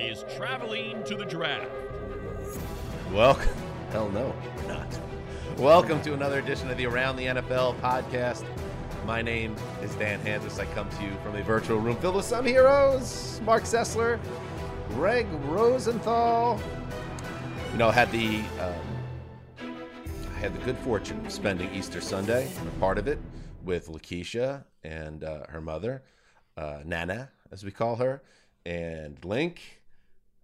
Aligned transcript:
Is 0.00 0.24
traveling 0.34 1.04
to 1.04 1.14
the 1.14 1.26
draft. 1.26 1.70
Welcome. 3.12 3.54
Hell 3.90 4.08
no, 4.08 4.34
we're 4.56 4.68
not. 4.68 4.98
Welcome 5.58 6.00
to 6.02 6.14
another 6.14 6.38
edition 6.38 6.70
of 6.70 6.78
the 6.78 6.86
Around 6.86 7.16
the 7.16 7.26
NFL 7.26 7.78
podcast. 7.80 8.44
My 9.04 9.20
name 9.20 9.54
is 9.82 9.94
Dan 9.96 10.18
Hanzus. 10.22 10.58
I 10.58 10.64
come 10.74 10.88
to 10.88 11.02
you 11.04 11.12
from 11.22 11.36
a 11.36 11.42
virtual 11.42 11.78
room 11.78 11.96
filled 11.96 12.16
with 12.16 12.24
some 12.24 12.46
heroes. 12.46 13.42
Marc 13.44 13.64
Sessler, 13.64 14.18
Gregg 14.88 15.26
Rosenthal. 15.44 16.58
You 17.72 17.78
know, 17.78 17.90
I 17.90 17.92
had 17.92 18.10
the 18.10 18.38
um, 18.58 19.76
I 20.34 20.38
had 20.38 20.54
the 20.54 20.64
good 20.64 20.78
fortune 20.78 21.24
of 21.26 21.30
spending 21.30 21.72
Easter 21.74 22.00
Sunday, 22.00 22.50
a 22.66 22.80
part 22.80 22.96
of 22.96 23.06
it, 23.06 23.18
with 23.62 23.88
Lakeisha 23.88 24.64
and 24.82 25.22
uh, 25.22 25.44
her 25.50 25.60
mother, 25.60 26.02
uh, 26.56 26.78
Nana, 26.86 27.30
as 27.52 27.64
we 27.64 27.70
call 27.70 27.96
her, 27.96 28.22
and 28.64 29.22
Link. 29.26 29.79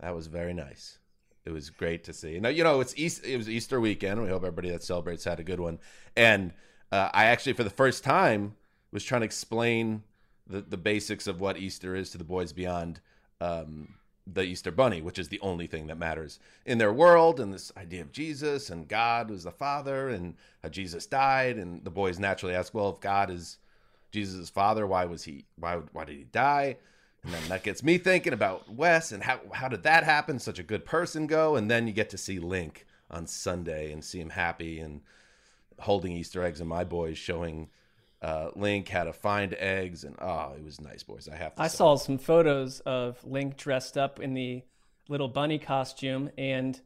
That 0.01 0.15
was 0.15 0.27
very 0.27 0.53
nice. 0.55 0.99
It 1.45 1.53
was 1.53 1.71
great 1.71 2.05
to 2.05 2.13
see. 2.13 2.41
Now 2.41 2.49
you 2.49 2.65
know 2.65 2.81
it's 2.81 2.95
East. 2.97 3.25
It 3.25 3.37
was 3.37 3.49
Easter 3.49 3.81
weekend. 3.81 4.21
We 4.21 4.29
hope 4.29 4.43
everybody 4.43 4.71
that 4.71 4.83
celebrates 4.83 5.25
had 5.25 5.39
a 5.39 5.45
good 5.45 5.61
one. 5.61 5.79
And 6.17 6.53
uh, 6.91 7.11
I 7.13 7.27
actually, 7.27 7.53
for 7.53 7.65
the 7.65 7.71
first 7.71 8.03
time, 8.03 8.57
was 8.93 9.05
trying 9.05 9.21
to 9.21 9.27
explain 9.27 10.03
the 10.47 10.61
the 10.61 10.77
basics 10.77 11.27
of 11.27 11.41
what 11.41 11.57
Easter 11.57 11.95
is 11.95 12.11
to 12.11 12.19
the 12.19 12.25
boys 12.25 12.53
beyond 12.53 13.01
um, 13.41 13.95
the 14.27 14.43
Easter 14.43 14.73
Bunny, 14.73 15.01
which 15.01 15.19
is 15.19 15.29
the 15.29 15.41
only 15.41 15.69
thing 15.69 15.87
that 15.87 15.99
matters 15.99 16.41
in 16.65 16.79
their 16.79 16.93
world. 16.93 17.39
And 17.39 17.55
this 17.55 17.71
idea 17.77 18.03
of 18.03 18.11
Jesus 18.11 18.71
and 18.71 18.89
God 18.89 19.31
was 19.31 19.45
the 19.45 19.53
Father, 19.53 20.09
and 20.09 20.35
how 20.63 20.69
Jesus 20.69 21.07
died. 21.07 21.59
And 21.59 21.85
the 21.85 21.91
boys 21.91 22.19
naturally 22.19 22.57
ask, 22.57 22.75
well, 22.75 22.91
if 22.91 23.01
God 23.01 23.31
is 23.31 23.59
Jesus' 24.11 24.51
father, 24.51 24.87
why 24.87 25.05
was 25.05 25.25
he? 25.25 25.45
Why 25.57 25.77
why 25.93 26.05
did 26.05 26.17
he 26.17 26.25
die? 26.25 26.77
And 27.27 27.35
then 27.35 27.49
that 27.49 27.65
gets 27.65 27.83
me 27.83 27.99
thinking 27.99 28.33
about 28.33 28.73
Wes 28.73 29.11
and 29.11 29.21
how 29.21 29.41
how 29.53 29.67
did 29.67 29.83
that 29.83 30.05
happen? 30.05 30.39
Such 30.39 30.61
a 30.61 30.63
good 30.63 30.85
person 30.85 31.27
go, 31.27 31.57
and 31.57 31.69
then 31.69 31.89
you 31.89 31.93
get 31.93 32.11
to 32.11 32.19
see 32.19 32.39
Link 32.39 32.87
on 33.11 33.27
Sunday 33.27 33.91
and 33.91 34.05
see 34.05 34.21
him 34.21 34.31
happy 34.31 34.79
and 34.79 35.01
holding 35.81 36.13
Easter 36.13 36.45
eggs, 36.45 36.61
and 36.61 36.69
my 36.69 36.85
boys 36.85 37.19
showing 37.19 37.69
uh, 38.23 38.51
Link 38.55 38.89
how 38.89 39.03
to 39.03 39.13
find 39.13 39.55
eggs, 39.55 40.05
and 40.05 40.15
oh, 40.21 40.53
it 40.57 40.63
was 40.63 40.81
nice, 40.81 41.03
boys. 41.03 41.29
I 41.31 41.35
have 41.35 41.57
to. 41.57 41.63
I 41.63 41.67
say. 41.67 41.79
saw 41.79 41.97
some 41.97 42.19
photos 42.19 42.79
of 42.81 43.19
Link 43.25 43.57
dressed 43.57 43.99
up 43.99 44.21
in 44.21 44.35
the 44.35 44.63
little 45.09 45.29
bunny 45.29 45.59
costume, 45.59 46.31
and 46.39 46.81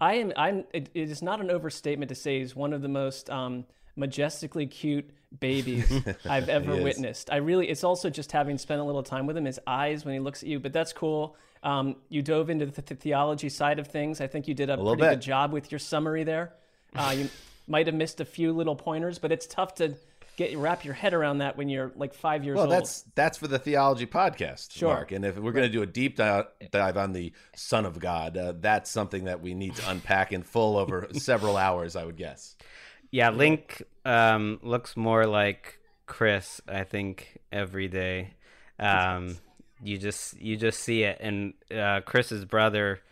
I 0.00 0.14
am. 0.14 0.32
I'm. 0.36 0.64
It, 0.72 0.90
it 0.92 1.08
is 1.08 1.22
not 1.22 1.40
an 1.40 1.52
overstatement 1.52 2.08
to 2.08 2.16
say 2.16 2.40
he's 2.40 2.56
one 2.56 2.72
of 2.72 2.82
the 2.82 2.88
most 2.88 3.30
um, 3.30 3.64
majestically 3.96 4.66
cute 4.66 5.10
babies 5.40 5.90
I've 6.24 6.48
ever 6.48 6.76
witnessed. 6.82 7.30
I 7.32 7.36
really. 7.36 7.68
It's 7.68 7.84
also 7.84 8.08
just 8.10 8.32
having 8.32 8.58
spent 8.58 8.80
a 8.80 8.84
little 8.84 9.02
time 9.02 9.26
with 9.26 9.36
him. 9.36 9.44
His 9.44 9.60
eyes 9.66 10.04
when 10.04 10.14
he 10.14 10.20
looks 10.20 10.42
at 10.42 10.48
you, 10.48 10.60
but 10.60 10.72
that's 10.72 10.92
cool. 10.92 11.36
Um, 11.62 11.96
you 12.08 12.22
dove 12.22 12.50
into 12.50 12.66
the, 12.66 12.82
the 12.82 12.94
theology 12.94 13.48
side 13.48 13.78
of 13.78 13.88
things. 13.88 14.20
I 14.20 14.26
think 14.26 14.46
you 14.48 14.54
did 14.54 14.68
a, 14.68 14.76
little 14.76 14.96
pretty 14.96 15.02
bit. 15.10 15.14
good 15.16 15.22
job 15.22 15.52
with 15.52 15.72
your 15.72 15.78
summary 15.78 16.22
there. 16.24 16.52
Uh, 16.94 17.14
you 17.16 17.28
might 17.66 17.86
have 17.86 17.94
missed 17.96 18.20
a 18.20 18.24
few 18.24 18.52
little 18.52 18.76
pointers, 18.76 19.18
but 19.18 19.32
it's 19.32 19.46
tough 19.46 19.74
to 19.76 19.94
get 20.36 20.56
wrap 20.58 20.84
your 20.84 20.94
head 20.94 21.14
around 21.14 21.38
that 21.38 21.56
when 21.56 21.68
you're 21.68 21.92
like 21.96 22.12
five 22.12 22.44
years 22.44 22.56
Well, 22.56 22.64
old. 22.64 22.72
that's 22.72 23.02
that's 23.14 23.38
for 23.38 23.46
the 23.48 23.58
theology 23.58 24.04
podcast, 24.06 24.72
Sure. 24.72 24.92
Marc. 24.92 25.12
And 25.12 25.24
if 25.24 25.38
we're 25.38 25.52
going 25.52 25.66
to 25.66 25.72
do 25.72 25.80
a 25.82 25.86
deep 25.86 26.16
dive, 26.16 26.46
dive 26.70 26.96
on 26.96 27.12
the 27.12 27.32
Son 27.56 27.86
of 27.86 27.98
God, 27.98 28.36
uh, 28.36 28.52
that's 28.60 28.90
something 28.90 29.24
that 29.24 29.40
we 29.40 29.54
need 29.54 29.74
to 29.76 29.88
unpack 29.90 30.32
in 30.32 30.42
full 30.42 30.76
over 30.76 31.08
several 31.14 31.56
hours, 31.56 31.96
I 31.96 32.04
would 32.04 32.16
guess. 32.16 32.56
Yeah, 33.14 33.30
Link 33.30 33.80
um, 34.04 34.58
looks 34.60 34.96
more 34.96 35.24
like 35.24 35.78
Chris. 36.04 36.60
I 36.66 36.82
think 36.82 37.38
every 37.52 37.86
day. 37.86 38.34
Um, 38.80 39.36
you 39.80 39.98
just 39.98 40.36
you 40.40 40.56
just 40.56 40.80
see 40.80 41.04
it, 41.04 41.18
and 41.20 41.54
uh, 41.72 42.00
Chris's 42.00 42.44
brother 42.44 43.02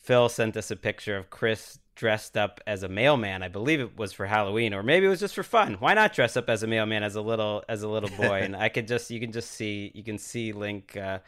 Phil 0.00 0.28
sent 0.28 0.56
us 0.56 0.72
a 0.72 0.76
picture 0.76 1.16
of 1.16 1.30
Chris 1.30 1.78
dressed 1.94 2.36
up 2.36 2.60
as 2.66 2.82
a 2.82 2.88
mailman. 2.88 3.44
I 3.44 3.48
believe 3.48 3.78
it 3.78 3.96
was 3.96 4.12
for 4.12 4.26
Halloween, 4.26 4.74
or 4.74 4.82
maybe 4.82 5.06
it 5.06 5.10
was 5.10 5.20
just 5.20 5.36
for 5.36 5.44
fun. 5.44 5.74
Why 5.74 5.94
not 5.94 6.12
dress 6.12 6.36
up 6.36 6.50
as 6.50 6.64
a 6.64 6.66
mailman 6.66 7.04
as 7.04 7.14
a 7.14 7.22
little 7.22 7.62
as 7.68 7.84
a 7.84 7.88
little 7.88 8.10
boy? 8.16 8.40
and 8.42 8.56
I 8.56 8.70
could 8.70 8.88
just 8.88 9.08
you 9.08 9.20
can 9.20 9.30
just 9.30 9.52
see 9.52 9.92
you 9.94 10.02
can 10.02 10.18
see 10.18 10.52
Link. 10.52 10.96
Uh, 10.96 11.20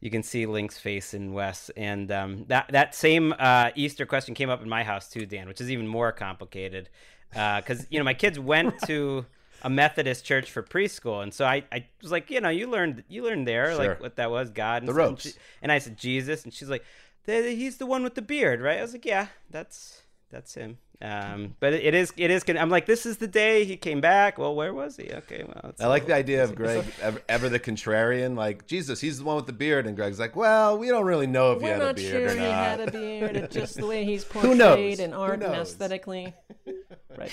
you 0.00 0.10
can 0.10 0.22
see 0.22 0.46
Link's 0.46 0.78
face 0.78 1.14
in 1.14 1.32
Wes, 1.32 1.70
and 1.76 2.10
um, 2.10 2.44
that 2.48 2.70
that 2.70 2.94
same 2.94 3.34
uh, 3.38 3.72
Easter 3.74 4.06
question 4.06 4.34
came 4.34 4.48
up 4.48 4.62
in 4.62 4.70
my 4.70 4.84
house 4.84 5.10
too, 5.10 5.26
Dan, 5.26 5.48
which 5.48 5.60
is 5.60 5.70
even 5.70 5.86
more 5.86 6.12
complicated 6.12 6.88
Uh, 7.34 7.60
because 7.60 7.86
you 7.90 7.98
know 7.98 8.04
my 8.04 8.14
kids 8.14 8.38
went 8.38 8.74
to 8.86 9.26
a 9.62 9.70
Methodist 9.70 10.24
church 10.24 10.50
for 10.50 10.62
preschool, 10.62 11.22
and 11.22 11.32
so 11.34 11.44
I, 11.44 11.64
I 11.72 11.86
was 12.02 12.10
like, 12.12 12.30
you 12.30 12.40
know, 12.40 12.48
you 12.50 12.68
learned 12.68 13.04
you 13.08 13.24
learned 13.24 13.46
there 13.48 13.74
Sure. 13.74 13.88
like 13.88 14.00
what 14.00 14.16
that 14.16 14.30
was 14.30 14.50
God 14.50 14.82
and 14.82 14.88
The 14.88 14.92
so- 14.94 15.00
and 15.00 15.10
ropes. 15.10 15.22
she- 15.24 15.32
and 15.62 15.72
I 15.72 15.78
said 15.78 15.96
Jesus, 15.98 16.44
and 16.44 16.52
she's 16.54 16.68
like, 16.68 16.84
"The- 17.24 17.50
he's 17.54 17.78
the 17.78 17.86
one 17.86 18.02
with 18.04 18.14
the 18.14 18.22
beard, 18.22 18.60
right? 18.60 18.78
I 18.78 18.82
was 18.82 18.92
like, 18.92 19.04
yeah, 19.04 19.26
that's 19.50 20.02
that's 20.36 20.54
him. 20.54 20.76
Um, 21.02 21.56
but 21.60 21.72
it, 21.74 21.84
it 21.84 21.94
is 21.94 22.12
it 22.16 22.30
is. 22.30 22.42
con- 22.42 22.56
I'm 22.56 22.70
like, 22.70 22.86
this 22.86 23.04
is 23.06 23.16
the 23.18 23.26
day 23.26 23.64
he 23.64 23.76
came 23.76 24.00
back. 24.00 24.38
Well, 24.38 24.54
where 24.54 24.72
was 24.72 24.96
he? 24.96 25.10
Okay, 25.12 25.44
well, 25.46 25.72
I 25.78 25.82
I 25.82 25.86
a 25.86 25.88
like 25.88 26.06
the 26.06 26.14
idea 26.14 26.42
of 26.44 26.54
Gregg 26.54 26.84
ever, 27.02 27.20
ever 27.28 27.48
the 27.48 27.60
contrarian, 27.60 28.34
like 28.36 28.66
Jesus, 28.66 29.00
he's 29.00 29.18
the 29.18 29.24
one 29.24 29.36
with 29.36 29.46
the 29.46 29.52
beard, 29.52 29.86
and 29.86 29.94
Gregg's 29.96 30.18
like, 30.18 30.36
well, 30.36 30.78
we 30.78 30.88
don't 30.88 31.04
really 31.04 31.26
know 31.26 31.52
if 31.52 31.58
he 31.60 31.64
We're 31.66 31.72
had 31.74 31.82
a 31.82 31.84
not 31.86 31.96
beard 31.96 32.10
sure 32.10 32.26
or 32.28 32.40
he 32.40 32.46
not. 32.46 32.54
had 32.54 32.80
a 32.80 32.90
beard. 32.90 33.36
It's 33.36 33.54
just 33.54 33.76
the 33.76 33.86
way 33.86 34.04
he's 34.04 34.24
Who 34.32 34.56
portrayed 34.56 35.00
in 35.00 35.12
art 35.12 35.42
and 35.42 35.52
knows? 35.52 35.68
aesthetically. 35.72 36.32
Right. 37.18 37.30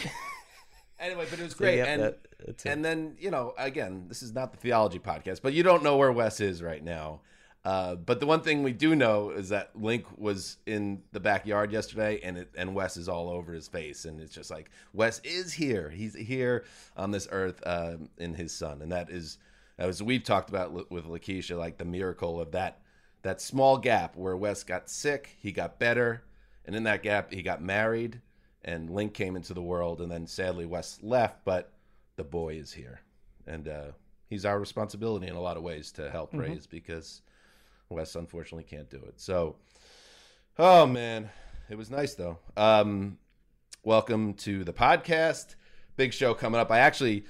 Anyway, 1.00 1.26
but 1.30 1.40
it 1.40 1.44
was 1.44 1.52
So, 1.52 1.58
great, 1.58 1.78
yeah, 1.80 1.86
and 1.86 2.02
that- 2.04 2.20
and 2.66 2.84
then 2.84 3.16
you 3.20 3.32
know, 3.32 3.54
again, 3.58 4.06
this 4.10 4.22
is 4.24 4.34
not 4.34 4.52
the 4.52 4.58
theology 4.58 5.00
podcast, 5.00 5.42
but 5.42 5.54
you 5.54 5.64
don't 5.64 5.84
know 5.84 5.96
where 5.98 6.12
Wes 6.12 6.40
is 6.42 6.62
right 6.62 6.84
now. 6.84 7.22
Uh, 7.66 7.96
but 7.96 8.20
the 8.20 8.26
one 8.26 8.42
thing 8.42 8.62
we 8.62 8.74
do 8.74 8.94
know 8.94 9.30
is 9.30 9.48
that 9.50 9.70
Link 9.74 10.06
was 10.18 10.58
in 10.66 11.02
the 11.14 11.20
backyard 11.20 11.72
yesterday, 11.72 12.20
and 12.22 12.38
it, 12.38 12.50
and 12.58 12.76
Wes 12.76 12.98
is 12.98 13.08
all 13.08 13.30
over 13.30 13.54
his 13.54 13.70
face, 13.70 14.04
and 14.04 14.20
it's 14.20 14.34
just 14.36 14.52
like 14.52 14.70
Wes 14.94 15.22
is 15.24 15.54
here. 15.54 15.90
He's 15.90 16.14
here 16.14 16.66
on 16.98 17.12
this 17.12 17.28
earth 17.32 17.62
uh, 17.66 17.96
in 18.18 18.34
his 18.34 18.52
son, 18.52 18.82
and 18.82 18.92
that 18.92 19.10
is 19.10 19.38
as 19.78 20.04
we've 20.04 20.24
talked 20.24 20.50
about 20.50 20.72
with 20.92 21.06
Lakeisha, 21.06 21.58
like 21.58 21.78
the 21.78 21.86
miracle 21.86 22.40
of 22.40 22.52
that 22.52 22.80
that 23.22 23.40
small 23.40 23.78
gap 23.78 24.18
where 24.18 24.36
Wes 24.36 24.64
got 24.64 24.90
sick, 24.90 25.38
he 25.40 25.54
got 25.54 25.80
better, 25.80 26.24
and 26.66 26.76
in 26.76 26.84
that 26.84 27.02
gap 27.02 27.32
he 27.34 27.42
got 27.42 27.62
married, 27.62 28.20
and 28.66 28.90
Link 28.90 29.14
came 29.14 29.38
into 29.38 29.54
the 29.54 29.62
world, 29.62 30.02
and 30.02 30.12
then 30.12 30.28
sadly 30.28 30.66
Wes 30.66 31.00
left, 31.02 31.46
but 31.46 31.72
the 32.18 32.26
boy 32.26 32.56
is 32.56 32.74
here. 32.74 33.00
and 33.48 33.70
uh, 33.70 33.92
he's 34.30 34.44
our 34.46 34.60
responsibility 34.60 35.28
in 35.28 35.36
a 35.36 35.42
lot 35.42 35.56
of 35.56 35.64
ways 35.64 35.94
to 35.94 36.12
help 36.12 36.32
Mm-hmm. 36.32 36.40
raise 36.42 36.68
because 36.68 37.22
Wes 37.94 38.16
unfortunately 38.16 38.64
can't 38.64 38.90
do 38.90 38.98
it. 38.98 39.20
So, 39.20 39.56
oh 40.58 40.86
man, 40.88 41.30
it 41.70 41.78
was 41.78 41.92
nice 41.92 42.16
though. 42.16 42.40
Um, 42.58 43.20
welcome 43.84 44.34
to 44.36 44.64
the 44.64 44.74
podcast. 44.74 45.56
Big 45.96 46.12
show 46.12 46.34
coming 46.34 46.60
up. 46.60 46.72
I 46.72 46.80
actually, 46.80 47.26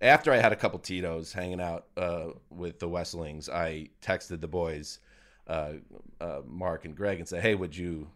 after 0.00 0.32
I 0.32 0.38
had 0.38 0.52
a 0.52 0.56
couple 0.56 0.80
Tito's 0.80 1.32
hanging 1.32 1.60
out 1.60 1.86
uh, 1.96 2.30
with 2.50 2.80
the 2.80 2.88
Westlings, 2.88 3.48
I 3.48 3.90
texted 4.02 4.40
the 4.40 4.48
boys, 4.48 4.98
uh, 5.46 5.74
uh, 6.20 6.40
Marc 6.44 6.84
and 6.84 6.96
Gregg, 6.96 7.20
and 7.20 7.28
said, 7.28 7.42
"Hey, 7.42 7.54
would 7.54 7.76
you 7.76 8.08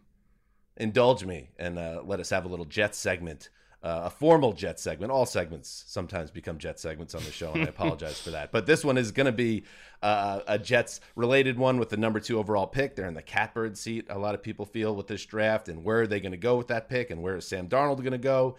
indulge 0.75 1.23
me 1.23 1.51
and 1.57 1.79
uh, 1.79 2.01
let 2.03 2.19
us 2.19 2.29
have 2.31 2.43
a 2.43 2.49
little 2.49 2.65
Jet 2.65 2.95
segment?" 2.95 3.49
Uh, 3.83 4.03
a 4.05 4.09
formal 4.09 4.53
jet 4.53 4.79
segment. 4.79 5.11
All 5.11 5.25
segments 5.25 5.83
sometimes 5.87 6.31
become 6.31 6.57
jet 6.57 6.79
segments 6.79 7.13
on 7.13 7.23
the 7.25 7.31
show, 7.31 7.51
and 7.51 7.63
I 7.63 7.67
apologize 7.67 8.17
for 8.17 8.31
that. 8.31 8.53
But 8.53 8.65
this 8.65 8.85
one 8.85 8.97
is 8.97 9.11
going 9.11 9.25
to 9.25 9.33
be 9.33 9.65
uh, 10.01 10.39
a 10.47 10.57
Jets 10.57 11.01
related 11.17 11.57
one 11.57 11.77
with 11.77 11.89
the 11.89 11.97
number 11.97 12.21
two 12.21 12.39
overall 12.39 12.65
pick. 12.65 12.95
They're 12.95 13.07
in 13.07 13.13
the 13.13 13.21
catbird 13.21 13.77
seat. 13.77 14.05
A 14.09 14.17
lot 14.17 14.35
of 14.35 14.41
people 14.41 14.65
feel 14.65 14.95
with 14.95 15.07
this 15.07 15.25
draft, 15.25 15.67
and 15.67 15.83
where 15.83 15.99
are 16.01 16.07
they 16.07 16.21
going 16.21 16.31
to 16.31 16.37
go 16.37 16.55
with 16.55 16.69
that 16.69 16.87
pick, 16.87 17.11
and 17.11 17.21
where 17.21 17.35
is 17.35 17.45
Sam 17.45 17.67
Darnold 17.67 17.97
going 17.97 18.11
to 18.11 18.17
go? 18.17 18.55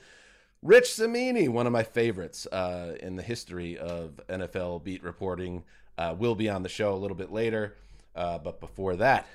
Rich 0.61 0.95
Cimini, 0.95 1.49
one 1.49 1.67
of 1.67 1.73
my 1.73 1.85
favorites 1.85 2.47
uh, 2.47 2.97
in 3.01 3.17
the 3.17 3.23
history 3.23 3.79
of 3.79 4.21
NFL 4.29 4.85
beat 4.85 5.03
reporting, 5.03 5.65
uh, 5.97 6.15
will 6.19 6.35
be 6.35 6.51
on 6.51 6.63
the 6.63 6.69
show 6.69 6.93
a 6.93 6.97
little 6.97 7.17
bit 7.17 7.33
later. 7.33 7.77
Uh, 8.15 8.39
but 8.39 8.61
before 8.61 8.97
that, 8.97 9.27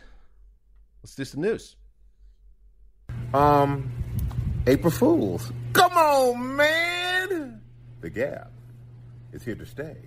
let's 1.02 1.16
do 1.16 1.26
some 1.26 1.42
news. 1.42 1.76
Um, 3.34 3.92
April 4.70 4.92
Fools. 4.92 5.52
Come 5.74 5.94
on, 5.94 6.56
man! 6.56 7.60
The 8.02 8.10
Gap 8.12 8.52
is 9.34 9.44
here 9.44 9.56
to 9.56 9.66
stay 9.66 9.98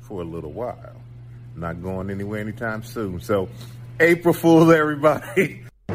for 0.00 0.20
a 0.20 0.24
little 0.24 0.50
while. 0.50 1.00
Not 1.54 1.80
going 1.80 2.10
anywhere 2.10 2.40
anytime 2.40 2.82
soon. 2.82 3.20
So, 3.20 3.48
April 4.00 4.34
Fools, 4.34 4.72
everybody. 4.72 5.62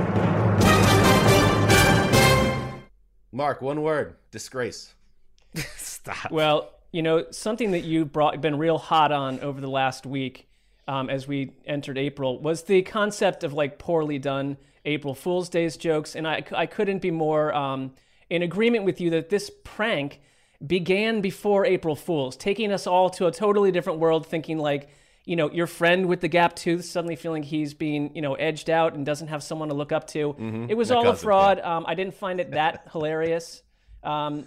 Mark, 3.33 3.61
one 3.61 3.81
word: 3.81 4.15
disgrace. 4.31 4.93
Stop. 5.75 6.31
Well, 6.31 6.71
you 6.93 7.01
know, 7.01 7.25
something 7.31 7.71
that 7.71 7.83
you 7.83 8.05
brought 8.05 8.39
been 8.39 8.57
real 8.57 8.77
hot 8.77 9.11
on 9.11 9.41
over 9.41 9.59
the 9.59 9.69
last 9.69 10.05
week 10.05 10.47
um, 10.87 11.09
as 11.09 11.27
we 11.27 11.51
entered 11.65 11.97
April 11.97 12.39
was 12.39 12.63
the 12.63 12.81
concept 12.81 13.43
of 13.43 13.51
like 13.51 13.77
poorly 13.77 14.19
done 14.19 14.55
April 14.85 15.13
Fool's 15.13 15.49
Days 15.49 15.77
jokes, 15.77 16.15
and 16.15 16.27
I, 16.27 16.43
I 16.55 16.65
couldn't 16.65 17.01
be 17.01 17.11
more 17.11 17.53
um, 17.53 17.93
in 18.29 18.41
agreement 18.41 18.85
with 18.85 19.01
you 19.01 19.09
that 19.11 19.29
this 19.29 19.51
prank 19.63 20.21
began 20.65 21.21
before 21.21 21.65
April 21.65 21.95
Fools, 21.95 22.35
taking 22.35 22.71
us 22.71 22.87
all 22.87 23.09
to 23.11 23.27
a 23.27 23.31
totally 23.31 23.71
different 23.71 23.99
world, 23.99 24.25
thinking 24.25 24.57
like. 24.57 24.89
You 25.25 25.35
know, 25.35 25.51
your 25.51 25.67
friend 25.67 26.07
with 26.07 26.21
the 26.21 26.27
gap 26.27 26.55
tooth 26.55 26.85
suddenly 26.85 27.15
feeling 27.15 27.43
he's 27.43 27.75
being, 27.75 28.15
you 28.15 28.21
know, 28.23 28.33
edged 28.33 28.67
out 28.67 28.95
and 28.95 29.05
doesn't 29.05 29.27
have 29.27 29.43
someone 29.43 29.69
to 29.69 29.75
look 29.75 29.91
up 29.91 30.07
to. 30.07 30.35
It 30.67 30.73
was 30.73 30.89
all 30.89 31.03
a 31.03 31.15
fraud. 31.23 31.59
Um, 31.59 31.85
I 31.87 31.93
didn't 31.93 32.15
find 32.15 32.39
it 32.39 32.51
that 32.51 32.87
hilarious. 32.91 33.61
Um, 34.03 34.45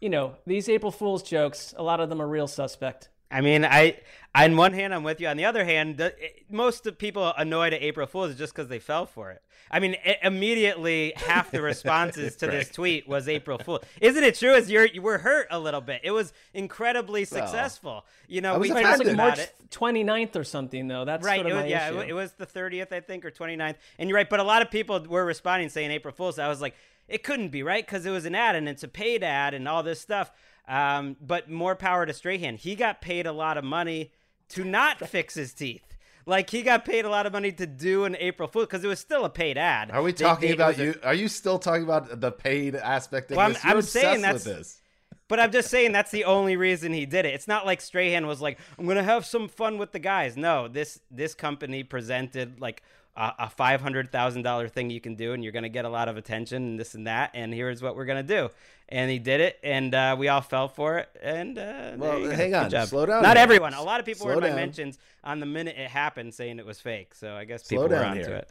you 0.00 0.08
know, 0.08 0.34
these 0.44 0.68
April 0.68 0.90
Fool's 0.90 1.22
jokes, 1.22 1.72
a 1.76 1.84
lot 1.84 2.00
of 2.00 2.08
them 2.08 2.20
are 2.20 2.26
real 2.26 2.48
suspect. 2.48 3.10
I 3.34 3.40
mean, 3.40 3.64
I 3.64 3.98
on 4.32 4.56
one 4.56 4.72
hand 4.72 4.94
I'm 4.94 5.02
with 5.02 5.20
you. 5.20 5.26
On 5.26 5.36
the 5.36 5.44
other 5.44 5.64
hand, 5.64 5.96
the, 5.96 6.14
most 6.48 6.86
of 6.86 6.98
people 6.98 7.32
annoyed 7.36 7.72
at 7.72 7.82
April 7.82 8.06
Fools 8.06 8.30
is 8.30 8.38
just 8.38 8.54
because 8.54 8.68
they 8.68 8.78
fell 8.78 9.06
for 9.06 9.32
it. 9.32 9.42
I 9.72 9.80
mean, 9.80 9.96
i 10.06 10.18
immediately 10.22 11.14
half 11.16 11.50
the 11.50 11.60
responses 11.60 12.36
to 12.36 12.46
this 12.46 12.70
tweet 12.72 13.08
was 13.08 13.28
April 13.28 13.58
Fool. 13.58 13.82
Isn't 14.00 14.22
it 14.22 14.36
true? 14.36 14.54
As 14.54 14.70
you're 14.70 14.86
you 14.86 15.02
were 15.02 15.18
hurt 15.18 15.48
a 15.50 15.58
little 15.58 15.80
bit. 15.80 16.02
It 16.04 16.12
was 16.12 16.32
incredibly 16.52 17.24
successful. 17.24 18.04
You 18.28 18.40
know, 18.40 18.54
I 18.54 18.58
was 18.58 18.68
we 18.68 18.74
Right, 18.74 18.84
it 18.84 18.86
talked 18.86 18.98
like 19.00 19.08
about 19.08 19.16
March 19.16 19.38
it. 19.40 19.54
29th 19.70 20.36
or 20.36 20.44
something, 20.44 20.86
though. 20.86 21.04
That's 21.04 21.26
Right. 21.26 21.40
sort 21.40 21.46
of 21.46 21.52
It 21.52 21.54
was, 21.56 21.62
my 21.64 21.68
yeah, 21.68 21.88
issue. 21.88 21.98
it, 22.00 22.10
it 22.10 22.12
was 22.12 22.32
the 22.34 22.46
30th, 22.46 22.92
I 22.92 23.00
think, 23.00 23.24
or 23.24 23.32
29th. 23.32 23.76
And 23.98 24.08
you're 24.08 24.16
right. 24.16 24.30
But 24.30 24.38
a 24.38 24.44
lot 24.44 24.62
of 24.62 24.70
people 24.70 25.00
were 25.08 25.24
responding 25.24 25.70
saying 25.70 25.90
April 25.90 26.14
Fool's. 26.14 26.38
I 26.38 26.46
was 26.48 26.60
like, 26.60 26.76
it 27.08 27.22
couldn't 27.24 27.48
be, 27.48 27.62
right? 27.64 27.84
Because 27.84 28.06
it 28.06 28.10
was 28.10 28.26
an 28.26 28.34
ad 28.34 28.54
and 28.54 28.68
it's 28.68 28.82
a 28.84 28.88
paid 28.88 29.24
ad 29.24 29.54
and 29.54 29.66
all 29.66 29.82
this 29.82 30.00
stuff. 30.00 30.30
Um, 30.66 31.16
but 31.20 31.50
more 31.50 31.74
power 31.76 32.06
to 32.06 32.12
Strahan. 32.12 32.56
He 32.56 32.74
got 32.74 33.00
paid 33.00 33.26
a 33.26 33.32
lot 33.32 33.58
of 33.58 33.64
money 33.64 34.12
to 34.50 34.64
not 34.64 34.98
fix 35.08 35.34
his 35.34 35.52
teeth. 35.52 35.82
Like 36.26 36.48
he 36.48 36.62
got 36.62 36.86
paid 36.86 37.04
a 37.04 37.10
lot 37.10 37.26
of 37.26 37.32
money 37.34 37.52
to 37.52 37.66
do 37.66 38.04
an 38.04 38.16
April 38.18 38.48
Fool 38.48 38.62
because 38.62 38.82
it 38.82 38.88
was 38.88 38.98
still 38.98 39.26
a 39.26 39.30
paid 39.30 39.58
ad. 39.58 39.90
Are 39.90 40.02
we 40.02 40.12
talking 40.14 40.48
they- 40.48 40.54
about 40.54 40.68
was 40.68 40.78
a- 40.80 40.84
you? 40.84 40.94
Are 41.04 41.12
you 41.14 41.28
still 41.28 41.58
talking 41.58 41.82
about 41.84 42.18
the 42.20 42.32
paid 42.32 42.74
aspect 42.76 43.30
of 43.30 43.36
Well, 43.36 43.44
I'm- 43.46 43.52
this? 43.54 43.64
You're 43.64 43.74
I'm 43.76 43.82
saying 43.82 44.20
that's- 44.22 44.44
this. 44.44 44.80
But 45.26 45.40
I'm 45.40 45.52
just 45.52 45.70
saying 45.70 45.92
that's 45.92 46.10
the 46.10 46.24
only 46.24 46.54
reason 46.56 46.92
he 46.92 47.06
did 47.06 47.24
it. 47.24 47.32
It's 47.34 47.48
not 47.48 47.64
like 47.64 47.80
Strahan 47.80 48.26
was 48.26 48.42
like, 48.42 48.58
"I'm 48.78 48.86
gonna 48.86 49.02
have 49.02 49.24
some 49.24 49.48
fun 49.48 49.78
with 49.78 49.92
the 49.92 49.98
guys." 49.98 50.36
No, 50.36 50.68
this 50.68 51.00
this 51.10 51.34
company 51.34 51.82
presented 51.82 52.60
like 52.60 52.82
a, 53.16 53.32
a 53.40 53.50
five 53.50 53.80
hundred 53.80 54.10
thousand 54.10 54.42
dollar 54.42 54.68
thing 54.68 54.90
you 54.90 55.00
can 55.00 55.14
do, 55.14 55.32
and 55.32 55.42
you're 55.42 55.52
gonna 55.52 55.68
get 55.68 55.84
a 55.84 55.88
lot 55.88 56.08
of 56.08 56.16
attention 56.16 56.62
and 56.62 56.80
this 56.80 56.94
and 56.94 57.06
that. 57.06 57.30
And 57.34 57.52
here's 57.52 57.82
what 57.82 57.96
we're 57.96 58.04
gonna 58.04 58.22
do. 58.22 58.50
And 58.88 59.10
he 59.10 59.18
did 59.18 59.40
it, 59.40 59.58
and 59.62 59.94
uh, 59.94 60.14
we 60.18 60.28
all 60.28 60.42
fell 60.42 60.68
for 60.68 60.98
it. 60.98 61.08
And 61.22 61.58
uh, 61.58 61.92
Well, 61.96 62.22
hang 62.30 62.54
on. 62.54 62.70
Slow 62.86 63.06
down 63.06 63.22
Not 63.22 63.36
here. 63.36 63.42
everyone. 63.42 63.72
A 63.72 63.82
lot 63.82 63.98
of 63.98 64.04
people 64.06 64.26
were 64.26 64.34
Slow 64.34 64.42
in 64.46 64.50
my 64.52 64.56
mentions 64.60 64.98
on 65.22 65.40
the 65.40 65.46
minute 65.46 65.76
it 65.78 65.88
happened, 65.88 66.34
saying 66.34 66.58
it 66.58 66.66
was 66.66 66.80
fake. 66.80 67.14
So 67.14 67.34
I 67.34 67.44
guess 67.44 67.64
Slow 67.64 67.84
people 67.84 67.96
were 67.96 68.02
down 68.02 68.18
onto 68.18 68.30
it. 68.32 68.50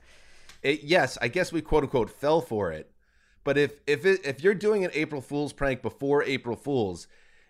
It, 0.64 0.84
yes, 0.84 1.18
I 1.22 1.28
guess 1.28 1.52
we 1.52 1.62
quote 1.62 1.84
unquote 1.84 2.10
fell 2.10 2.42
for 2.42 2.72
it. 2.72 2.90
But 3.44 3.58
if 3.58 3.80
if 3.86 4.06
it, 4.06 4.26
if 4.26 4.44
you're 4.44 4.56
doing 4.56 4.86
an 4.86 4.92
April 4.94 5.22
Fool's 5.22 5.54
prank 5.54 5.82
before 5.82 6.24
April 6.24 6.56
Fool's, 6.56 7.08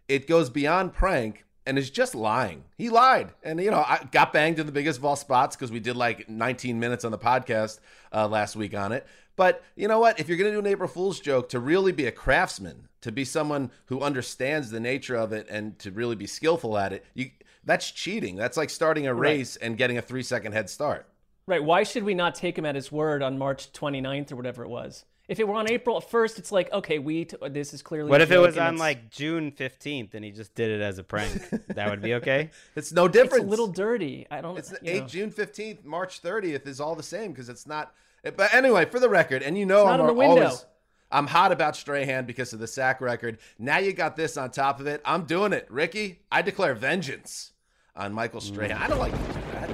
it 0.08 0.28
goes 0.28 0.50
beyond 0.50 0.94
prank 0.94 1.46
and 1.66 1.78
is 1.78 1.90
just 1.90 2.14
lying. 2.16 2.64
He 2.78 2.90
lied, 2.90 3.34
and 3.44 3.60
you 3.60 3.72
know 3.72 3.80
I 3.86 4.08
got 4.12 4.34
banged 4.34 4.60
in 4.60 4.66
the 4.66 4.72
biggest 4.72 5.00
of 5.00 5.06
all 5.06 5.16
spots 5.16 5.56
because 5.56 5.72
we 5.72 5.80
did 5.80 5.96
like 5.96 6.30
19 6.30 6.80
minutes 6.80 7.06
on 7.06 7.12
the 7.12 7.18
podcast 7.18 7.80
uh, 8.14 8.28
last 8.28 8.56
week 8.56 8.76
on 8.76 8.92
it. 8.92 9.06
But 9.36 9.64
you 9.76 9.88
know 9.88 10.00
what? 10.00 10.20
If 10.20 10.28
you're 10.30 10.38
gonna 10.38 10.52
do 10.52 10.60
an 10.60 10.68
April 10.68 10.90
Fool's 10.90 11.20
joke, 11.20 11.50
to 11.50 11.60
really 11.60 11.92
be 11.92 12.06
a 12.06 12.12
craftsman, 12.12 12.88
to 13.02 13.12
be 13.12 13.26
someone 13.26 13.72
who 13.86 14.02
understands 14.02 14.70
the 14.70 14.80
nature 14.80 15.16
of 15.16 15.34
it, 15.34 15.48
and 15.50 15.78
to 15.80 15.92
really 15.92 16.16
be 16.16 16.28
skillful 16.28 16.78
at 16.78 16.94
it, 16.94 17.06
you 17.14 17.32
that's 17.64 17.90
cheating. 17.92 18.36
That's 18.36 18.58
like 18.58 18.70
starting 18.70 19.08
a 19.08 19.14
Right. 19.14 19.38
race 19.38 19.56
and 19.56 19.78
getting 19.78 19.98
a 19.98 20.02
three 20.02 20.24
second 20.24 20.52
head 20.52 20.70
start. 20.70 21.08
Right. 21.48 21.64
Why 21.64 21.84
should 21.84 22.04
we 22.04 22.14
not 22.14 22.36
take 22.36 22.58
him 22.58 22.66
at 22.66 22.76
his 22.76 22.92
word 22.92 23.22
on 23.24 23.38
March 23.38 23.72
29th 23.74 24.32
or 24.32 24.36
whatever 24.36 24.64
it 24.64 24.70
was? 24.70 25.06
If 25.30 25.40
it 25.40 25.48
were 25.48 25.56
on 25.56 25.72
April 25.72 26.02
1st, 26.02 26.40
it's 26.40 26.52
like, 26.52 26.72
okay, 26.74 27.00
we 27.00 27.26
t- 27.26 27.38
this 27.50 27.74
is 27.74 27.82
clearly. 27.82 28.10
What 28.10 28.20
if 28.22 28.30
it 28.32 28.40
was 28.40 28.58
on 28.58 28.76
it's- 28.76 28.80
like 28.80 29.10
June 29.10 29.52
15th 29.52 30.14
and 30.16 30.26
he 30.26 30.32
just 30.32 30.54
did 30.54 30.70
it 30.70 30.82
as 30.82 30.98
a 30.98 31.04
prank? 31.04 31.50
that 31.70 31.90
would 31.90 32.02
be 32.02 32.16
okay. 32.16 32.50
It's 32.76 32.92
no 32.92 33.08
different. 33.08 33.44
It's 33.44 33.48
a 33.48 33.50
little 33.50 33.68
dirty. 33.68 34.28
I 34.30 34.42
don't. 34.42 34.58
It's 34.58 34.74
you 34.82 34.96
know. 35.00 35.06
8 35.06 35.08
June 35.08 35.32
15th, 35.32 35.86
March 35.86 36.22
30th 36.22 36.68
is 36.68 36.82
all 36.82 36.96
the 36.96 37.04
same 37.04 37.32
because 37.32 37.48
it's 37.48 37.66
not. 37.66 37.94
But 38.24 38.54
anyway, 38.54 38.86
for 38.86 39.00
the 39.00 39.10
record, 39.10 39.44
and 39.44 39.58
you 39.58 39.66
know 39.66 39.82
It's 39.88 40.00
I'm 40.00 40.16
the 40.16 40.24
always 40.24 40.66
I'm 41.14 41.28
hot 41.28 41.52
about 41.52 41.76
Strahan 41.76 42.26
because 42.26 42.54
of 42.54 42.60
the 42.60 42.68
sack 42.68 43.00
record. 43.00 43.38
Now 43.60 43.78
you 43.78 43.94
got 43.94 44.16
this 44.16 44.36
on 44.36 44.50
top 44.50 44.80
of 44.80 44.88
it. 44.88 45.00
I'm 45.06 45.24
doing 45.24 45.54
it, 45.54 45.68
Ricky. 45.70 46.22
I 46.32 46.42
declare 46.42 46.74
vengeance 46.74 47.52
on 47.96 48.12
Michael 48.14 48.42
Strahan. 48.42 48.78
Mm. 48.78 48.82
I 48.82 48.88
don't 48.88 49.00
like 49.00 49.12
to 49.12 49.34
do 49.34 49.42
that. 49.54 49.70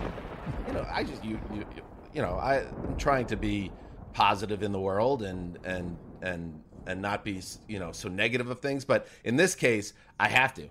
You 0.68 0.74
know, 0.74 0.86
I 0.92 1.04
just 1.04 1.24
you 1.24 1.40
you 1.54 1.66
you, 1.76 1.82
you 2.14 2.22
know 2.22 2.34
I, 2.34 2.60
I'm 2.60 2.98
trying 2.98 3.26
to 3.28 3.38
be 3.38 3.72
positive 4.20 4.64
in 4.64 4.74
the 4.74 4.80
world 4.80 5.24
and 5.24 5.58
and 5.64 5.98
and 6.22 6.62
and 6.88 7.02
not 7.02 7.24
be 7.24 7.42
you 7.70 7.80
know 7.80 7.94
so 7.94 8.10
negative 8.10 8.50
of 8.50 8.60
things. 8.60 8.84
But 8.84 9.08
in 9.24 9.38
this 9.38 9.56
case, 9.56 9.94
I 10.20 10.28
have 10.28 10.54
to. 10.56 10.68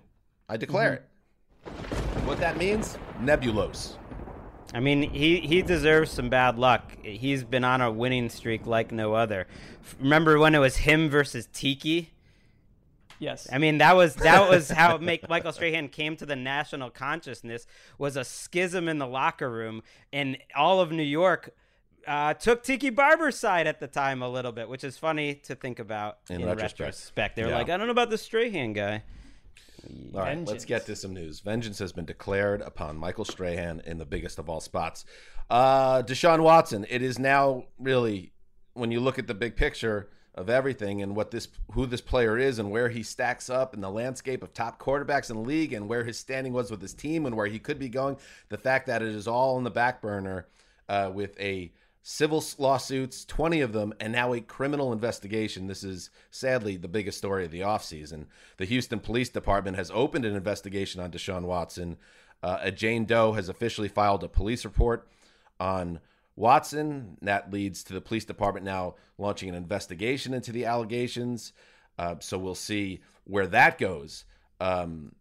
I 0.51 0.59
declare 0.59 1.03
mm-hmm. 1.67 1.85
it. 1.85 2.27
What 2.27 2.39
that 2.41 2.59
means? 2.59 2.99
Nebulose. 3.23 3.97
I 4.75 4.81
mean, 4.81 5.11
he, 5.11 5.41
he 5.41 5.63
deserves 5.63 6.11
some 6.11 6.29
bad 6.29 6.59
luck. 6.59 6.93
He's 7.03 7.43
been 7.43 7.65
on 7.65 7.81
a 7.81 7.91
winning 7.91 8.29
streak 8.29 8.67
like 8.67 8.93
no 8.93 9.15
other. 9.15 9.47
Remember 9.99 10.39
when 10.39 10.55
it 10.55 10.59
was 10.59 10.77
him 10.77 11.09
versus 11.09 11.49
Tiki? 11.55 12.11
Yes. 13.19 13.49
I 13.51 13.57
mean, 13.57 13.79
that 13.79 13.97
was 13.97 14.15
that 14.17 14.51
was 14.51 14.71
how 14.71 14.99
make 14.99 15.27
Michael 15.27 15.53
Strahan 15.53 15.89
came 15.89 16.17
to 16.17 16.27
the 16.27 16.37
national 16.37 16.91
consciousness 16.91 17.67
was 17.97 18.17
a 18.17 18.25
schism 18.25 18.89
in 18.89 18.99
the 18.99 19.07
locker 19.07 19.51
room, 19.51 19.83
and 20.13 20.37
all 20.55 20.81
of 20.81 20.93
New 20.93 21.03
York 21.03 21.55
uh, 22.09 22.35
took 22.35 22.63
Tiki 22.63 22.91
Barber's 22.91 23.39
side 23.39 23.67
at 23.67 23.79
the 23.81 23.87
time 23.87 24.23
a 24.23 24.29
little 24.29 24.53
bit, 24.53 24.69
which 24.69 24.83
is 24.83 24.97
funny 24.97 25.35
to 25.35 25.55
think 25.55 25.79
about 25.79 26.19
In 26.31 26.41
in, 26.41 26.47
retrospect. 26.47 26.81
retrospect. 26.81 27.37
They 27.37 27.43
were 27.45 27.51
Yeah. 27.51 27.59
like, 27.59 27.69
I 27.69 27.77
don't 27.77 27.87
know 27.87 27.93
about 27.93 28.11
the 28.11 28.19
Strahan 28.19 28.73
guy. 28.73 29.03
All 30.15 30.21
right, 30.21 30.45
let's 30.45 30.65
get 30.65 30.87
to 30.87 30.97
some 30.97 31.15
news. 31.15 31.41
Vengeance 31.41 31.79
has 31.79 31.93
been 31.93 32.05
declared 32.05 32.63
upon 32.63 32.97
Michael 32.97 33.25
Strahan 33.25 33.81
in 33.87 33.99
the 33.99 34.05
biggest 34.05 34.39
of 34.39 34.49
all 34.49 34.61
spots. 34.61 35.05
Uh, 35.49 36.03
Deshaun 36.03 36.41
Watson. 36.43 36.85
It 36.91 37.01
is 37.03 37.19
now 37.19 37.65
really, 37.79 38.33
when 38.75 38.91
you 38.91 39.01
look 39.01 39.19
at 39.19 39.27
the 39.29 39.35
big 39.35 39.57
picture 39.57 40.09
of 40.35 40.51
everything 40.51 41.01
and 41.03 41.15
what 41.17 41.31
this, 41.31 41.49
who 41.73 41.87
this 41.87 42.01
player 42.01 42.37
is, 42.39 42.59
and 42.59 42.71
where 42.71 42.89
he 42.89 43.03
stacks 43.03 43.49
up 43.49 43.73
in 43.75 43.81
the 43.81 43.91
landscape 43.91 44.43
of 44.43 44.53
top 44.53 44.81
quarterbacks 44.81 45.31
in 45.31 45.37
the 45.37 45.43
league, 45.43 45.73
and 45.73 45.89
where 45.89 46.05
his 46.05 46.19
standing 46.19 46.53
was 46.53 46.71
with 46.71 46.83
his 46.83 46.93
team, 46.95 47.25
and 47.27 47.37
where 47.37 47.47
he 47.47 47.59
could 47.59 47.79
be 47.79 47.89
going. 47.89 48.17
The 48.49 48.59
fact 48.59 48.87
that 48.89 49.01
it 49.03 49.09
is 49.15 49.27
all 49.29 49.59
in 49.59 49.65
the 49.65 49.71
back 49.71 50.03
burner 50.03 50.47
uh, 50.89 51.11
with 51.15 51.39
a 51.41 51.73
civil 52.03 52.43
lawsuits, 52.59 53.25
20 53.25 53.61
of 53.61 53.73
them, 53.73 53.93
and 54.01 54.13
now 54.13 54.33
a 54.33 54.41
criminal 54.41 54.93
investigation. 54.93 55.67
This 55.67 55.85
is 55.85 56.11
sadly 56.31 56.77
the 56.77 56.89
biggest 56.89 57.19
story 57.19 57.45
of 57.45 57.51
the 57.51 57.61
offseason. 57.61 58.27
The 58.57 58.65
Houston 58.65 59.01
Police 59.01 59.29
Department 59.29 59.77
has 59.77 59.91
opened 59.93 60.25
an 60.25 60.35
investigation 60.35 61.01
on 61.01 61.11
Deshaun 61.11 61.43
Watson. 61.43 61.97
Uh, 62.43 62.59
a 62.63 62.71
Jane 62.71 63.05
Doe 63.05 63.33
has 63.33 63.49
officially 63.49 63.89
filed 63.89 64.25
a 64.25 64.29
police 64.29 64.65
report 64.65 65.09
on 65.59 66.01
Watson. 66.37 67.19
That 67.23 67.53
leads 67.53 67.83
to 67.85 67.95
the 67.95 68.01
police 68.01 68.25
department 68.25 68.65
now 68.65 68.95
launching 69.19 69.49
an 69.49 69.55
investigation 69.55 70.33
into 70.33 70.53
the 70.53 70.65
allegations. 70.65 71.53
Uh, 71.99 72.15
so 72.21 72.39
we'll 72.39 72.55
see 72.55 73.01
where 73.25 73.49
that 73.49 73.77
goes. 73.79 74.25
Um, 74.61 75.13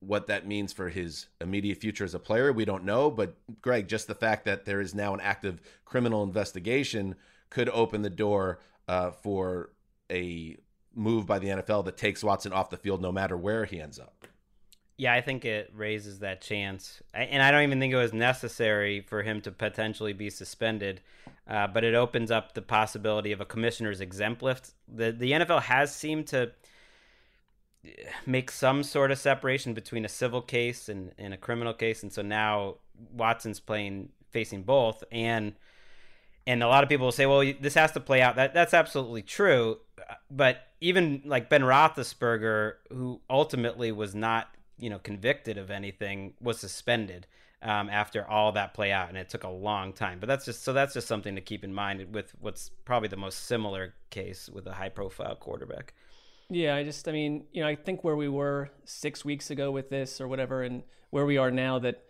what 0.00 0.26
that 0.26 0.46
means 0.46 0.72
for 0.72 0.88
his 0.88 1.26
immediate 1.40 1.78
future 1.78 2.04
as 2.04 2.14
a 2.14 2.18
player, 2.18 2.52
we 2.52 2.64
don't 2.64 2.84
know. 2.84 3.10
But 3.10 3.36
Gregg, 3.60 3.86
just 3.86 4.06
the 4.06 4.14
fact 4.14 4.46
that 4.46 4.64
there 4.64 4.80
is 4.80 4.94
now 4.94 5.14
an 5.14 5.20
active 5.20 5.60
criminal 5.84 6.22
investigation 6.22 7.14
could 7.50 7.68
open 7.68 8.02
the 8.02 8.10
door 8.10 8.60
uh, 8.88 9.10
for 9.10 9.70
a 10.10 10.56
move 10.94 11.26
by 11.26 11.38
the 11.38 11.48
NFL 11.48 11.84
that 11.84 11.96
takes 11.96 12.24
Watson 12.24 12.52
off 12.52 12.70
the 12.70 12.76
field 12.76 13.00
no 13.00 13.12
matter 13.12 13.36
where 13.36 13.64
he 13.64 13.80
ends 13.80 13.98
up. 13.98 14.26
Yeah, 14.96 15.14
I 15.14 15.22
think 15.22 15.46
it 15.46 15.70
raises 15.74 16.18
that 16.18 16.42
chance, 16.42 17.02
and 17.14 17.42
I 17.42 17.50
don't 17.50 17.62
even 17.62 17.80
think 17.80 17.94
it 17.94 17.96
was 17.96 18.12
necessary 18.12 19.00
for 19.00 19.22
him 19.22 19.40
to 19.42 19.50
potentially 19.50 20.12
be 20.12 20.28
suspended. 20.28 21.00
Uh, 21.48 21.66
but 21.66 21.84
it 21.84 21.94
opens 21.94 22.30
up 22.30 22.52
the 22.52 22.60
possibility 22.62 23.32
of 23.32 23.40
a 23.40 23.46
commissioner's 23.46 24.02
exempt 24.02 24.42
list. 24.42 24.74
The 24.86 25.10
the 25.10 25.32
NFL 25.32 25.62
has 25.62 25.94
seemed 25.94 26.26
to 26.28 26.52
make 28.26 28.50
some 28.50 28.82
sort 28.82 29.10
of 29.10 29.18
separation 29.18 29.74
between 29.74 30.04
a 30.04 30.08
civil 30.08 30.42
case 30.42 30.88
and, 30.88 31.12
and 31.18 31.32
a 31.32 31.36
criminal 31.36 31.72
case, 31.72 32.02
and 32.02 32.12
so 32.12 32.22
now 32.22 32.76
Watson's 33.12 33.60
playing 33.60 34.10
facing 34.30 34.62
both, 34.62 35.02
and 35.10 35.54
and 36.46 36.62
a 36.62 36.68
lot 36.68 36.82
of 36.82 36.88
people 36.88 37.06
will 37.06 37.12
say, 37.12 37.26
well, 37.26 37.44
this 37.60 37.74
has 37.74 37.92
to 37.92 38.00
play 38.00 38.20
out. 38.20 38.36
That 38.36 38.54
that's 38.54 38.74
absolutely 38.74 39.22
true, 39.22 39.78
but 40.30 40.62
even 40.80 41.22
like 41.24 41.48
Ben 41.48 41.62
Roethlisberger, 41.62 42.74
who 42.90 43.20
ultimately 43.28 43.92
was 43.92 44.14
not 44.14 44.48
you 44.78 44.90
know 44.90 44.98
convicted 44.98 45.56
of 45.58 45.70
anything, 45.70 46.34
was 46.40 46.58
suspended. 46.58 47.26
Um, 47.62 47.90
after 47.90 48.26
all 48.26 48.52
that 48.52 48.72
play 48.72 48.90
out, 48.90 49.10
and 49.10 49.18
it 49.18 49.28
took 49.28 49.44
a 49.44 49.48
long 49.50 49.92
time. 49.92 50.18
But 50.18 50.28
that's 50.28 50.46
just 50.46 50.62
so 50.62 50.72
that's 50.72 50.94
just 50.94 51.06
something 51.06 51.34
to 51.34 51.42
keep 51.42 51.62
in 51.62 51.74
mind 51.74 52.14
with 52.14 52.32
what's 52.40 52.70
probably 52.86 53.10
the 53.10 53.18
most 53.18 53.44
similar 53.44 53.92
case 54.08 54.48
with 54.48 54.66
a 54.66 54.72
high-profile 54.72 55.36
quarterback. 55.36 55.92
Yeah, 56.50 56.74
I 56.74 56.82
just, 56.82 57.06
I 57.08 57.12
mean, 57.12 57.44
you 57.52 57.62
know, 57.62 57.68
I 57.68 57.76
think 57.76 58.02
where 58.02 58.16
we 58.16 58.28
were 58.28 58.70
six 58.84 59.24
weeks 59.24 59.50
ago 59.50 59.70
with 59.70 59.88
this 59.88 60.20
or 60.20 60.26
whatever, 60.26 60.62
and 60.62 60.82
where 61.10 61.24
we 61.24 61.36
are 61.36 61.50
now, 61.50 61.78
that 61.78 62.02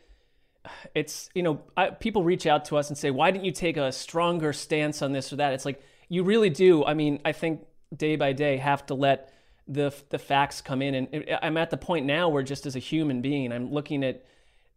it's, 0.94 1.28
you 1.35 1.42
know, 1.42 1.62
I, 1.76 1.90
people 1.90 2.25
reach 2.25 2.47
out 2.47 2.64
to 2.66 2.76
us 2.78 2.88
and 2.88 2.97
say, 2.97 3.11
why 3.11 3.30
didn't 3.30 3.44
you 3.44 3.52
take 3.52 3.76
a 3.76 3.92
stronger 3.92 4.52
stance 4.54 5.02
on 5.02 5.12
this 5.12 5.32
or 5.32 5.37
that? 5.37 5.52
It's 5.52 5.66
like, 5.66 5.82
you 6.09 6.25
really 6.25 6.50
do. 6.50 6.85
I 6.85 6.94
mean, 6.94 7.20
I 7.25 7.32
think 7.32 7.61
day 7.94 8.16
by 8.16 8.32
day 8.32 8.56
have 8.56 8.87
to 8.87 8.94
let 8.94 9.32
the 9.68 9.94
the 10.09 10.18
facts 10.18 10.61
come 10.61 10.82
in, 10.82 10.94
and 10.94 11.38
I'm 11.42 11.56
at 11.56 11.70
the 11.70 11.76
point 11.76 12.04
now 12.04 12.28
where 12.28 12.42
just 12.42 12.66
as 12.66 12.75
a 12.75 12.80
human 12.80 13.20
being, 13.20 13.52
I'm 13.52 13.70
looking 13.70 14.02
at 14.02 14.25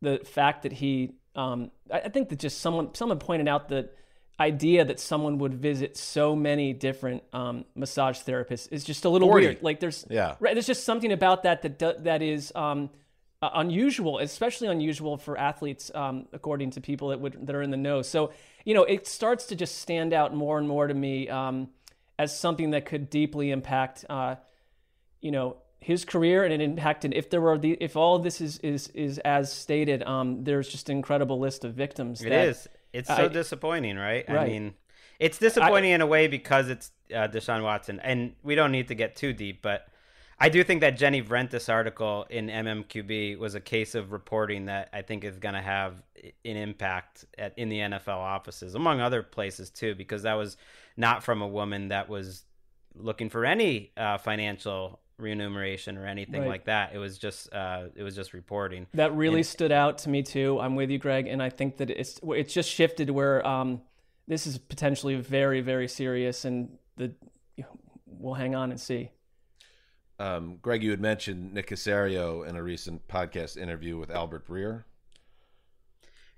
the 0.01 0.19
fact 0.23 0.63
that 0.63 0.73
he, 0.73 1.15
um, 1.35 1.71
I 1.91 2.09
think 2.09 2.29
that 2.29 2.37
just 2.37 2.59
someone 2.61 2.93
someone 2.93 3.17
pointed 3.17 3.47
out 3.47 3.69
that 3.69 3.95
idea 4.39 4.83
that 4.83 4.99
someone 4.99 5.37
would 5.37 5.53
visit 5.53 5.95
so 5.95 6.35
many 6.35 6.73
different 6.73 7.23
um, 7.33 7.65
massage 7.75 8.19
therapists 8.19 8.67
is 8.71 8.83
just 8.83 9.05
a 9.05 9.09
little 9.09 9.27
40. 9.27 9.45
weird. 9.45 9.63
Like 9.63 9.79
there's 9.79 10.05
yeah, 10.09 10.35
right. 10.39 10.55
There's 10.55 10.67
just 10.67 10.83
something 10.83 11.11
about 11.11 11.43
that 11.43 11.61
that 11.79 12.03
that 12.03 12.21
is 12.21 12.51
um, 12.55 12.89
uh, 13.41 13.49
unusual, 13.55 14.19
especially 14.19 14.67
unusual 14.67 15.17
for 15.17 15.37
athletes, 15.37 15.91
um, 15.93 16.27
according 16.33 16.71
to 16.71 16.81
people 16.81 17.09
that 17.09 17.19
would 17.19 17.45
that 17.45 17.55
are 17.55 17.61
in 17.61 17.71
the 17.71 17.77
know. 17.77 18.01
So 18.01 18.31
you 18.65 18.73
know, 18.73 18.83
it 18.83 19.07
starts 19.07 19.47
to 19.47 19.55
just 19.55 19.79
stand 19.79 20.13
out 20.13 20.33
more 20.33 20.57
and 20.57 20.67
more 20.67 20.87
to 20.87 20.93
me 20.93 21.29
um, 21.29 21.69
as 22.17 22.37
something 22.37 22.71
that 22.71 22.85
could 22.85 23.09
deeply 23.09 23.51
impact, 23.51 24.05
uh, 24.09 24.35
you 25.21 25.31
know, 25.31 25.57
his 25.79 26.05
career 26.05 26.43
and 26.45 26.53
it 26.53 26.61
impacted. 26.61 27.13
If 27.13 27.29
there 27.29 27.41
were 27.41 27.57
the 27.57 27.77
if 27.79 27.95
all 27.95 28.15
of 28.15 28.23
this 28.23 28.41
is 28.41 28.57
is 28.59 28.87
is 28.89 29.19
as 29.19 29.51
stated, 29.51 30.01
um, 30.03 30.43
there's 30.43 30.69
just 30.69 30.89
an 30.89 30.95
incredible 30.95 31.39
list 31.39 31.65
of 31.65 31.73
victims. 31.73 32.21
It 32.21 32.29
that, 32.29 32.47
is. 32.47 32.67
It's 32.93 33.09
so 33.09 33.25
I, 33.25 33.27
disappointing, 33.27 33.97
right? 33.97 34.23
right? 34.27 34.39
I 34.39 34.47
mean, 34.47 34.75
it's 35.19 35.37
disappointing 35.37 35.91
I, 35.91 35.95
in 35.95 36.01
a 36.01 36.07
way 36.07 36.27
because 36.27 36.69
it's 36.69 36.91
uh, 37.13 37.27
Deshaun 37.27 37.63
Watson, 37.63 37.99
and 37.99 38.33
we 38.43 38.55
don't 38.55 38.71
need 38.71 38.87
to 38.89 38.95
get 38.95 39.15
too 39.15 39.33
deep, 39.33 39.61
but 39.61 39.87
I 40.39 40.49
do 40.49 40.63
think 40.63 40.81
that 40.81 40.97
Jenny 40.97 41.21
Vrentas 41.21 41.69
article 41.69 42.25
in 42.29 42.47
MMQB 42.47 43.37
was 43.37 43.55
a 43.55 43.61
case 43.61 43.95
of 43.95 44.11
reporting 44.11 44.65
that 44.65 44.89
I 44.91 45.01
think 45.01 45.23
is 45.23 45.37
going 45.37 45.53
to 45.53 45.61
have 45.61 46.01
an 46.17 46.57
impact 46.57 47.25
at, 47.37 47.57
in 47.57 47.69
the 47.69 47.79
NFL 47.79 48.17
offices, 48.17 48.75
among 48.75 48.99
other 48.99 49.23
places 49.23 49.69
too, 49.69 49.95
because 49.95 50.23
that 50.23 50.33
was 50.33 50.57
not 50.97 51.23
from 51.23 51.41
a 51.41 51.47
woman 51.47 51.89
that 51.89 52.09
was 52.09 52.43
looking 52.95 53.29
for 53.29 53.45
any 53.45 53.91
uh, 53.95 54.17
financial 54.17 54.99
remuneration 55.23 55.97
or 55.97 56.05
anything 56.05 56.41
right. 56.41 56.49
like 56.49 56.65
that. 56.65 56.93
It 56.93 56.99
was 56.99 57.17
just 57.17 57.51
uh, 57.53 57.85
it 57.95 58.03
was 58.03 58.15
just 58.15 58.33
reporting. 58.33 58.87
That 58.93 59.15
really 59.15 59.39
and, 59.39 59.45
stood 59.45 59.71
out 59.71 59.99
to 59.99 60.09
me 60.09 60.21
too. 60.21 60.59
I'm 60.59 60.75
with 60.75 60.91
you, 60.91 60.99
Gregg, 60.99 61.27
and 61.27 61.41
I 61.41 61.49
think 61.49 61.77
that 61.77 61.89
it's 61.89 62.19
it's 62.23 62.53
just 62.53 62.69
shifted 62.69 63.09
where 63.09 63.45
um, 63.47 63.81
this 64.27 64.45
is 64.45 64.57
potentially 64.57 65.15
very 65.15 65.61
very 65.61 65.87
serious, 65.87 66.45
and 66.45 66.77
the 66.97 67.13
we'll 68.05 68.35
hang 68.35 68.55
on 68.55 68.71
and 68.71 68.79
see. 68.79 69.09
Um, 70.19 70.57
Gregg, 70.61 70.83
you 70.83 70.91
had 70.91 71.01
mentioned 71.01 71.53
Nick 71.53 71.67
Caserio 71.67 72.47
in 72.47 72.55
a 72.55 72.63
recent 72.63 73.07
podcast 73.07 73.57
interview 73.57 73.97
with 73.97 74.11
Albert 74.11 74.47
Breer. 74.47 74.83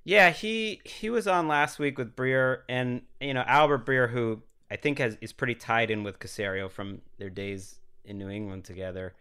Yeah, 0.04 0.30
he 0.30 0.82
he 0.86 1.10
was 1.10 1.28
on 1.28 1.48
last 1.48 1.80
week 1.80 1.98
with 1.98 2.16
Breer, 2.16 2.60
and 2.70 3.02
you 3.20 3.34
know 3.34 3.44
Albert 3.46 3.86
Breer, 3.86 4.10
who 4.10 4.44
I 4.70 4.76
think 4.76 5.00
has 5.00 5.18
is 5.20 5.34
pretty 5.34 5.56
tied 5.56 5.92
in 5.92 6.04
with 6.04 6.20
Caserio 6.20 6.70
from 6.70 7.02
their 7.18 7.30
days 7.30 7.80
in 8.06 8.18
New 8.18 8.30
England 8.30 8.66
together. 8.66 9.14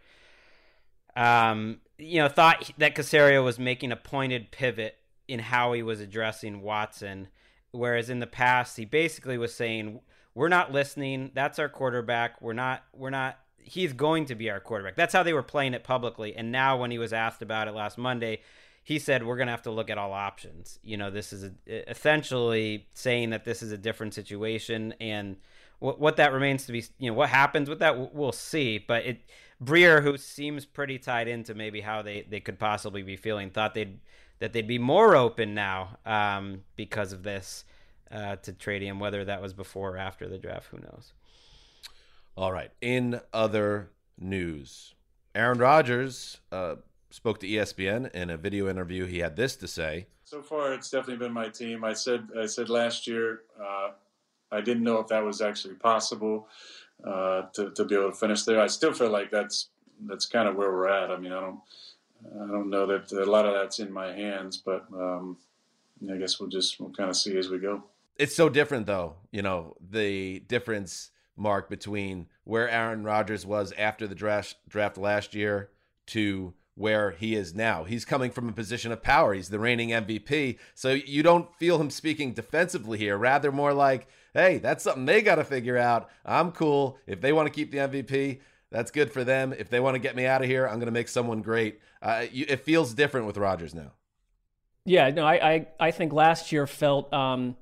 Um, 1.15 1.79
you 1.97 2.19
know, 2.21 2.27
thought 2.27 2.71
that 2.77 2.95
Caserio 2.95 3.43
was 3.43 3.57
making 3.57 3.91
a 3.91 3.95
pointed 3.95 4.51
pivot 4.51 4.97
in 5.27 5.39
how 5.39 5.73
he 5.73 5.81
was 5.81 5.99
addressing 5.99 6.61
Watson, 6.61 7.29
whereas 7.71 8.09
in 8.09 8.19
the 8.19 8.27
past 8.27 8.77
he 8.77 8.85
basically 8.85 9.37
was 9.37 9.53
saying, 9.53 10.01
"We're 10.33 10.49
not 10.49 10.71
listening. 10.71 11.31
That's 11.33 11.59
our 11.59 11.69
quarterback. 11.69 12.41
We're 12.41 12.53
not. 12.53 12.83
We're 12.93 13.09
not. 13.09 13.39
He's 13.57 13.93
going 13.93 14.25
to 14.25 14.35
be 14.35 14.49
our 14.49 14.59
quarterback." 14.59 14.95
That's 14.95 15.13
how 15.13 15.23
they 15.23 15.33
were 15.33 15.43
playing 15.43 15.73
it 15.73 15.83
publicly. 15.83 16.35
And 16.35 16.51
now, 16.51 16.77
when 16.77 16.91
he 16.91 16.97
was 16.97 17.13
asked 17.13 17.41
about 17.41 17.67
it 17.67 17.73
last 17.73 17.97
Monday, 17.97 18.41
he 18.83 18.99
said, 18.99 19.25
"We're 19.25 19.37
going 19.37 19.47
to 19.47 19.51
have 19.51 19.63
to 19.63 19.71
look 19.71 19.89
at 19.89 19.97
all 19.97 20.11
options." 20.11 20.79
You 20.83 20.97
know, 20.97 21.09
this 21.09 21.31
is 21.31 21.45
a, 21.45 21.89
essentially 21.89 22.87
saying 22.93 23.29
that 23.29 23.45
this 23.45 23.63
is 23.63 23.71
a 23.71 23.77
different 23.77 24.13
situation 24.13 24.93
and 24.99 25.37
what 25.79 25.99
what 25.99 26.17
that 26.17 26.33
remains 26.33 26.65
to 26.65 26.71
be 26.71 26.83
you 26.99 27.09
know 27.09 27.15
what 27.15 27.29
happens 27.29 27.69
with 27.69 27.79
that 27.79 28.13
we'll 28.13 28.31
see 28.31 28.77
but 28.77 29.05
it 29.05 29.21
Breer 29.63 30.03
who 30.03 30.17
seems 30.17 30.65
pretty 30.65 30.99
tied 30.99 31.27
into 31.27 31.53
maybe 31.53 31.81
how 31.81 32.01
they 32.01 32.25
they 32.29 32.39
could 32.39 32.59
possibly 32.59 33.03
be 33.03 33.15
feeling 33.15 33.49
thought 33.49 33.73
they'd 33.73 33.99
that 34.39 34.51
they'd 34.51 34.67
be 34.67 34.79
more 34.79 35.15
open 35.15 35.53
now 35.53 35.97
um, 36.05 36.63
because 36.75 37.13
of 37.13 37.23
this 37.23 37.63
uh, 38.11 38.35
to 38.37 38.51
trade 38.51 38.81
him 38.81 38.99
whether 38.99 39.23
that 39.23 39.41
was 39.41 39.53
before 39.53 39.95
or 39.95 39.97
after 39.97 40.27
the 40.27 40.37
draft 40.37 40.67
who 40.71 40.79
knows? 40.79 41.13
All 42.35 42.51
right 42.51 42.71
in 42.81 43.21
other 43.33 43.91
news 44.19 44.93
Aaron 45.33 45.57
Rodgers 45.57 46.39
uh, 46.51 46.75
spoke 47.09 47.39
to 47.39 47.47
ESPN 47.47 48.11
in 48.11 48.29
a 48.29 48.37
video 48.37 48.69
interview 48.69 49.05
he 49.05 49.19
had 49.19 49.35
this 49.35 49.55
to 49.57 49.67
say. 49.67 50.07
So 50.25 50.41
far 50.41 50.73
it's 50.73 50.89
definitely 50.89 51.25
been 51.25 51.33
my 51.33 51.47
team. 51.47 51.83
I 51.85 51.93
said 51.93 52.27
I 52.37 52.45
said 52.45 52.69
last 52.69 53.07
year 53.07 53.41
uh, 53.61 53.91
I 54.51 54.61
didn't 54.61 54.83
know 54.83 54.99
if 54.99 55.07
that 55.07 55.23
was 55.23 55.41
actually 55.41 55.75
possible 55.75 56.47
uh, 57.03 57.43
to, 57.53 57.71
to 57.71 57.85
be 57.85 57.95
able 57.95 58.11
to 58.11 58.15
finish 58.15 58.43
there. 58.43 58.61
I 58.61 58.67
still 58.67 58.93
feel 58.93 59.09
like 59.09 59.31
that's 59.31 59.69
that's 60.05 60.25
kind 60.25 60.47
of 60.47 60.55
where 60.55 60.71
we're 60.71 60.87
at. 60.87 61.11
I 61.11 61.17
mean, 61.17 61.31
I 61.31 61.39
don't 61.39 61.59
I 62.33 62.47
don't 62.47 62.69
know 62.69 62.85
that 62.87 63.11
a 63.11 63.25
lot 63.25 63.45
of 63.45 63.53
that's 63.53 63.79
in 63.79 63.91
my 63.91 64.11
hands, 64.11 64.57
but 64.57 64.85
um, 64.93 65.37
I 66.11 66.17
guess 66.17 66.39
we'll 66.39 66.49
just 66.49 66.79
we'll 66.79 66.91
kind 66.91 67.09
of 67.09 67.15
see 67.15 67.37
as 67.37 67.49
we 67.49 67.59
go. 67.59 67.83
It's 68.17 68.35
so 68.35 68.49
different, 68.49 68.85
though. 68.85 69.15
You 69.31 69.41
know, 69.41 69.75
the 69.81 70.39
difference 70.39 71.11
Marc 71.35 71.69
between 71.69 72.27
where 72.43 72.69
Aaron 72.69 73.03
Rodgers 73.03 73.45
was 73.45 73.73
after 73.77 74.07
the 74.07 74.15
draft 74.15 74.55
draft 74.67 74.97
last 74.97 75.35
year 75.35 75.69
to 76.07 76.53
where 76.75 77.11
he 77.11 77.35
is 77.35 77.55
now. 77.55 77.85
He's 77.85 78.05
coming 78.05 78.31
from 78.31 78.49
a 78.49 78.53
position 78.53 78.91
of 78.91 79.01
power. 79.01 79.33
He's 79.33 79.49
the 79.49 79.59
reigning 79.59 79.89
MVP. 79.89 80.59
So 80.73 80.91
you 80.91 81.23
don't 81.23 81.53
feel 81.55 81.79
him 81.79 81.89
speaking 81.89 82.33
defensively 82.33 82.97
here, 82.97 83.17
rather 83.17 83.51
more 83.51 83.73
like, 83.73 84.07
hey, 84.33 84.57
that's 84.57 84.83
something 84.83 85.05
they 85.05 85.21
got 85.21 85.35
to 85.35 85.45
figure 85.45 85.77
out. 85.77 86.09
I'm 86.25 86.51
cool. 86.51 86.97
If 87.07 87.21
they 87.21 87.31
want 87.31 87.47
to 87.47 87.53
keep 87.53 87.71
the 87.71 87.77
MVP, 87.77 88.41
that's 88.71 88.91
good 88.91 89.11
for 89.11 89.23
them. 89.23 89.53
If 89.57 89.69
they 89.69 89.79
want 89.79 89.95
to 89.95 89.99
get 89.99 90.17
me 90.17 90.25
out 90.25 90.41
of 90.41 90.49
here, 90.49 90.67
I'm 90.67 90.75
going 90.75 90.87
to 90.87 90.91
make 90.91 91.07
someone 91.07 91.41
great. 91.41 91.79
Uh, 92.01 92.25
you, 92.29 92.45
it 92.49 92.59
feels 92.59 92.93
different 92.93 93.25
with 93.25 93.37
Rodgers 93.37 93.73
now. 93.73 93.93
Yeah, 94.83 95.09
no, 95.09 95.25
I, 95.25 95.53
I, 95.53 95.67
I 95.79 95.91
think 95.91 96.13
last 96.13 96.51
year 96.51 96.67
felt, 96.67 97.11
um, 97.11 97.55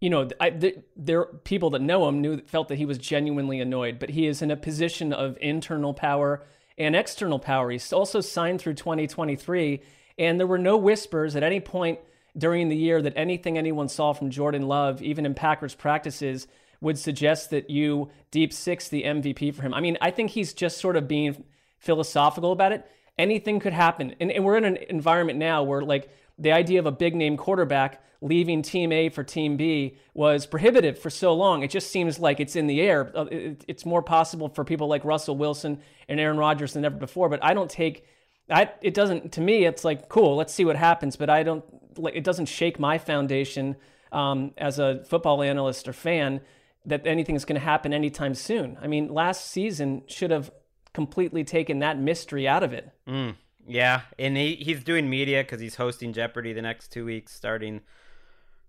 you 0.00 0.08
know, 0.08 0.28
I, 0.40 0.50
th- 0.50 0.78
there 0.96 1.26
people 1.26 1.70
that 1.70 1.82
know 1.82 2.08
him 2.08 2.20
knew 2.22 2.40
felt 2.40 2.68
that 2.68 2.76
he 2.76 2.86
was 2.86 2.98
genuinely 2.98 3.60
annoyed, 3.60 3.98
but 3.98 4.10
he 4.10 4.26
is 4.26 4.42
in 4.42 4.50
a 4.50 4.56
position 4.56 5.12
of 5.12 5.36
internal 5.40 5.94
power 5.94 6.42
and 6.78 6.94
external 6.94 7.38
power. 7.38 7.70
He's 7.70 7.92
also 7.92 8.20
signed 8.20 8.60
through 8.60 8.74
2023, 8.74 9.82
and 10.18 10.38
there 10.38 10.46
were 10.46 10.58
no 10.58 10.76
whispers 10.76 11.36
at 11.36 11.42
any 11.42 11.60
point 11.60 11.98
during 12.36 12.68
the 12.68 12.76
year 12.76 13.00
that 13.00 13.14
anything 13.16 13.56
anyone 13.56 13.88
saw 13.88 14.12
from 14.12 14.30
Jordan 14.30 14.68
Love, 14.68 15.02
even 15.02 15.24
in 15.24 15.34
Packers 15.34 15.74
practices, 15.74 16.46
would 16.80 16.98
suggest 16.98 17.50
that 17.50 17.70
you 17.70 18.10
deep 18.30 18.52
six 18.52 18.88
the 18.88 19.04
MVP 19.04 19.54
for 19.54 19.62
him. 19.62 19.72
I 19.72 19.80
mean, 19.80 19.96
I 20.00 20.10
think 20.10 20.30
he's 20.30 20.52
just 20.52 20.78
sort 20.78 20.96
of 20.96 21.08
being 21.08 21.44
philosophical 21.78 22.52
about 22.52 22.72
it. 22.72 22.86
Anything 23.18 23.60
could 23.60 23.72
happen. 23.72 24.14
And, 24.20 24.30
and 24.30 24.44
we're 24.44 24.58
in 24.58 24.64
an 24.64 24.76
environment 24.90 25.38
now 25.38 25.62
where, 25.62 25.80
like, 25.80 26.10
the 26.38 26.52
idea 26.52 26.78
of 26.78 26.86
a 26.86 26.92
big 26.92 27.14
name 27.14 27.38
quarterback 27.38 28.02
leaving 28.20 28.62
team 28.62 28.92
A 28.92 29.08
for 29.08 29.22
team 29.22 29.56
B 29.56 29.96
was 30.14 30.46
prohibitive 30.46 30.98
for 30.98 31.10
so 31.10 31.34
long. 31.34 31.62
It 31.62 31.70
just 31.70 31.90
seems 31.90 32.18
like 32.18 32.40
it's 32.40 32.56
in 32.56 32.66
the 32.66 32.80
air. 32.80 33.10
Uh, 33.14 33.26
it's 33.66 33.84
more 33.84 34.02
possible 34.02 34.48
for 34.48 34.64
people 34.64 34.88
like 34.88 35.04
Russell 35.04 35.36
Wilson 35.36 35.80
and 36.08 36.18
Aaron 36.18 36.38
Rodgers 36.38 36.72
than 36.72 36.84
ever 36.84 36.96
before. 36.96 37.28
But 37.28 37.42
I 37.42 37.54
don't 37.54 37.70
take 37.70 38.06
I, 38.48 38.70
it 38.80 38.94
doesn't 38.94 39.32
to 39.32 39.40
me. 39.40 39.64
It's 39.64 39.84
like 39.84 40.08
cool. 40.08 40.36
Let's 40.36 40.52
see 40.52 40.64
what 40.64 40.76
happens. 40.76 41.16
But 41.16 41.30
I 41.30 41.42
don't 41.42 41.64
it. 42.12 42.24
Doesn't 42.24 42.46
shake 42.46 42.78
my 42.78 42.98
foundation 42.98 43.76
um, 44.12 44.52
as 44.56 44.78
a 44.78 45.04
football 45.04 45.42
analyst 45.42 45.88
or 45.88 45.92
fan 45.92 46.40
that 46.84 47.06
anything 47.06 47.34
is 47.34 47.44
going 47.44 47.60
to 47.60 47.64
happen 47.64 47.92
anytime 47.92 48.34
soon. 48.34 48.78
I 48.80 48.86
mean, 48.86 49.12
last 49.12 49.50
season 49.50 50.02
should 50.06 50.30
have 50.30 50.52
completely 50.94 51.42
taken 51.42 51.80
that 51.80 51.98
mystery 51.98 52.46
out 52.46 52.62
of 52.62 52.72
it. 52.72 52.88
Mm, 53.08 53.34
yeah, 53.66 54.02
and 54.18 54.36
he, 54.36 54.54
he's 54.54 54.84
doing 54.84 55.10
media 55.10 55.42
because 55.42 55.60
he's 55.60 55.74
hosting 55.74 56.12
Jeopardy 56.12 56.52
the 56.52 56.62
next 56.62 56.92
two 56.92 57.04
weeks, 57.04 57.34
starting 57.34 57.80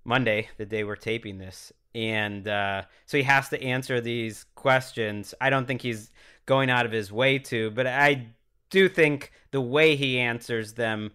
Monday, 0.07 0.49
the 0.57 0.65
day 0.65 0.83
we're 0.83 0.95
taping 0.95 1.37
this. 1.37 1.73
And 1.93 2.47
uh, 2.47 2.83
so 3.05 3.17
he 3.17 3.23
has 3.23 3.49
to 3.49 3.61
answer 3.61 3.99
these 3.99 4.45
questions. 4.55 5.33
I 5.41 5.49
don't 5.49 5.67
think 5.67 5.81
he's 5.81 6.11
going 6.45 6.69
out 6.69 6.85
of 6.85 6.91
his 6.91 7.11
way 7.11 7.39
to, 7.39 7.71
but 7.71 7.85
I 7.85 8.27
do 8.69 8.87
think 8.87 9.31
the 9.51 9.61
way 9.61 9.95
he 9.95 10.17
answers 10.17 10.73
them 10.73 11.11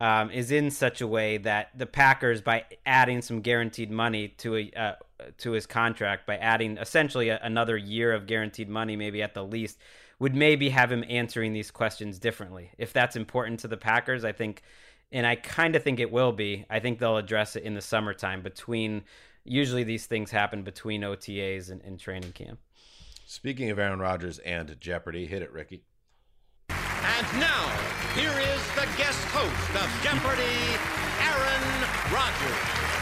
um, 0.00 0.30
is 0.30 0.52
in 0.52 0.70
such 0.70 1.00
a 1.00 1.06
way 1.06 1.38
that 1.38 1.70
the 1.76 1.86
Packers, 1.86 2.40
by 2.40 2.64
adding 2.84 3.20
some 3.20 3.40
guaranteed 3.40 3.90
money 3.90 4.28
to 4.38 4.56
a 4.56 4.70
uh, 4.76 4.92
to 5.38 5.52
his 5.52 5.66
contract, 5.66 6.26
by 6.26 6.36
adding 6.36 6.76
essentially 6.76 7.30
a, 7.30 7.40
another 7.42 7.76
year 7.76 8.12
of 8.12 8.26
guaranteed 8.26 8.68
money, 8.68 8.94
maybe 8.94 9.22
at 9.22 9.32
the 9.32 9.42
least, 9.42 9.78
would 10.18 10.34
maybe 10.34 10.68
have 10.68 10.92
him 10.92 11.04
answering 11.08 11.54
these 11.54 11.70
questions 11.70 12.18
differently. 12.18 12.70
If 12.76 12.92
that's 12.92 13.16
important 13.16 13.60
to 13.60 13.68
the 13.68 13.78
Packers, 13.78 14.24
I 14.24 14.32
think, 14.32 14.62
and 15.12 15.26
I 15.26 15.36
kind 15.36 15.76
of 15.76 15.82
think 15.82 16.00
it 16.00 16.10
will 16.10 16.32
be. 16.32 16.64
I 16.68 16.80
think 16.80 16.98
they'll 16.98 17.16
address 17.16 17.56
it 17.56 17.62
in 17.62 17.74
the 17.74 17.80
summertime 17.80 18.42
between. 18.42 19.04
Usually, 19.44 19.84
these 19.84 20.06
things 20.06 20.30
happen 20.30 20.62
between 20.62 21.02
OTAs 21.02 21.70
and, 21.70 21.80
and 21.82 22.00
training 22.00 22.32
camp. 22.32 22.58
Speaking 23.26 23.70
of 23.70 23.78
Aaron 23.78 24.00
Rodgers 24.00 24.38
and 24.40 24.76
Jeopardy, 24.80 25.26
hit 25.26 25.42
it, 25.42 25.52
Ricky. 25.52 25.82
And 26.68 27.40
now, 27.40 27.68
here 28.14 28.30
is 28.30 28.74
the 28.74 28.88
guest 28.96 29.22
host 29.30 29.70
of 29.82 29.88
Jeopardy, 30.02 30.42
Aaron 31.22 31.66
Rodgers. 32.12 32.96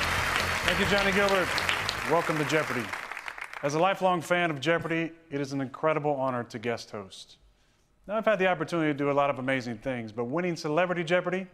Thank 0.67 0.81
you, 0.81 0.87
Johnny 0.87 1.13
Gilbert. 1.13 1.49
Welcome 2.11 2.37
to 2.39 2.45
Jeopardy. 2.45 2.87
As 3.63 3.75
a 3.75 3.79
lifelong 3.79 4.21
fan 4.21 4.51
of 4.51 4.61
Jeopardy, 4.61 5.11
it 5.31 5.41
is 5.41 5.55
an 5.55 5.63
incredible 5.63 6.13
honor 6.13 6.45
to 6.45 6.59
guest 6.59 6.91
host. 6.91 7.39
Now, 8.07 8.17
I've 8.17 8.27
had 8.27 8.39
the 8.39 8.47
opportunity 8.47 8.93
to 8.93 8.99
do 8.99 9.11
a 9.11 9.13
lot 9.13 9.31
of 9.31 9.39
amazing 9.39 9.79
things, 9.79 10.13
but 10.13 10.25
winning 10.25 10.57
Celebrity 10.57 11.03
Jeopardy 11.03 11.47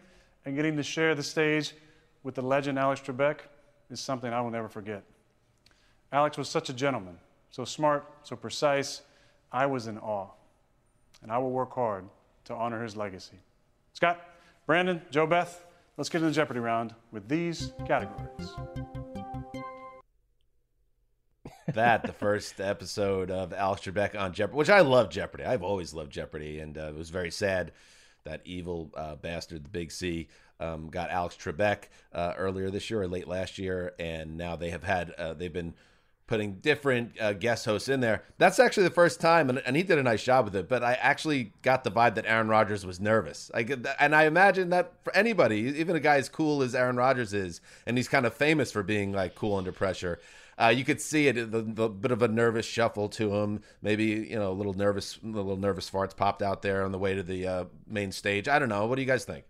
and 0.45 0.57
getting 0.57 0.77
to 0.77 0.83
share 0.83 1.15
the 1.15 1.23
stage 1.23 1.75
with 2.23 2.35
the 2.35 2.43
legend 2.43 2.79
Alex 2.79 3.01
Trebek 3.01 3.41
is 3.91 4.01
something 4.01 4.33
I 4.33 4.41
will 4.41 4.51
never 4.51 4.69
forget. 4.69 5.03
Alex 6.13 6.37
was 6.37 6.49
such 6.49 6.69
a 6.69 6.73
gentleman, 6.73 7.19
so 7.51 7.65
smart, 7.65 8.07
so 8.23 8.37
precise. 8.37 9.03
I 9.53 9.67
was 9.67 9.87
in 9.87 9.99
awe. 9.99 10.29
And 11.23 11.31
I 11.31 11.39
will 11.39 11.51
work 11.51 11.75
hard 11.75 12.05
to 12.45 12.55
honor 12.55 12.83
his 12.83 12.97
legacy. 12.97 13.37
Scott, 13.93 14.21
Brandon, 14.67 15.03
Joe 15.11 15.27
Beth, 15.27 15.65
let's 15.97 16.09
get 16.09 16.23
in 16.23 16.29
the 16.29 16.33
Jeopardy 16.33 16.61
round 16.61 16.95
with 17.13 17.29
these 17.29 17.73
categories. 17.87 18.55
that 21.75 22.03
the 22.03 22.13
first 22.13 22.61
episode 22.61 23.31
of 23.31 23.53
Alex 23.53 23.83
Trebek 23.83 24.19
on 24.19 24.33
Jeopardy, 24.33 24.57
which 24.57 24.71
I 24.71 24.81
love 24.81 25.11
Jeopardy. 25.11 25.45
I've 25.45 25.63
always 25.63 25.95
loved 25.95 26.11
Jeopardy, 26.11 26.61
and 26.61 26.77
uh, 26.77 26.89
it 26.89 26.97
was 26.97 27.11
very 27.11 27.31
sad 27.31 27.73
that 28.25 28.41
evil 28.45 28.91
uh, 28.97 29.17
bastard, 29.17 29.65
the 29.65 29.69
Big 29.69 29.91
C, 29.93 30.29
um, 30.59 30.89
got 30.89 31.11
Alex 31.11 31.37
Trebek 31.37 31.85
uh, 32.13 32.35
earlier 32.37 32.71
this 32.71 32.91
year 32.91 33.03
or 33.03 33.09
late 33.09 33.27
last 33.27 33.59
year, 33.59 33.95
and 33.99 34.37
now 34.37 34.57
they 34.57 34.71
have 34.71 34.85
had 34.85 35.11
uh, 35.13 35.35
they've 35.35 35.53
been 35.53 35.75
putting 36.31 36.55
different 36.61 37.21
uh, 37.21 37.33
guest 37.33 37.65
hosts 37.65 37.89
in 37.89 37.99
there. 37.99 38.23
That's 38.39 38.61
actually 38.61 38.85
the 38.85 38.91
first 38.91 39.21
time, 39.21 39.51
and, 39.51 39.61
and, 39.67 39.77
he 39.77 39.83
did 39.83 39.99
a 39.99 40.03
nice 40.03 40.23
job 40.23 40.45
with 40.45 40.55
it. 40.55 40.69
But 40.69 40.85
I 40.85 40.93
actually 40.93 41.53
got 41.63 41.83
the 41.83 41.91
vibe 41.91 42.15
that 42.15 42.25
Aaron 42.25 42.47
Rodgers 42.47 42.87
was 42.87 43.01
nervous. 43.01 43.51
I 43.53 43.65
get 43.65 43.83
that, 43.83 43.97
and 43.99 44.15
I 44.15 44.27
imagine 44.27 44.71
that 44.71 44.93
for 45.03 45.15
anybody, 45.17 45.57
even 45.79 45.97
a 45.97 46.01
guy 46.01 46.19
as 46.19 46.29
cool 46.29 46.63
as 46.63 46.73
Aaron 46.73 46.95
Rodgers 46.95 47.35
is, 47.35 47.61
and 47.85 47.97
he's 47.97 48.07
kind 48.07 48.27
of 48.27 48.33
famous 48.33 48.71
for 48.71 48.85
being 48.85 49.13
like 49.13 49.35
cool 49.35 49.57
under 49.57 49.73
pressure. 49.73 50.21
Uh, 50.61 50.69
you 50.69 50.85
could 50.85 51.01
see 51.01 51.29
it, 51.29 51.51
the, 51.51 51.63
the, 51.63 51.89
bit 51.89 52.11
of 52.11 52.23
a 52.23 52.29
nervous 52.29 52.67
shuffle 52.67 53.09
to 53.09 53.35
him. 53.35 53.63
Maybe 53.81 54.05
you 54.05 54.39
know 54.39 54.51
a 54.51 54.53
little 54.53 54.75
nervous, 54.75 55.19
a 55.25 55.27
little 55.27 55.57
nervous 55.57 55.89
farts 55.89 56.15
popped 56.15 56.43
out 56.43 56.63
there 56.63 56.85
on 56.85 56.93
the 56.93 56.99
way 56.99 57.15
to 57.15 57.23
the 57.23 57.47
uh, 57.47 57.65
main 57.87 58.13
stage. 58.13 58.47
I 58.47 58.59
don't 58.59 58.69
know. 58.69 58.87
What 58.87 58.97
do 58.97 59.03
you 59.03 59.09
guys 59.09 59.25
think? 59.25 59.45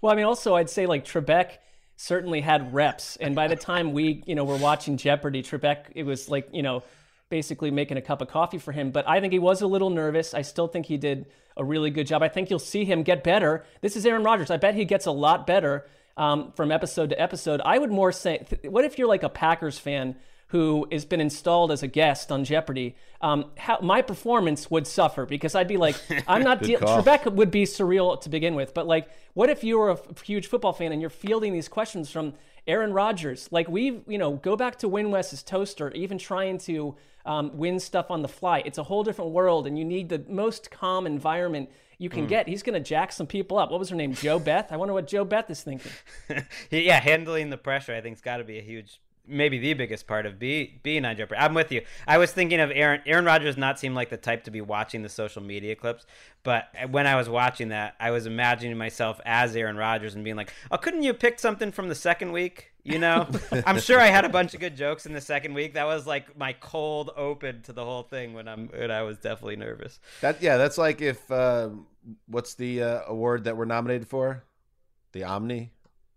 Well, 0.00 0.12
I 0.12 0.16
mean, 0.16 0.24
also 0.24 0.54
I'd 0.56 0.70
say 0.70 0.86
like 0.86 1.04
Trebek 1.04 1.58
certainly 1.96 2.40
had 2.40 2.72
reps. 2.74 3.16
And 3.16 3.34
by 3.34 3.48
the 3.48 3.56
time 3.56 3.92
we, 3.92 4.22
you 4.26 4.34
know, 4.34 4.44
were 4.44 4.56
watching 4.56 4.96
Jeopardy, 4.96 5.42
Trebek, 5.42 5.86
it 5.94 6.04
was 6.04 6.28
like, 6.28 6.48
you 6.52 6.62
know, 6.62 6.82
basically 7.28 7.70
making 7.70 7.96
a 7.96 8.02
cup 8.02 8.20
of 8.20 8.28
coffee 8.28 8.58
for 8.58 8.72
him. 8.72 8.90
But 8.90 9.08
I 9.08 9.20
think 9.20 9.32
he 9.32 9.38
was 9.38 9.62
a 9.62 9.66
little 9.66 9.90
nervous. 9.90 10.34
I 10.34 10.42
still 10.42 10.68
think 10.68 10.86
he 10.86 10.96
did 10.96 11.26
a 11.56 11.64
really 11.64 11.90
good 11.90 12.06
job. 12.06 12.22
I 12.22 12.28
think 12.28 12.50
you'll 12.50 12.58
see 12.58 12.84
him 12.84 13.02
get 13.02 13.24
better. 13.24 13.64
This 13.80 13.96
is 13.96 14.04
Aaron 14.04 14.22
Rodgers. 14.22 14.50
I 14.50 14.58
bet 14.58 14.74
he 14.74 14.84
gets 14.84 15.06
a 15.06 15.10
lot 15.10 15.46
better 15.46 15.86
um, 16.16 16.52
from 16.52 16.70
episode 16.70 17.10
to 17.10 17.20
episode. 17.20 17.60
I 17.64 17.78
would 17.78 17.90
more 17.90 18.12
say, 18.12 18.46
what 18.64 18.84
if 18.84 18.98
you're 18.98 19.08
like 19.08 19.22
a 19.22 19.28
Packers 19.28 19.78
fan 19.78 20.16
who 20.48 20.86
has 20.92 21.04
been 21.04 21.20
installed 21.20 21.72
as 21.72 21.82
a 21.82 21.88
guest 21.88 22.30
on 22.30 22.44
Jeopardy, 22.44 22.94
um, 23.20 23.46
how, 23.56 23.78
my 23.80 24.00
performance 24.00 24.70
would 24.70 24.86
suffer 24.86 25.26
because 25.26 25.54
I'd 25.54 25.66
be 25.66 25.76
like, 25.76 25.96
I'm 26.28 26.42
not. 26.42 26.62
De- 26.62 26.76
Trebek 26.76 27.32
would 27.32 27.50
be 27.50 27.64
surreal 27.64 28.20
to 28.20 28.28
begin 28.28 28.54
with, 28.54 28.72
but 28.72 28.86
like, 28.86 29.08
what 29.34 29.50
if 29.50 29.64
you 29.64 29.78
were 29.78 29.90
a 29.90 29.94
f- 29.94 30.20
huge 30.22 30.46
football 30.46 30.72
fan 30.72 30.92
and 30.92 31.00
you're 31.00 31.10
fielding 31.10 31.52
these 31.52 31.68
questions 31.68 32.10
from 32.10 32.34
Aaron 32.66 32.92
Rodgers? 32.92 33.48
Like 33.50 33.68
we, 33.68 34.02
you 34.06 34.18
know, 34.18 34.34
go 34.34 34.56
back 34.56 34.78
to 34.80 34.88
Win 34.88 35.10
West's 35.10 35.42
toaster, 35.42 35.90
even 35.92 36.16
trying 36.16 36.58
to 36.58 36.94
um, 37.24 37.56
win 37.56 37.80
stuff 37.80 38.10
on 38.10 38.22
the 38.22 38.28
fly. 38.28 38.62
It's 38.64 38.78
a 38.78 38.84
whole 38.84 39.02
different 39.02 39.32
world, 39.32 39.66
and 39.66 39.76
you 39.76 39.84
need 39.84 40.08
the 40.08 40.24
most 40.28 40.70
calm 40.70 41.06
environment 41.06 41.70
you 41.98 42.08
can 42.08 42.26
mm. 42.26 42.28
get. 42.28 42.46
He's 42.46 42.62
going 42.62 42.80
to 42.80 42.88
jack 42.88 43.10
some 43.10 43.26
people 43.26 43.58
up. 43.58 43.70
What 43.70 43.80
was 43.80 43.88
her 43.88 43.96
name? 43.96 44.14
Joe 44.14 44.38
Beth. 44.38 44.70
I 44.70 44.76
wonder 44.76 44.94
what 44.94 45.08
Joe 45.08 45.24
Beth 45.24 45.50
is 45.50 45.62
thinking. 45.62 45.90
yeah, 46.70 47.00
handling 47.00 47.50
the 47.50 47.56
pressure, 47.56 47.94
I 47.94 48.00
think, 48.00 48.16
has 48.16 48.20
got 48.20 48.36
to 48.36 48.44
be 48.44 48.58
a 48.58 48.62
huge 48.62 49.00
maybe 49.26 49.58
the 49.58 49.74
biggest 49.74 50.06
part 50.06 50.26
of 50.26 50.38
be, 50.38 50.78
being 50.82 51.04
on 51.04 51.16
Jeopardy. 51.16 51.40
I'm 51.40 51.54
with 51.54 51.72
you. 51.72 51.82
I 52.06 52.18
was 52.18 52.32
thinking 52.32 52.60
of 52.60 52.70
Aaron. 52.70 53.00
Aaron 53.06 53.24
Rodgers 53.24 53.56
not 53.56 53.78
seem 53.78 53.94
like 53.94 54.10
the 54.10 54.16
type 54.16 54.44
to 54.44 54.50
be 54.50 54.60
watching 54.60 55.02
the 55.02 55.08
social 55.08 55.42
media 55.42 55.74
clips, 55.74 56.06
but 56.42 56.68
when 56.90 57.06
I 57.06 57.16
was 57.16 57.28
watching 57.28 57.68
that, 57.68 57.94
I 57.98 58.10
was 58.10 58.26
imagining 58.26 58.76
myself 58.78 59.20
as 59.24 59.56
Aaron 59.56 59.76
Rodgers 59.76 60.14
and 60.14 60.24
being 60.24 60.36
like, 60.36 60.52
"Oh, 60.70 60.76
couldn't 60.76 61.02
you 61.02 61.12
pick 61.12 61.38
something 61.38 61.72
from 61.72 61.88
the 61.88 61.94
second 61.94 62.32
week?" 62.32 62.72
You 62.84 62.98
know, 62.98 63.28
I'm 63.66 63.80
sure 63.80 64.00
I 64.00 64.06
had 64.06 64.24
a 64.24 64.28
bunch 64.28 64.54
of 64.54 64.60
good 64.60 64.76
jokes 64.76 65.06
in 65.06 65.12
the 65.12 65.20
second 65.20 65.54
week. 65.54 65.74
That 65.74 65.86
was 65.86 66.06
like 66.06 66.36
my 66.36 66.52
cold 66.52 67.10
open 67.16 67.62
to 67.62 67.72
the 67.72 67.84
whole 67.84 68.04
thing 68.04 68.32
when 68.34 68.46
I'm 68.48 68.68
when 68.68 68.90
I 68.90 69.02
was 69.02 69.18
definitely 69.18 69.56
nervous. 69.56 69.98
That 70.20 70.40
yeah, 70.40 70.56
that's 70.56 70.78
like 70.78 71.00
if 71.00 71.30
uh, 71.30 71.70
what's 72.26 72.54
the 72.54 72.82
uh, 72.82 73.00
award 73.08 73.44
that 73.44 73.56
we're 73.56 73.64
nominated 73.64 74.08
for? 74.08 74.44
The 75.12 75.24
Omni. 75.24 75.72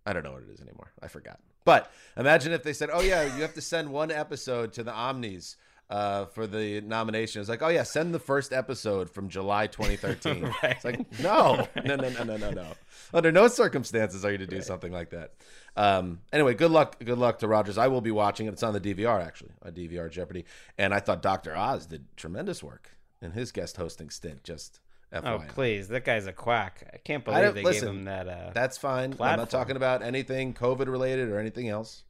I 0.06 0.12
don't 0.12 0.24
know 0.24 0.32
what 0.32 0.42
it 0.42 0.50
is 0.50 0.60
anymore. 0.60 0.92
I 1.02 1.08
forgot. 1.08 1.40
But 1.64 1.90
imagine 2.16 2.52
if 2.52 2.62
they 2.62 2.72
said, 2.72 2.90
"Oh 2.92 3.00
yeah, 3.00 3.34
you 3.36 3.42
have 3.42 3.54
to 3.54 3.60
send 3.60 3.90
one 3.90 4.10
episode 4.10 4.72
to 4.74 4.82
the 4.82 4.92
Omnis." 4.92 5.56
Uh, 5.88 6.26
for 6.26 6.46
the 6.46 6.80
nomination. 6.82 7.40
It's 7.40 7.50
like, 7.50 7.62
oh 7.62 7.68
yeah, 7.68 7.82
send 7.82 8.14
the 8.14 8.20
first 8.20 8.52
episode 8.52 9.10
from 9.10 9.28
July 9.28 9.66
2013. 9.66 10.44
right. 10.44 10.54
It's 10.62 10.84
like, 10.84 11.18
no, 11.18 11.66
no, 11.84 11.96
no, 11.96 12.08
no, 12.10 12.22
no, 12.22 12.36
no, 12.36 12.50
no. 12.52 12.66
Under 13.12 13.32
no 13.32 13.48
circumstances 13.48 14.24
are 14.24 14.30
you 14.30 14.38
to 14.38 14.46
do 14.46 14.58
right. 14.58 14.64
something 14.64 14.92
like 14.92 15.10
that. 15.10 15.32
Um, 15.76 16.20
anyway, 16.32 16.54
good 16.54 16.70
luck, 16.70 17.04
good 17.04 17.18
luck 17.18 17.40
to 17.40 17.48
Rodgers. 17.48 17.76
I 17.76 17.88
will 17.88 18.00
be 18.00 18.12
watching 18.12 18.46
it. 18.46 18.52
It's 18.52 18.62
on 18.62 18.72
the 18.72 18.80
DVR 18.80 19.20
actually, 19.20 19.50
on 19.64 19.72
DVR 19.72 20.08
Jeopardy. 20.08 20.44
And 20.78 20.94
I 20.94 21.00
thought 21.00 21.22
Dr. 21.22 21.56
Oz 21.56 21.86
did 21.86 22.04
tremendous 22.16 22.62
work 22.62 22.90
in 23.20 23.32
his 23.32 23.50
guest 23.50 23.76
hosting 23.76 24.10
stint. 24.10 24.44
Just 24.44 24.78
FYI. 25.12 25.22
Oh 25.24 25.42
please, 25.48 25.88
that 25.88 26.04
guy's 26.04 26.26
a 26.26 26.32
quack. 26.32 26.88
I 26.92 26.98
can't 26.98 27.24
believe 27.24 27.44
I 27.44 27.50
they 27.50 27.62
listen, 27.62 27.88
gave 27.88 27.94
him 27.96 28.04
that. 28.04 28.28
Uh, 28.28 28.50
that's 28.54 28.78
fine. 28.78 29.10
Platform. 29.10 29.30
I'm 29.30 29.38
not 29.38 29.50
talking 29.50 29.76
about 29.76 30.02
anything 30.02 30.54
COVID 30.54 30.86
related 30.86 31.28
or 31.28 31.38
anything 31.38 31.68
else. 31.68 32.04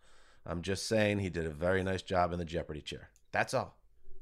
I'm 0.44 0.62
just 0.62 0.86
saying 0.86 1.18
he 1.18 1.30
did 1.30 1.46
a 1.46 1.50
very 1.50 1.82
nice 1.82 2.02
job 2.02 2.32
in 2.32 2.38
the 2.38 2.44
Jeopardy 2.44 2.80
chair. 2.80 3.10
That's 3.32 3.54
all. 3.54 3.76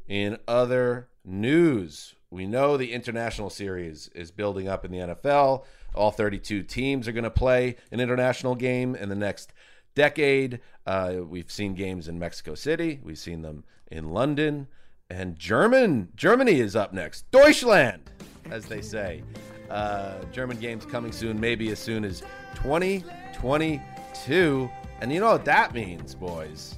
In 0.06 0.38
other 0.46 1.08
news, 1.24 2.14
we 2.30 2.46
know 2.46 2.76
the 2.76 2.92
international 2.92 3.50
series 3.50 4.08
is 4.14 4.30
building 4.30 4.68
up 4.68 4.84
in 4.84 4.90
the 4.90 4.98
NFL. 4.98 5.64
All 5.94 6.10
32 6.10 6.62
teams 6.62 7.08
are 7.08 7.12
going 7.12 7.24
to 7.24 7.30
play 7.30 7.76
an 7.90 8.00
international 8.00 8.54
game 8.54 8.94
in 8.94 9.08
the 9.08 9.14
next 9.14 9.52
decade. 9.94 10.60
Uh, 10.86 11.16
we've 11.26 11.50
seen 11.50 11.74
games 11.74 12.08
in 12.08 12.18
Mexico 12.18 12.54
City. 12.54 13.00
We've 13.02 13.18
seen 13.18 13.42
them 13.42 13.64
in 13.90 14.10
London, 14.10 14.68
and 15.10 15.38
German 15.38 16.08
Germany 16.14 16.60
is 16.60 16.76
up 16.76 16.92
next. 16.92 17.30
Deutschland 17.30 18.10
as 18.50 18.66
they 18.66 18.80
say. 18.80 19.22
Uh, 19.70 20.14
German 20.32 20.58
games 20.58 20.84
coming 20.86 21.12
soon, 21.12 21.38
maybe 21.38 21.70
as 21.70 21.78
soon 21.78 22.04
as 22.04 22.22
2022. 22.56 24.70
And 25.00 25.12
you 25.12 25.20
know 25.20 25.32
what 25.32 25.44
that 25.44 25.74
means, 25.74 26.14
boys? 26.14 26.76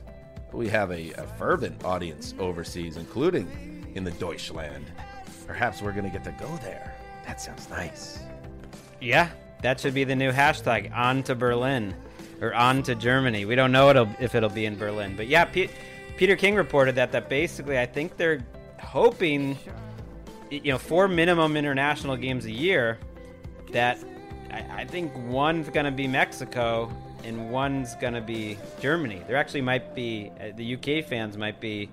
We 0.52 0.68
have 0.68 0.90
a, 0.90 1.12
a 1.12 1.26
fervent 1.38 1.84
audience 1.84 2.34
overseas, 2.38 2.96
including 2.96 3.92
in 3.94 4.04
the 4.04 4.10
Deutschland. 4.12 4.90
Perhaps 5.46 5.82
we're 5.82 5.92
going 5.92 6.04
to 6.04 6.10
get 6.10 6.24
to 6.24 6.32
go 6.32 6.56
there. 6.58 6.94
That 7.26 7.40
sounds 7.40 7.68
nice. 7.70 8.20
Yeah, 9.00 9.30
that 9.62 9.80
should 9.80 9.94
be 9.94 10.04
the 10.04 10.16
new 10.16 10.32
hashtag. 10.32 10.94
On 10.94 11.22
to 11.24 11.34
Berlin, 11.34 11.94
or 12.40 12.54
on 12.54 12.82
to 12.84 12.94
Germany. 12.94 13.44
We 13.44 13.54
don't 13.54 13.72
know 13.72 13.90
it'll, 13.90 14.08
if 14.18 14.34
it'll 14.34 14.50
be 14.50 14.66
in 14.66 14.76
Berlin, 14.76 15.16
but 15.16 15.28
yeah, 15.28 15.44
P- 15.44 15.70
Peter 16.16 16.36
King 16.36 16.54
reported 16.54 16.94
that. 16.96 17.12
That 17.12 17.28
basically, 17.28 17.78
I 17.78 17.86
think 17.86 18.16
they're 18.16 18.44
hoping, 18.80 19.58
you 20.50 20.72
know, 20.72 20.78
four 20.78 21.08
minimum 21.08 21.56
international 21.56 22.16
games 22.16 22.44
a 22.44 22.50
year. 22.50 22.98
That 23.72 23.98
I, 24.50 24.82
I 24.82 24.84
think 24.84 25.12
one's 25.28 25.68
going 25.68 25.86
to 25.86 25.92
be 25.92 26.08
Mexico 26.08 26.90
and 27.24 27.50
one's 27.50 27.94
going 27.96 28.14
to 28.14 28.20
be 28.20 28.58
Germany. 28.80 29.22
There 29.26 29.36
actually 29.36 29.60
might 29.62 29.94
be 29.94 30.32
uh, 30.40 30.56
the 30.56 30.74
UK 30.74 31.04
fans 31.04 31.36
might 31.36 31.60
be 31.60 31.88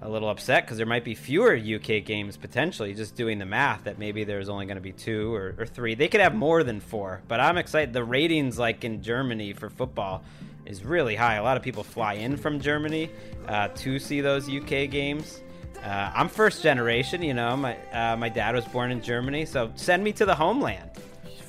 a 0.00 0.08
little 0.08 0.28
upset 0.28 0.64
because 0.64 0.76
there 0.76 0.86
might 0.86 1.04
be 1.04 1.14
fewer 1.14 1.56
UK 1.56 2.04
games 2.04 2.36
potentially. 2.36 2.94
Just 2.94 3.14
doing 3.14 3.38
the 3.38 3.46
math 3.46 3.84
that 3.84 3.98
maybe 3.98 4.24
there's 4.24 4.48
only 4.48 4.66
going 4.66 4.76
to 4.76 4.82
be 4.82 4.92
two 4.92 5.34
or, 5.34 5.54
or, 5.58 5.66
three. 5.66 5.94
They 5.94 6.08
could 6.08 6.20
have 6.20 6.34
more 6.34 6.62
than 6.62 6.80
four, 6.80 7.22
but 7.28 7.40
I'm 7.40 7.56
excited. 7.56 7.92
The 7.92 8.04
ratings, 8.04 8.58
like 8.58 8.84
in 8.84 9.02
Germany 9.02 9.52
for 9.52 9.70
football, 9.70 10.22
is 10.66 10.84
really 10.84 11.16
high. 11.16 11.36
A 11.36 11.42
lot 11.42 11.56
of 11.56 11.62
people 11.62 11.82
fly 11.82 12.14
in 12.14 12.36
from 12.36 12.60
Germany 12.60 13.10
uh, 13.48 13.68
to 13.68 13.98
see 13.98 14.20
those 14.20 14.48
UK 14.48 14.90
games. 14.90 15.40
Uh, 15.82 16.10
I'm 16.14 16.28
first 16.28 16.62
generation, 16.62 17.22
you 17.22 17.34
know. 17.34 17.56
My 17.56 17.76
uh, 17.92 18.16
my 18.16 18.28
dad 18.28 18.54
was 18.54 18.64
born 18.64 18.90
in 18.90 19.00
Germany, 19.02 19.44
so 19.46 19.70
send 19.76 20.02
me 20.02 20.12
to 20.12 20.24
the 20.24 20.34
homeland. 20.34 20.90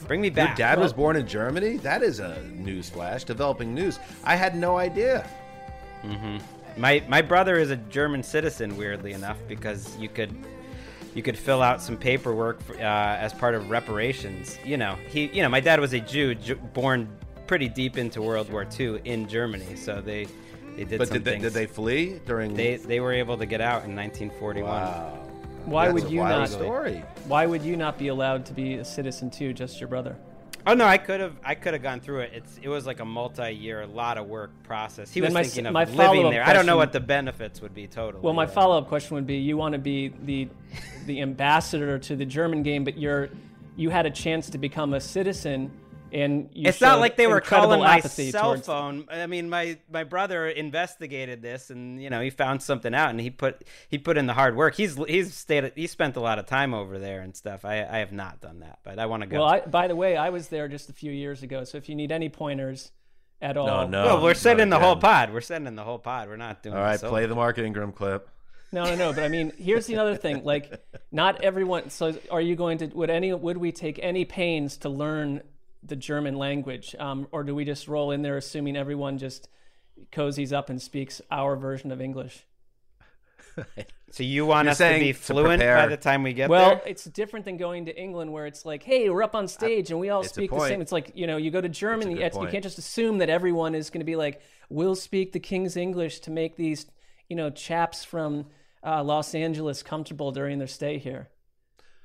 Bring 0.07 0.21
me 0.21 0.29
back. 0.29 0.57
Your 0.57 0.67
dad 0.67 0.79
was 0.79 0.93
born 0.93 1.17
in 1.17 1.27
Germany. 1.27 1.77
That 1.77 2.01
is 2.01 2.19
a 2.19 2.41
news 2.43 2.89
flash. 2.89 3.23
Developing 3.23 3.73
news. 3.73 3.99
I 4.23 4.35
had 4.35 4.55
no 4.55 4.77
idea. 4.77 5.27
Mm-hmm. 6.03 6.37
My 6.79 7.03
my 7.09 7.21
brother 7.21 7.57
is 7.57 7.71
a 7.71 7.75
German 7.75 8.23
citizen, 8.23 8.77
weirdly 8.77 9.13
enough, 9.13 9.37
because 9.47 9.97
you 9.97 10.07
could 10.07 10.33
you 11.13 11.23
could 11.23 11.37
fill 11.37 11.61
out 11.61 11.81
some 11.81 11.97
paperwork 11.97 12.61
for, 12.61 12.75
uh, 12.75 12.77
as 13.17 13.33
part 13.33 13.55
of 13.55 13.69
reparations. 13.69 14.57
You 14.63 14.77
know, 14.77 14.97
he 15.07 15.25
you 15.33 15.41
know 15.41 15.49
my 15.49 15.59
dad 15.59 15.79
was 15.79 15.93
a 15.93 15.99
Jew, 15.99 16.35
born 16.73 17.09
pretty 17.47 17.67
deep 17.67 17.97
into 17.97 18.21
World 18.21 18.51
War 18.51 18.67
II 18.79 19.01
in 19.03 19.27
Germany, 19.27 19.75
so 19.75 19.99
they 19.99 20.27
they 20.77 20.85
did. 20.85 20.99
But 20.99 21.07
some 21.09 21.15
did 21.15 21.25
they, 21.25 21.39
did 21.39 21.53
they 21.53 21.65
flee 21.65 22.19
during? 22.25 22.53
They 22.53 22.77
they 22.77 22.99
were 22.99 23.11
able 23.11 23.37
to 23.37 23.45
get 23.45 23.61
out 23.61 23.83
in 23.83 23.95
1941. 23.95 24.69
Wow. 24.69 25.23
Why 25.65 25.85
That's 25.87 25.93
would 25.95 26.03
a 26.05 26.13
you 26.13 26.19
wild 26.19 26.39
not? 26.41 26.49
Story. 26.49 27.03
Why 27.27 27.45
would 27.45 27.63
you 27.63 27.75
not 27.75 27.97
be 27.97 28.07
allowed 28.07 28.45
to 28.45 28.53
be 28.53 28.75
a 28.75 28.85
citizen 28.85 29.29
too? 29.29 29.51
Just 29.53 29.81
your 29.81 29.89
brother. 29.89 30.15
Oh 30.65 30.73
no, 30.73 30.85
I 30.85 30.97
could 30.97 31.19
have 31.19 31.33
I 31.43 31.55
could 31.55 31.73
have 31.73 31.81
gone 31.81 31.99
through 31.99 32.19
it. 32.19 32.31
It's 32.33 32.59
it 32.61 32.69
was 32.69 32.85
like 32.85 32.99
a 32.99 33.05
multi-year, 33.05 33.81
a 33.81 33.87
lot 33.87 34.17
of 34.17 34.27
work 34.27 34.51
process. 34.63 35.11
He 35.11 35.19
Then 35.19 35.29
was 35.29 35.33
my- 35.33 35.43
thinking 35.43 35.65
of 35.65 35.73
my 35.73 35.85
living 35.85 35.97
follow-up 35.97 36.31
there. 36.31 36.45
I 36.45 36.53
don't 36.53 36.65
know 36.65 36.77
what 36.77 36.93
the 36.93 36.99
benefits 36.99 37.61
would 37.61 37.73
be 37.73 37.87
totally. 37.87 38.21
Well, 38.21 38.33
my 38.33 38.43
yeah. 38.43 38.49
follow-up 38.49 38.87
question 38.87 39.15
would 39.15 39.27
be: 39.27 39.37
You 39.37 39.57
want 39.57 39.73
to 39.73 39.79
be 39.79 40.09
the 40.09 40.47
the 41.05 41.21
ambassador 41.21 41.97
to 41.99 42.15
the 42.15 42.25
German 42.25 42.63
game, 42.63 42.83
but 42.83 42.97
you're 42.97 43.29
you 43.75 43.89
had 43.89 44.05
a 44.05 44.11
chance 44.11 44.49
to 44.51 44.57
become 44.57 44.93
a 44.93 44.99
citizen, 45.01 45.71
and 46.13 46.49
you 46.53 46.69
it's 46.69 46.81
not 46.81 46.99
like 46.99 47.15
they 47.17 47.27
were 47.27 47.41
calling 47.41 47.79
my 47.79 47.97
apathy 47.97 48.31
cell 48.31 48.53
towards- 48.53 48.65
phone. 48.65 49.05
I 49.11 49.27
mean, 49.27 49.49
my 49.49 49.77
my 49.91 50.03
brother 50.03 50.47
investigated 50.47 51.41
this, 51.41 51.69
and 51.69 52.01
you 52.01 52.09
know 52.09 52.21
he 52.21 52.29
found 52.29 52.61
something 52.61 52.93
out, 52.93 53.09
and 53.09 53.19
he 53.19 53.29
put 53.29 53.63
he 53.89 53.97
put 53.97 54.17
in 54.17 54.25
the 54.25 54.33
hard 54.33 54.55
work. 54.55 54.75
He's 54.75 54.95
he's 55.07 55.33
stayed 55.33 55.71
he 55.75 55.87
spent 55.87 56.15
a 56.15 56.19
lot 56.19 56.39
of 56.39 56.45
time 56.45 56.73
over 56.73 56.97
there 56.99 57.21
and 57.21 57.35
stuff. 57.35 57.65
I 57.65 57.83
I 57.83 57.97
have 57.99 58.11
not 58.11 58.41
done 58.41 58.59
that, 58.59 58.79
but 58.83 58.99
I 58.99 59.05
want 59.05 59.21
to 59.23 59.27
go. 59.27 59.37
Well, 59.39 59.47
I, 59.47 59.59
by 59.61 59.87
the 59.87 59.95
way, 59.95 60.15
I 60.17 60.29
was 60.29 60.47
there 60.49 60.67
just 60.67 60.89
a 60.89 60.93
few 60.93 61.11
years 61.11 61.43
ago, 61.43 61.63
so 61.63 61.77
if 61.77 61.89
you 61.89 61.95
need 61.95 62.11
any 62.11 62.29
pointers 62.29 62.91
at 63.41 63.55
all, 63.57 63.67
No, 63.67 63.87
no. 63.87 64.05
well, 64.05 64.23
we're 64.23 64.33
sending 64.33 64.69
the 64.69 64.79
whole 64.79 64.95
pod. 64.95 65.31
We're 65.31 65.41
sending 65.41 65.75
the 65.75 65.83
whole 65.83 65.99
pod. 65.99 66.27
We're 66.27 66.37
not 66.37 66.63
doing. 66.63 66.75
All 66.75 66.81
right, 66.81 66.87
it 66.87 66.91
right, 66.91 66.99
solo. 67.01 67.11
play 67.11 67.25
the 67.27 67.35
Mark 67.35 67.57
Ingram 67.57 67.91
clip. 67.91 68.29
No, 68.71 68.83
no, 68.83 68.95
no. 68.95 69.13
But 69.13 69.23
I 69.23 69.27
mean, 69.29 69.53
here's 69.57 69.85
the 69.85 69.97
other 69.97 70.15
thing. 70.17 70.43
Like, 70.43 70.83
not 71.11 71.41
everyone. 71.41 71.89
So, 71.89 72.17
are 72.29 72.41
you 72.41 72.55
going 72.55 72.79
to? 72.79 72.87
Would 72.87 73.09
any? 73.09 73.31
Would 73.33 73.57
we 73.57 73.71
take 73.71 73.99
any 74.01 74.25
pains 74.25 74.77
to 74.77 74.89
learn 74.89 75.41
the 75.83 75.95
German 75.95 76.35
language, 76.35 76.95
um, 76.99 77.27
or 77.31 77.43
do 77.43 77.53
we 77.55 77.65
just 77.65 77.87
roll 77.87 78.11
in 78.11 78.21
there 78.21 78.37
assuming 78.37 78.75
everyone 78.75 79.17
just 79.17 79.49
cozies 80.11 80.51
up 80.51 80.69
and 80.69 80.81
speaks 80.81 81.21
our 81.31 81.55
version 81.55 81.91
of 81.91 82.01
English? 82.01 82.45
So 84.11 84.23
you 84.23 84.45
want 84.45 84.65
You're 84.65 84.71
us 84.71 84.77
to 84.77 84.83
saying 84.83 85.01
be 85.01 85.11
to 85.11 85.19
fluent 85.19 85.61
by 85.61 85.87
the 85.87 85.97
time 85.97 86.23
we 86.23 86.31
get 86.31 86.49
well, 86.49 86.69
there? 86.69 86.75
Well, 86.77 86.83
it's 86.85 87.03
different 87.03 87.45
than 87.45 87.57
going 87.57 87.85
to 87.85 88.01
England 88.01 88.31
where 88.31 88.45
it's 88.45 88.65
like, 88.65 88.81
hey, 88.81 89.09
we're 89.09 89.23
up 89.23 89.35
on 89.35 89.49
stage 89.49 89.91
and 89.91 89.99
we 89.99 90.09
all 90.09 90.21
It's 90.21 90.29
speak 90.29 90.49
the 90.49 90.59
same. 90.61 90.81
It's 90.81 90.93
like, 90.93 91.11
you 91.15 91.27
know, 91.27 91.35
you 91.35 91.51
go 91.51 91.59
to 91.59 91.67
Germany, 91.67 92.15
good 92.15 92.23
it's- 92.23 92.41
you 92.41 92.47
can't 92.47 92.63
just 92.63 92.77
assume 92.77 93.17
that 93.17 93.29
everyone 93.29 93.75
is 93.75 93.89
going 93.89 93.99
to 93.99 94.05
be 94.05 94.15
like, 94.15 94.41
we'll 94.69 94.95
speak 94.95 95.33
the 95.33 95.39
King's 95.39 95.75
English 95.75 96.21
to 96.21 96.31
make 96.31 96.55
these, 96.55 96.85
you 97.27 97.35
know, 97.35 97.49
chaps 97.49 98.05
from 98.05 98.45
uh, 98.85 99.03
Los 99.03 99.35
Angeles 99.35 99.83
comfortable 99.83 100.31
during 100.31 100.57
their 100.57 100.67
stay 100.67 100.97
here. 100.99 101.29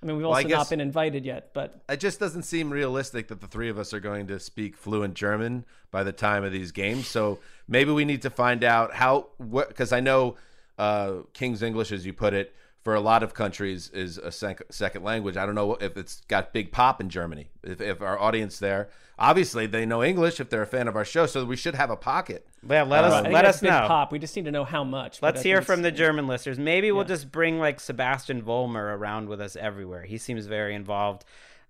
I 0.02 0.06
mean, 0.06 0.16
we've 0.16 0.24
Well, 0.24 0.34
also 0.34 0.48
guess- 0.48 0.56
not 0.58 0.70
been 0.70 0.80
invited 0.80 1.24
yet, 1.24 1.50
but 1.54 1.80
It 1.88 2.00
just 2.00 2.18
doesn't 2.18 2.42
seem 2.42 2.70
realistic 2.70 3.28
that 3.28 3.40
the 3.40 3.46
three 3.46 3.68
of 3.68 3.78
us 3.78 3.94
are 3.94 4.00
going 4.00 4.26
to 4.26 4.40
speak 4.40 4.76
fluent 4.76 5.14
German 5.14 5.64
by 5.92 6.02
the 6.02 6.12
time 6.12 6.42
of 6.42 6.50
these 6.50 6.72
games. 6.72 7.06
So 7.06 7.38
maybe 7.68 7.92
we 7.92 8.04
need 8.04 8.22
to 8.22 8.30
find 8.30 8.64
out 8.64 8.94
how, 8.94 9.28
because 9.38 9.92
I 9.92 10.00
know 10.00 10.36
uh, 10.78 11.18
King's 11.34 11.62
English, 11.62 11.92
as 11.92 12.04
you 12.04 12.12
put 12.12 12.34
it, 12.34 12.54
for 12.82 12.94
a 12.94 13.00
lot 13.00 13.22
of 13.22 13.32
countries 13.32 13.88
is 13.90 14.18
a 14.18 14.32
sec- 14.32 14.62
second 14.70 15.04
language. 15.04 15.36
I 15.36 15.46
don't 15.46 15.54
know 15.54 15.76
if 15.76 15.96
it's 15.96 16.22
got 16.28 16.52
big 16.52 16.72
pop 16.72 17.00
in 17.00 17.08
Germany. 17.08 17.48
If, 17.62 17.80
if 17.80 18.02
our 18.02 18.18
audience 18.18 18.58
there, 18.58 18.88
obviously 19.18 19.66
they 19.66 19.86
know 19.86 20.02
English 20.02 20.40
if 20.40 20.50
they're 20.50 20.62
a 20.62 20.66
fan 20.66 20.88
of 20.88 20.96
our 20.96 21.04
show, 21.04 21.26
so 21.26 21.44
we 21.44 21.54
should 21.56 21.76
have 21.76 21.90
a 21.90 21.96
pocket. 21.96 22.46
Yeah, 22.68 22.82
um, 22.82 22.88
let 22.88 23.04
us 23.04 23.12
I 23.12 23.30
let 23.30 23.44
us 23.44 23.62
know. 23.62 23.84
pop. 23.86 24.10
We 24.10 24.18
just 24.18 24.34
need 24.34 24.46
to 24.46 24.50
know 24.50 24.64
how 24.64 24.82
much. 24.82 25.22
Let's 25.22 25.42
hear 25.42 25.62
from 25.62 25.82
the 25.82 25.92
German 25.92 26.26
listeners. 26.26 26.58
Maybe 26.58 26.90
we'll 26.90 27.04
Yeah. 27.04 27.08
just 27.08 27.30
bring 27.30 27.58
like 27.60 27.78
Sebastian 27.78 28.42
Vollmer 28.42 28.96
around 28.96 29.28
with 29.28 29.40
us 29.40 29.54
everywhere. 29.54 30.02
He 30.02 30.18
seems 30.18 30.46
very 30.46 30.74
involved 30.74 31.24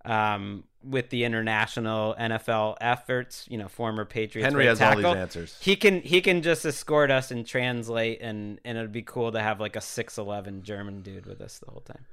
um, 0.05 0.65
with 0.83 1.11
the 1.11 1.25
international 1.25 2.15
NFL 2.19 2.77
efforts. 2.81 3.47
You 3.49 3.59
know, 3.59 3.69
former 3.69 4.05
Patriots. 4.05 4.45
Henry 4.45 4.67
has 4.67 4.81
all 4.81 4.97
these 4.97 5.05
answers. 5.05 5.59
He 5.61 5.77
can 5.77 6.01
he 6.03 6.21
can 6.21 6.43
just 6.43 6.65
escort 6.65 7.11
us 7.11 7.31
and 7.31 7.47
translate, 7.47 8.21
and 8.21 8.61
and 8.65 8.79
it'd 8.79 8.93
be 8.93 9.03
cool 9.03 9.33
to 9.33 9.41
have 9.41 9.61
like 9.61 9.77
a 9.77 9.81
six 9.81 10.19
eleven 10.19 10.63
German 10.63 11.03
dude 11.03 11.27
with 11.27 11.41
us 11.41 11.59
the 11.59 11.71
whole 11.71 11.83
time. 11.83 12.05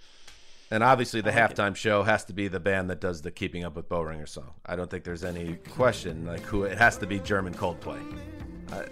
And 0.72 0.84
obviously, 0.84 1.22
the 1.22 1.32
halftime 1.32 1.76
show 1.76 2.04
has 2.04 2.26
to 2.26 2.34
be 2.34 2.48
the 2.48 2.60
band 2.60 2.92
that 2.92 3.02
does 3.02 3.24
the 3.24 3.32
"Keeping 3.32 3.64
Up 3.64 3.76
with 3.76 3.90
Bowringer" 3.90 4.28
song. 4.28 4.52
I 4.66 4.76
don't 4.76 4.90
think 4.90 5.04
there's 5.04 5.24
any 5.24 5.56
question. 5.56 6.26
Like 6.26 6.42
who 6.42 6.64
it 6.64 6.78
has 6.78 6.98
to 6.98 7.08
be 7.08 7.20
German 7.20 7.54
Coldplay. 7.54 8.00
I- 8.72 8.86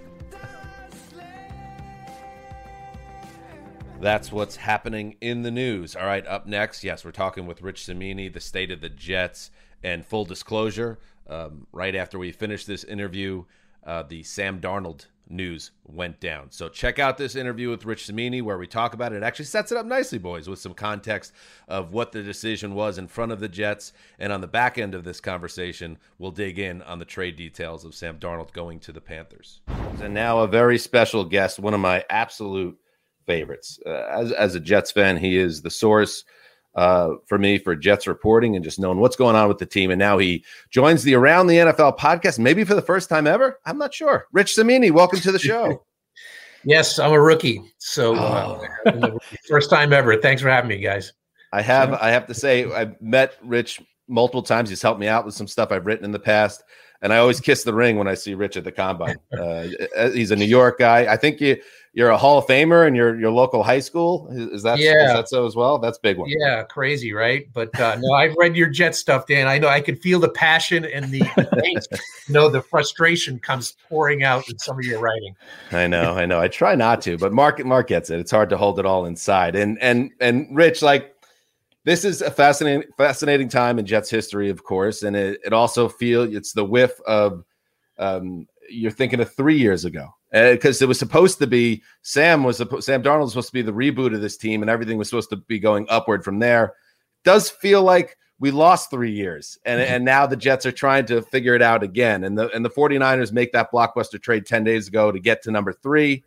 That's 3.99 4.31
what's 4.31 4.57
happening 4.57 5.15
in 5.21 5.41
the 5.41 5.49
news. 5.49 5.95
All 5.95 6.05
right, 6.05 6.25
up 6.27 6.45
next, 6.45 6.83
yes, 6.83 7.03
we're 7.03 7.11
talking 7.11 7.47
with 7.47 7.63
Rich 7.63 7.83
Cimini, 7.83 8.29
the 8.29 8.39
state 8.39 8.69
of 8.69 8.79
the 8.79 8.89
Jets, 8.89 9.49
and 9.83 10.05
full 10.05 10.23
disclosure. 10.23 10.99
Um, 11.27 11.65
right 11.71 11.95
after 11.95 12.19
we 12.19 12.31
finish 12.31 12.65
this 12.65 12.83
interview, 12.83 13.45
uh, 13.85 14.03
the 14.03 14.21
Sam 14.21 14.59
Darnold 14.61 15.07
news 15.29 15.71
went 15.83 16.19
down. 16.19 16.51
So 16.51 16.69
check 16.69 16.99
out 16.99 17.17
this 17.17 17.35
interview 17.35 17.69
with 17.69 17.85
Rich 17.85 18.05
Cimini 18.05 18.41
where 18.41 18.57
we 18.57 18.67
talk 18.67 18.93
about 18.93 19.13
it. 19.13 19.17
It 19.17 19.23
actually 19.23 19.45
sets 19.45 19.71
it 19.71 19.77
up 19.77 19.85
nicely, 19.85 20.19
boys, 20.19 20.47
with 20.47 20.59
some 20.59 20.73
context 20.73 21.33
of 21.67 21.91
what 21.91 22.11
the 22.11 22.21
decision 22.21 22.75
was 22.75 22.97
in 22.97 23.07
front 23.07 23.31
of 23.31 23.39
the 23.39 23.49
Jets. 23.49 23.93
And 24.19 24.31
on 24.31 24.41
the 24.41 24.47
back 24.47 24.77
end 24.77 24.93
of 24.93 25.03
this 25.03 25.19
conversation, 25.19 25.97
we'll 26.19 26.31
dig 26.31 26.59
in 26.59 26.81
on 26.83 26.99
the 26.99 27.05
trade 27.05 27.35
details 27.35 27.83
of 27.83 27.95
Sam 27.95 28.19
Darnold 28.19 28.53
going 28.53 28.79
to 28.81 28.91
the 28.91 29.01
Panthers. 29.01 29.59
And 30.01 30.13
now 30.13 30.39
a 30.39 30.47
very 30.47 30.77
special 30.77 31.25
guest, 31.25 31.59
one 31.59 31.73
of 31.73 31.79
my 31.79 32.05
absolute 32.09 32.79
favorites. 33.27 33.79
Uh, 33.85 33.91
as, 34.09 34.31
as 34.31 34.55
a 34.55 34.59
Jets 34.59 34.91
fan, 34.91 35.17
he 35.17 35.37
is 35.37 35.61
the 35.61 35.69
source 35.69 36.23
uh, 36.75 37.09
for 37.27 37.37
me 37.37 37.59
for 37.59 37.75
Jets 37.75 38.07
reporting 38.07 38.55
and 38.55 38.63
just 38.63 38.79
knowing 38.79 38.99
what's 38.99 39.15
going 39.15 39.35
on 39.35 39.47
with 39.47 39.59
the 39.59 39.65
team. 39.65 39.91
And 39.91 39.99
now 39.99 40.17
he 40.17 40.43
joins 40.71 41.03
the 41.03 41.13
Around 41.13 41.47
the 41.47 41.57
NFL 41.57 41.99
podcast, 41.99 42.39
maybe 42.39 42.63
for 42.63 42.73
the 42.73 42.81
first 42.81 43.09
time 43.09 43.27
ever. 43.27 43.59
I'm 43.65 43.77
not 43.77 43.93
sure. 43.93 44.25
Rich 44.31 44.55
Cimini, 44.55 44.89
welcome 44.89 45.19
to 45.19 45.31
the 45.31 45.39
show. 45.39 45.83
Yes, 46.63 46.99
I'm 46.99 47.13
a 47.13 47.21
rookie. 47.21 47.61
So 47.77 48.15
uh, 48.15 48.67
first 49.47 49.69
time 49.69 49.93
ever. 49.93 50.17
Thanks 50.17 50.41
for 50.41 50.49
having 50.49 50.67
me, 50.67 50.79
guys. 50.79 51.13
I 51.53 51.61
have 51.61 51.93
I 51.93 52.09
have 52.09 52.25
to 52.27 52.33
say 52.33 52.69
I've 52.69 53.01
met 53.01 53.37
Rich 53.41 53.81
multiple 54.09 54.43
times. 54.43 54.69
He's 54.69 54.81
helped 54.81 54.99
me 54.99 55.07
out 55.07 55.23
with 55.23 55.33
some 55.33 55.47
stuff 55.47 55.71
I've 55.71 55.85
written 55.85 56.03
in 56.03 56.11
the 56.11 56.19
past, 56.19 56.63
and 57.01 57.13
I 57.13 57.17
always 57.17 57.39
kiss 57.39 57.63
the 57.63 57.73
ring 57.73 57.97
when 57.97 58.07
I 58.07 58.15
see 58.15 58.33
Rich 58.33 58.57
at 58.57 58.63
the 58.63 58.71
combine. 58.71 59.17
Uh, 59.37 59.67
he's 60.13 60.31
a 60.31 60.35
New 60.35 60.45
York 60.45 60.79
guy. 60.79 61.11
I 61.11 61.17
think 61.17 61.39
you 61.41 61.57
you're 61.93 62.09
a 62.09 62.17
Hall 62.17 62.37
of 62.37 62.45
Famer 62.45 62.87
in 62.87 62.93
your 62.93 63.19
your 63.19 63.31
local 63.31 63.63
high 63.63 63.79
school. 63.79 64.27
Is, 64.31 64.61
that 64.61 64.77
Yeah. 64.77 65.07
is 65.07 65.13
that 65.13 65.29
so 65.29 65.47
as 65.47 65.55
well? 65.55 65.79
That's 65.79 65.97
a 65.97 66.01
big 66.01 66.17
one. 66.19 66.29
Yeah, 66.29 66.61
crazy, 66.63 67.11
right? 67.11 67.47
But 67.53 67.77
uh, 67.79 67.97
no, 67.99 68.13
I've 68.13 68.35
read 68.37 68.55
your 68.55 68.67
Jet 68.69 68.93
stuff, 68.95 69.25
Dan. 69.25 69.47
I 69.47 69.57
know 69.57 69.67
I 69.67 69.81
can 69.81 69.95
feel 69.95 70.19
the 70.19 70.29
passion 70.29 70.85
and 70.85 71.09
the, 71.11 71.23
you 72.27 72.33
know, 72.33 72.49
the 72.49 72.61
frustration 72.61 73.39
comes 73.39 73.75
pouring 73.89 74.23
out 74.23 74.47
in 74.47 74.59
some 74.59 74.77
of 74.77 74.85
your 74.85 74.99
writing. 74.99 75.35
I 75.71 75.87
know, 75.87 76.13
I 76.13 76.27
know. 76.27 76.39
I 76.39 76.49
try 76.49 76.75
not 76.75 77.01
to, 77.03 77.17
but 77.17 77.33
Marc 77.33 77.63
Marc 77.65 77.87
gets 77.87 78.11
it. 78.11 78.19
It's 78.19 78.31
hard 78.31 78.49
to 78.51 78.57
hold 78.57 78.77
it 78.79 78.85
all 78.85 79.05
inside. 79.05 79.55
And 79.55 79.81
and 79.81 80.11
and 80.19 80.47
Rich, 80.55 80.83
like 80.83 81.15
this 81.87 82.03
is 82.03 82.21
a 82.21 82.29
fascinating 82.29 82.83
fascinating 82.97 83.47
time 83.47 83.79
in 83.79 83.85
Jets 83.85 84.09
history, 84.09 84.49
of 84.49 84.61
course, 84.65 85.03
and 85.03 85.15
it, 85.15 85.39
it 85.45 85.53
also 85.53 85.87
feel 85.87 86.23
it's 86.23 86.51
the 86.51 86.65
whiff 86.65 86.99
of 87.07 87.45
um 87.97 88.45
you're 88.69 88.91
thinking 88.91 89.21
of 89.21 89.33
three 89.33 89.57
years 89.57 89.85
ago 89.85 90.09
because 90.33 90.81
it 90.81 90.87
was 90.89 90.99
supposed 90.99 91.39
to 91.39 91.47
be 91.47 91.81
Sam 92.01 92.43
was 92.43 92.57
Sam 92.57 93.01
Darnold 93.01 93.21
was 93.21 93.31
supposed 93.31 93.47
to 93.47 93.53
be 93.53 93.61
the 93.61 93.71
reboot 93.71 94.13
of 94.13 94.19
this 94.19 94.35
team, 94.35 94.61
and 94.61 94.69
everything 94.69 94.97
was 94.97 95.07
supposed 95.07 95.29
to 95.29 95.37
be 95.37 95.59
going 95.59 95.85
upward 95.87 96.25
from 96.25 96.39
there. 96.39 96.73
Does 97.23 97.49
feel 97.49 97.83
like 97.83 98.17
we 98.37 98.51
lost 98.51 98.91
three 98.91 99.11
years, 99.11 99.57
and 99.63 99.79
and 99.79 100.03
now 100.03 100.27
the 100.27 100.35
Jets 100.35 100.65
are 100.65 100.73
trying 100.73 101.05
to 101.05 101.21
figure 101.21 101.55
it 101.55 101.61
out 101.61 101.83
again. 101.83 102.25
And 102.25 102.37
the 102.37 102.49
and 102.49 102.65
the 102.65 102.69
49ers 102.69 103.31
make 103.31 103.53
that 103.53 103.71
blockbuster 103.71 104.21
trade 104.21 104.45
10 104.45 104.65
days 104.65 104.89
ago 104.89 105.09
to 105.09 105.21
get 105.21 105.41
to 105.43 105.51
number 105.51 105.71
three. 105.71 106.25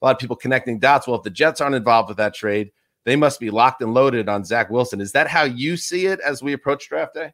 A 0.00 0.04
lot 0.04 0.14
of 0.14 0.20
people 0.20 0.36
connecting 0.36 0.78
dots. 0.78 1.08
Well, 1.08 1.16
if 1.16 1.24
the 1.24 1.30
Jets 1.30 1.60
aren't 1.60 1.74
involved 1.74 2.08
with 2.08 2.18
that 2.18 2.34
trade, 2.34 2.70
they 3.04 3.16
must 3.16 3.40
be 3.40 3.50
locked 3.50 3.82
and 3.82 3.94
loaded 3.94 4.28
on 4.28 4.44
Zach 4.44 4.70
Wilson. 4.70 5.00
Is 5.00 5.12
that 5.12 5.28
how 5.28 5.44
you 5.44 5.76
see 5.76 6.06
it 6.06 6.20
as 6.20 6.42
we 6.42 6.52
approach 6.52 6.88
draft 6.88 7.14
day? 7.14 7.32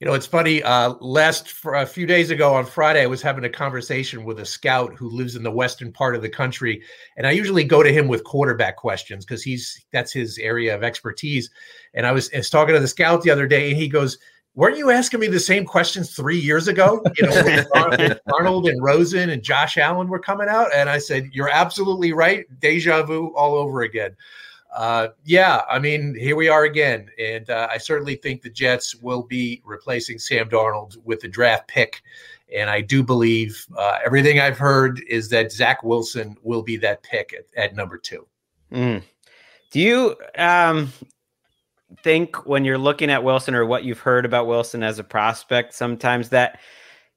You 0.00 0.06
know, 0.06 0.12
it's 0.12 0.26
funny. 0.26 0.62
Uh, 0.62 0.94
last 1.00 1.54
a 1.64 1.86
few 1.86 2.04
days 2.04 2.28
ago 2.28 2.52
on 2.52 2.66
Friday, 2.66 3.02
I 3.02 3.06
was 3.06 3.22
having 3.22 3.44
a 3.44 3.48
conversation 3.48 4.24
with 4.24 4.40
a 4.40 4.44
scout 4.44 4.94
who 4.94 5.08
lives 5.08 5.36
in 5.36 5.42
the 5.42 5.50
western 5.50 5.90
part 5.90 6.14
of 6.14 6.20
the 6.20 6.28
country, 6.28 6.82
and 7.16 7.26
I 7.26 7.30
usually 7.30 7.64
go 7.64 7.82
to 7.82 7.90
him 7.90 8.06
with 8.06 8.22
quarterback 8.22 8.76
questions 8.76 9.24
because 9.24 9.42
he's 9.42 9.86
that's 9.92 10.12
his 10.12 10.36
area 10.36 10.74
of 10.74 10.82
expertise. 10.82 11.48
And 11.94 12.06
I 12.06 12.12
was, 12.12 12.30
I 12.34 12.38
was 12.38 12.50
talking 12.50 12.74
to 12.74 12.80
the 12.80 12.86
scout 12.86 13.22
the 13.22 13.30
other 13.30 13.46
day, 13.46 13.70
and 13.70 13.78
he 13.78 13.88
goes, 13.88 14.18
"Weren't 14.54 14.76
you 14.76 14.90
asking 14.90 15.20
me 15.20 15.28
the 15.28 15.40
same 15.40 15.64
questions 15.64 16.14
three 16.14 16.38
years 16.38 16.68
ago? 16.68 17.02
You 17.16 17.28
know, 17.28 17.42
when 17.42 17.64
Darnold 18.28 18.68
and 18.68 18.82
Rosen 18.82 19.30
and 19.30 19.42
Josh 19.42 19.78
Allen 19.78 20.08
were 20.08 20.18
coming 20.18 20.48
out." 20.48 20.68
And 20.74 20.90
I 20.90 20.98
said, 20.98 21.30
"You're 21.32 21.48
absolutely 21.48 22.12
right. 22.12 22.44
Deja 22.60 23.02
vu 23.02 23.28
all 23.34 23.54
over 23.54 23.80
again." 23.80 24.14
Uh, 24.76 25.08
yeah, 25.24 25.62
I 25.70 25.78
mean, 25.78 26.14
here 26.14 26.36
we 26.36 26.50
are 26.50 26.64
again, 26.64 27.08
and 27.18 27.48
uh, 27.48 27.66
I 27.70 27.78
certainly 27.78 28.14
think 28.14 28.42
the 28.42 28.50
Jets 28.50 28.94
will 28.94 29.22
be 29.22 29.62
replacing 29.64 30.18
Sam 30.18 30.50
Darnold 30.50 30.98
with 31.02 31.20
the 31.20 31.28
draft 31.28 31.66
pick, 31.66 32.02
and 32.54 32.68
I 32.68 32.82
do 32.82 33.02
believe 33.02 33.66
uh, 33.78 33.98
everything 34.04 34.38
I've 34.38 34.58
heard 34.58 35.00
is 35.08 35.30
that 35.30 35.50
Zach 35.50 35.82
Wilson 35.82 36.36
will 36.42 36.62
be 36.62 36.76
that 36.76 37.02
pick 37.02 37.32
at, 37.32 37.46
at 37.56 37.74
number 37.74 37.96
two. 37.96 38.26
Mm. 38.70 39.02
Do 39.70 39.80
you 39.80 40.14
um, 40.36 40.92
think 42.02 42.46
when 42.46 42.66
you're 42.66 42.76
looking 42.76 43.08
at 43.08 43.24
Wilson 43.24 43.54
or 43.54 43.64
what 43.64 43.84
you've 43.84 44.00
heard 44.00 44.26
about 44.26 44.46
Wilson 44.46 44.82
as 44.82 44.98
a 44.98 45.04
prospect, 45.04 45.72
sometimes 45.72 46.28
that 46.28 46.60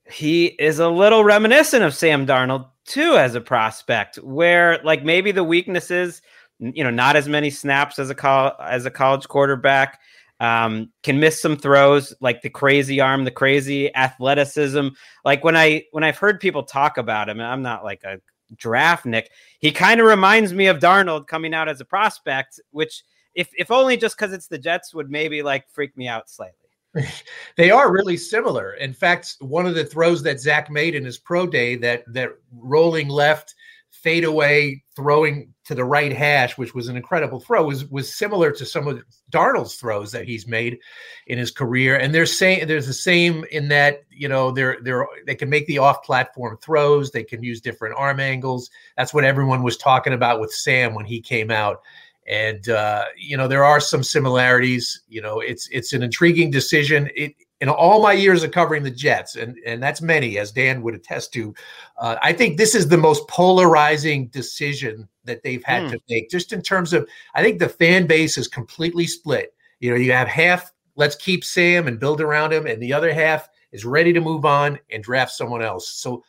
he 0.10 0.46
is 0.46 0.80
a 0.80 0.88
little 0.88 1.26
reminiscent 1.26 1.84
of 1.84 1.94
Sam 1.94 2.26
Darnold 2.26 2.70
too 2.86 3.18
as 3.18 3.36
a 3.36 3.42
prospect, 3.42 4.16
where 4.18 4.80
like 4.86 5.04
maybe 5.04 5.34
the 5.34 5.44
weaknesses, 5.44 6.22
you 6.60 6.84
know, 6.84 6.90
not 6.90 7.16
as 7.16 7.28
many 7.28 7.50
snaps 7.50 8.00
as 8.00 8.10
a 8.10 8.56
as 8.62 8.86
a 8.86 8.92
college 8.92 9.28
quarterback. 9.28 10.00
Um, 10.42 10.92
can 11.04 11.20
miss 11.20 11.42
some 11.42 11.58
throws 11.58 12.14
like 12.22 12.42
the 12.42 12.50
crazy 12.50 13.02
arm, 13.02 13.26
the 13.26 13.32
crazy 13.32 13.94
athleticism. 13.94 14.90
Like 15.26 15.44
when 15.44 15.58
I 15.58 15.84
when 15.92 16.04
I've 16.04 16.18
heard 16.18 16.40
people 16.40 16.64
talk 16.64 16.98
about 16.98 17.28
him, 17.28 17.40
and 17.40 17.48
I'm 17.48 17.62
not 17.62 17.84
like 17.84 18.04
a 18.04 18.20
draft 18.56 19.06
Nick. 19.06 19.32
He 19.60 19.72
kind 19.72 20.00
of 20.00 20.08
reminds 20.08 20.54
me 20.54 20.68
of 20.68 20.80
Darnold 20.80 21.28
coming 21.28 21.54
out 21.54 21.70
as 21.70 21.82
a 21.82 21.86
prospect, 21.86 22.60
which 22.72 23.04
if 23.36 23.50
if 23.58 23.72
only 23.72 23.98
just 23.98 24.18
because 24.18 24.34
it's 24.34 24.48
the 24.48 24.58
Jets 24.58 24.94
would 24.94 25.10
maybe 25.10 25.42
like 25.44 25.70
freak 25.70 25.96
me 25.98 26.08
out 26.08 26.30
slightly. 26.30 26.56
they 27.58 27.70
are 27.70 27.92
really 27.92 28.18
similar. 28.18 28.74
In 28.74 28.94
fact, 28.94 29.36
one 29.42 29.66
of 29.66 29.76
the 29.76 29.86
throws 29.86 30.24
that 30.24 30.40
Zach 30.40 30.72
made 30.72 30.96
in 30.96 31.06
his 31.06 31.18
pro 31.18 31.46
day, 31.46 31.76
that 31.78 32.04
that 32.14 32.32
rolling 32.58 33.10
left 33.10 33.56
fadeaway 33.92 34.82
throwing 34.96 35.54
to 35.70 35.76
the 35.76 35.86
right 35.86 36.12
hash, 36.12 36.58
which 36.58 36.74
was 36.74 36.88
an 36.88 36.98
incredible 36.98 37.40
throw, 37.40 37.64
was 37.64 37.86
was 37.92 38.12
similar 38.12 38.52
to 38.52 38.66
some 38.66 38.88
of 38.88 39.04
Darnold's 39.32 39.76
throws 39.76 40.12
that 40.14 40.26
he's 40.26 40.48
made 40.48 40.80
in 41.28 41.38
his 41.38 41.52
career. 41.52 41.96
And 41.96 42.12
they're 42.12 42.26
saying 42.26 42.66
there's 42.66 42.88
the 42.88 42.94
same 42.94 43.46
in 43.52 43.68
that 43.68 44.02
you 44.10 44.28
know 44.28 44.50
they're 44.50 44.80
they're 44.82 45.06
they 45.28 45.36
can 45.36 45.48
make 45.48 45.68
the 45.68 45.78
off 45.78 46.02
platform 46.02 46.58
throws, 46.58 47.12
they 47.12 47.24
can 47.24 47.44
use 47.44 47.62
different 47.62 47.94
arm 48.00 48.20
angles. 48.20 48.72
That's 48.98 49.14
what 49.14 49.26
everyone 49.26 49.62
was 49.62 49.78
talking 49.78 50.14
about 50.14 50.40
with 50.40 50.52
Sam 50.52 50.96
when 50.96 51.06
he 51.06 51.22
came 51.22 51.52
out. 51.52 51.82
And 52.28 52.68
uh, 52.68 53.06
you 53.16 53.38
know 53.38 53.48
there 53.48 53.64
are 53.64 53.80
some 53.80 54.02
similarities. 54.02 55.04
You 55.08 55.22
know 55.22 55.40
it's 55.40 55.70
it's 55.70 55.94
an 55.94 56.02
intriguing 56.02 56.50
decision. 56.50 57.12
It 57.16 57.36
in 57.62 57.70
all 57.70 58.02
my 58.02 58.14
years 58.14 58.44
of 58.44 58.52
covering 58.52 58.84
the 58.84 58.92
Jets, 58.92 59.36
and 59.36 59.58
and 59.66 59.84
that's 59.84 60.02
many, 60.02 60.38
as 60.38 60.52
Dan 60.52 60.82
would 60.82 60.96
attest 60.96 61.34
to, 61.34 61.54
uh, 61.98 62.16
I 62.22 62.34
think 62.34 62.58
this 62.58 62.74
is 62.74 62.88
the 62.88 62.98
most 62.98 63.28
polarizing 63.28 64.28
decision 64.28 65.08
that 65.26 65.44
they've 65.44 65.64
had 65.64 65.84
Hmm. 65.84 65.90
to 65.92 66.00
make. 66.10 66.30
Just 66.30 66.54
in 66.54 66.62
terms 66.62 66.94
of, 66.94 67.08
I 67.36 67.44
think 67.44 67.60
the 67.60 67.70
fan 67.70 68.08
base 68.08 68.38
is 68.38 68.48
completely 68.48 69.06
split. 69.08 69.54
You 69.80 69.92
know, 69.92 69.98
you 69.98 70.12
have 70.14 70.28
half, 70.28 70.72
let's 70.96 71.16
keep 71.16 71.44
Sam 71.44 71.88
and 71.88 72.00
build 72.00 72.22
around 72.22 72.54
him, 72.54 72.66
and 72.66 72.82
the 72.82 72.94
other 72.94 73.14
half 73.14 73.50
is 73.72 73.86
ready 73.86 74.14
to 74.14 74.22
move 74.22 74.46
on 74.46 74.80
and 74.92 75.04
draft 75.04 75.32
someone 75.32 75.62
else. 75.62 75.90
So, 75.90 76.24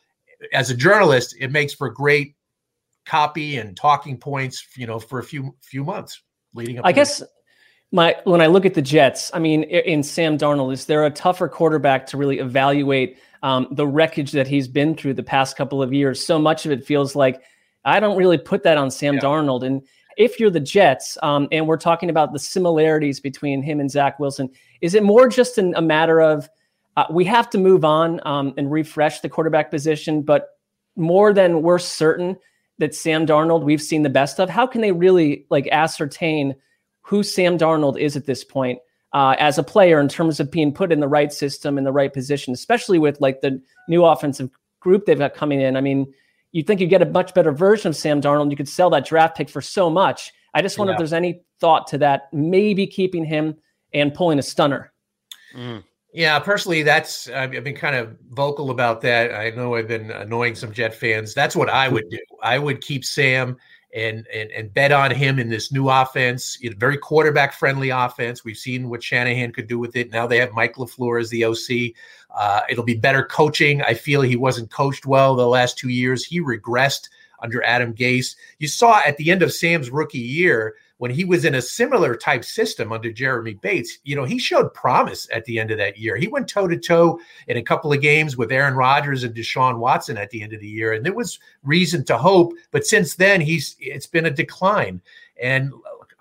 as 0.53 0.71
a 0.71 0.75
journalist, 0.77 1.37
it 1.39 1.53
makes 1.53 1.75
for 1.75 1.91
great 1.91 2.35
copy 3.07 3.57
and 3.59 3.77
talking 3.77 4.17
points. 4.17 4.67
You 4.77 4.87
know, 4.87 4.99
for 4.99 5.21
a 5.21 5.25
few 5.25 5.55
few 5.61 5.85
months 5.85 6.23
leading 6.55 6.79
up. 6.79 6.87
I 6.87 6.93
guess 6.93 7.23
my 7.93 8.17
when 8.25 8.41
I 8.41 8.47
look 8.47 8.65
at 8.65 8.75
the 8.75 8.83
Jets, 8.83 9.31
I 9.35 9.39
mean, 9.39 9.65
in 9.65 10.03
Sam 10.03 10.39
Darnold, 10.39 10.73
is 10.73 10.87
there 10.87 11.05
a 11.05 11.11
tougher 11.11 11.49
quarterback 11.49 12.07
to 12.07 12.17
really 12.17 12.39
evaluate 12.39 13.19
um, 13.43 13.67
the 13.73 13.87
wreckage 13.87 14.33
that 14.33 14.47
he's 14.47 14.69
been 14.69 14.95
through 14.95 15.15
the 15.15 15.23
past 15.23 15.57
couple 15.57 15.83
of 15.83 15.93
years? 15.93 16.25
So 16.25 16.39
much 16.39 16.67
of 16.67 16.73
it 16.73 16.85
feels 16.85 17.17
like 17.17 17.43
I 17.85 17.99
don't 17.99 18.17
really 18.17 18.39
put 18.39 18.63
that 18.63 18.79
on 18.79 18.91
Sam 18.91 19.19
Darnold. 19.19 19.65
And 19.65 19.83
if 20.17 20.39
you're 20.39 20.51
the 20.51 20.61
Jets, 20.61 21.19
um, 21.23 21.49
and 21.51 21.67
we're 21.67 21.79
talking 21.79 22.11
about 22.11 22.33
the 22.33 22.39
similarities 22.39 23.21
between 23.21 23.63
him 23.63 23.81
and 23.81 23.91
Zach 23.91 24.21
Wilson, 24.21 24.51
is 24.81 24.95
it 24.95 25.03
more 25.03 25.29
just 25.29 25.59
an, 25.59 25.75
a 25.77 25.83
matter 25.83 26.21
of 26.21 26.49
uh, 26.97 27.07
we 27.11 27.25
have 27.25 27.49
to 27.51 27.59
move 27.59 27.85
on 27.85 28.21
um, 28.27 28.53
and 28.57 28.71
refresh 28.71 29.21
the 29.21 29.29
quarterback 29.29 29.71
position, 29.71 30.23
but 30.23 30.59
more 30.97 31.33
than 31.33 31.63
we're 31.63 31.79
certain 31.79 32.37
that 32.79 32.95
Sam 32.95 33.27
Darnold 33.27 33.63
we've 33.63 33.83
seen 33.83 34.03
the 34.03 34.11
best 34.11 34.39
of, 34.39 34.51
how 34.51 34.67
can 34.67 34.81
they 34.81 34.93
really 34.93 35.47
like 35.51 35.69
ascertain 35.69 36.55
who 37.03 37.23
Sam 37.23 37.59
Darnold 37.59 37.99
is 37.99 38.17
at 38.17 38.27
this 38.27 38.45
point 38.45 38.79
uh, 39.13 39.35
as 39.39 39.59
a 39.59 39.63
player 39.63 40.01
in 40.01 40.09
terms 40.09 40.41
of 40.41 40.51
being 40.51 40.73
put 40.73 40.93
in 40.93 41.01
the 41.01 41.09
right 41.09 41.33
system 41.33 41.79
in 41.79 41.85
the 41.85 41.93
right 41.93 42.13
position, 42.13 42.53
especially 42.53 42.99
with 42.99 43.21
like 43.21 43.41
the 43.41 43.61
new 43.89 44.05
offensive 44.05 44.51
group 44.81 45.07
they've 45.07 45.19
got 45.19 45.35
coming 45.35 45.61
in. 45.61 45.77
I 45.77 45.81
mean, 45.81 46.13
you'd 46.53 46.67
think 46.67 46.81
you 46.81 46.87
get 46.87 47.03
a 47.03 47.07
much 47.07 47.35
better 47.35 47.53
version 47.53 47.89
of 47.89 47.97
Sam 47.97 48.21
Darnold. 48.21 48.51
You 48.51 48.57
could 48.57 48.69
sell 48.69 48.91
that 48.91 49.07
draft 49.07 49.37
pick 49.37 49.49
for 49.49 49.61
so 49.61 49.91
much. 49.91 50.33
I 50.55 50.63
just 50.63 50.79
wonder 50.79 50.93
Yeah. 50.93 50.95
if 50.95 50.99
there's 50.99 51.13
any 51.13 51.43
thought 51.61 51.87
to 51.89 51.99
that, 51.99 52.33
maybe 52.33 52.87
keeping 52.87 53.25
him 53.25 53.57
and 53.93 54.15
pulling 54.15 54.39
a 54.39 54.43
stunner. 54.43 54.93
Yeah, 56.13 56.39
personally, 56.41 56.83
that's 56.83 57.29
I've 57.29 57.55
I've 57.55 57.65
been 57.65 57.77
kind 57.77 57.95
of 57.95 58.17
vocal 58.31 58.71
about 58.71 59.01
that. 59.03 59.33
I 59.33 59.51
know 59.51 59.77
I've 59.77 59.87
been 59.89 60.11
annoying 60.11 60.55
some 60.57 60.73
Jet 60.73 60.95
fans. 60.95 61.35
That's 61.35 61.55
what 61.55 61.69
I 61.69 61.89
would 61.89 62.09
do. 62.11 62.19
I 62.43 62.59
would 62.59 62.81
keep 62.81 63.05
Sam 63.05 63.57
and 63.95 64.27
and 64.33 64.51
and 64.51 64.73
bet 64.73 64.93
on 64.93 65.11
him 65.11 65.39
in 65.39 65.49
this 65.49 65.73
new 65.73 65.89
offense. 65.89 66.59
Know, 66.63 66.73
very 66.77 66.97
quarterback 66.97 67.53
friendly 67.53 67.91
offense. 67.91 68.45
We've 68.45 68.57
seen 68.57 68.89
what 68.89 69.03
Shanahan 69.03 69.53
could 69.53 69.67
do 69.67 69.79
with 69.79 69.97
it. 69.97 70.11
Now 70.11 70.27
they 70.27 70.39
have 70.39 70.53
Mike 70.53 70.77
LaFleur 70.77 71.21
as 71.21 71.31
the 71.31 71.45
OC. 71.45 71.95
Uh, 72.35 72.61
it'll 72.71 72.85
be 72.85 72.95
better 72.95 73.25
coaching. 73.25 73.83
I 73.83 73.95
feel 73.95 74.23
he 74.23 74.37
wasn't 74.37 74.71
coached 74.71 75.07
well 75.07 75.35
the 75.35 75.47
last 75.47 75.79
two 75.79 75.89
years. 75.89 76.25
He 76.25 76.41
regressed 76.41 77.09
under 77.43 77.63
Adam 77.65 77.95
Gase. 77.95 78.37
You 78.59 78.69
saw 78.69 79.01
at 79.05 79.17
the 79.17 79.31
end 79.31 79.43
of 79.43 79.53
Sam's 79.53 79.91
rookie 79.91 80.19
year 80.19 80.77
when 81.01 81.11
he 81.11 81.25
was 81.25 81.47
in 81.47 81.55
a 81.55 81.63
similar 81.63 82.15
type 82.15 82.45
system 82.45 82.93
under 82.93 83.11
Jeremy 83.11 83.55
Bates, 83.55 84.01
you 84.05 84.15
know, 84.15 84.25
he 84.25 84.39
showed 84.39 84.75
promise 84.75 85.27
at 85.33 85.47
the 85.47 85.59
end 85.59 85.71
of 85.71 85.79
that 85.79 85.97
year. 85.97 86.15
He 86.15 86.29
went 86.29 86.47
toe 86.47 86.69
to 86.69 86.77
toe 86.77 87.19
in 87.49 87.57
a 87.57 87.63
couple 87.63 87.91
of 87.91 88.03
games 88.03 88.37
with 88.37 88.53
Aaron 88.53 88.75
Rodgers 88.75 89.25
and 89.25 89.35
Deshaun 89.35 89.79
Watson 89.79 90.19
at 90.19 90.29
the 90.29 90.43
end 90.43 90.53
of 90.53 90.61
the 90.61 90.69
year, 90.69 90.93
and 90.93 91.05
there 91.05 91.15
was 91.15 91.39
reason 91.63 92.05
to 92.05 92.19
hope. 92.19 92.53
But 92.71 92.85
since 92.85 93.15
then, 93.15 93.41
he's 93.41 93.77
it's 93.81 94.07
been 94.07 94.27
a 94.27 94.31
decline. 94.31 95.01
And 95.41 95.73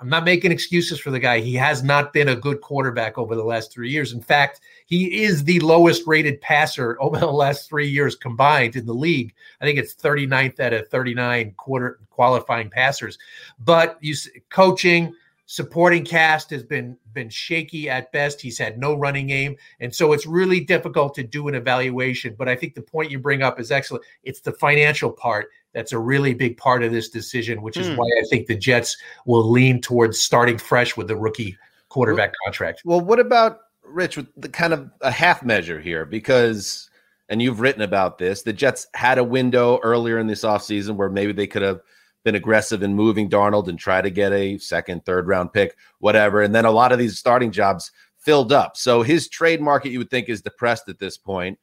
I'm 0.01 0.07
not 0.07 0.23
making 0.23 0.51
excuses 0.51 0.99
for 0.99 1.11
the 1.11 1.19
guy. 1.19 1.39
He 1.39 1.55
has 1.55 1.83
not 1.83 2.13
been 2.13 2.29
a 2.29 2.35
good 2.35 2.61
quarterback 2.61 3.17
over 3.17 3.35
the 3.35 3.43
last 3.43 3.71
three 3.71 3.89
years. 3.89 4.13
In 4.13 4.21
fact, 4.21 4.61
he 4.85 5.23
is 5.23 5.43
the 5.43 5.59
lowest 5.59 6.07
rated 6.07 6.39
passer 6.39 6.97
over 7.01 7.17
the 7.19 7.27
last 7.27 7.67
three 7.67 7.87
years 7.87 8.15
combined 8.15 8.75
in 8.75 8.85
the 8.85 8.93
league. 8.93 9.33
I 9.59 9.65
think 9.65 9.77
it's 9.77 9.93
39th 9.93 10.59
out 10.59 10.73
of 10.73 10.87
39 10.87 11.53
quarter 11.57 11.99
qualifying 12.09 12.69
passers. 12.69 13.17
But 13.59 13.97
you 13.99 14.15
coaching, 14.49 15.13
supporting 15.47 16.05
cast 16.05 16.49
has 16.51 16.63
been 16.63 16.97
been 17.13 17.29
shaky 17.29 17.89
at 17.89 18.11
best. 18.11 18.39
He's 18.39 18.57
had 18.57 18.77
no 18.77 18.93
running 18.93 19.27
game, 19.27 19.57
and 19.79 19.93
so 19.93 20.13
it's 20.13 20.25
really 20.25 20.59
difficult 20.59 21.13
to 21.15 21.23
do 21.23 21.47
an 21.47 21.55
evaluation. 21.55 22.35
But 22.37 22.47
I 22.47 22.55
think 22.55 22.75
the 22.75 22.81
point 22.81 23.11
you 23.11 23.19
bring 23.19 23.41
up 23.41 23.59
is 23.59 23.71
excellent. 23.71 24.05
It's 24.23 24.41
the 24.41 24.53
financial 24.53 25.11
part 25.11 25.49
that's 25.73 25.91
a 25.91 25.99
really 25.99 26.33
big 26.33 26.57
part 26.57 26.83
of 26.83 26.91
this 26.91 27.09
decision, 27.09 27.61
which 27.61 27.77
is 27.77 27.87
Hmm. 27.87 27.95
why 27.97 28.05
I 28.05 28.23
think 28.29 28.47
the 28.47 28.55
Jets 28.57 28.97
will 29.25 29.49
lean 29.49 29.81
towards 29.81 30.19
starting 30.19 30.57
fresh 30.57 30.97
with 30.97 31.07
the 31.07 31.15
rookie 31.15 31.57
quarterback 31.89 32.33
contract. 32.45 32.81
Well, 32.85 33.01
what 33.01 33.19
about 33.19 33.59
Rich 33.83 34.17
with 34.17 34.27
the 34.37 34.49
kind 34.49 34.73
of 34.73 34.89
a 35.01 35.11
half 35.11 35.43
measure 35.43 35.79
here? 35.79 36.05
Because, 36.05 36.89
and 37.29 37.41
you've 37.41 37.59
written 37.59 37.81
about 37.81 38.17
this, 38.17 38.41
the 38.43 38.53
Jets 38.53 38.87
had 38.93 39.17
a 39.17 39.23
window 39.23 39.79
earlier 39.83 40.19
in 40.19 40.27
this 40.27 40.43
offseason 40.43 40.95
where 40.95 41.09
maybe 41.09 41.33
they 41.33 41.47
could 41.47 41.61
have 41.63 41.81
been 42.23 42.35
aggressive 42.35 42.83
in 42.83 42.93
moving 42.93 43.29
Darnold 43.29 43.67
and 43.67 43.79
try 43.79 44.01
to 44.01 44.09
get 44.11 44.31
a 44.33 44.57
second, 44.57 45.05
third 45.05 45.27
round 45.27 45.53
pick, 45.53 45.75
whatever. 45.99 46.41
And 46.41 46.53
then 46.53 46.65
a 46.65 46.71
lot 46.71 46.91
of 46.91 46.99
these 46.99 47.17
starting 47.17 47.51
jobs 47.51 47.91
filled 48.17 48.51
up. 48.51 48.75
So 48.75 49.01
his 49.01 49.29
trade 49.29 49.61
market, 49.61 49.91
you 49.91 49.99
would 49.99 50.09
think, 50.09 50.29
is 50.29 50.41
depressed 50.41 50.89
at 50.89 50.99
this 50.99 51.17
point. 51.17 51.57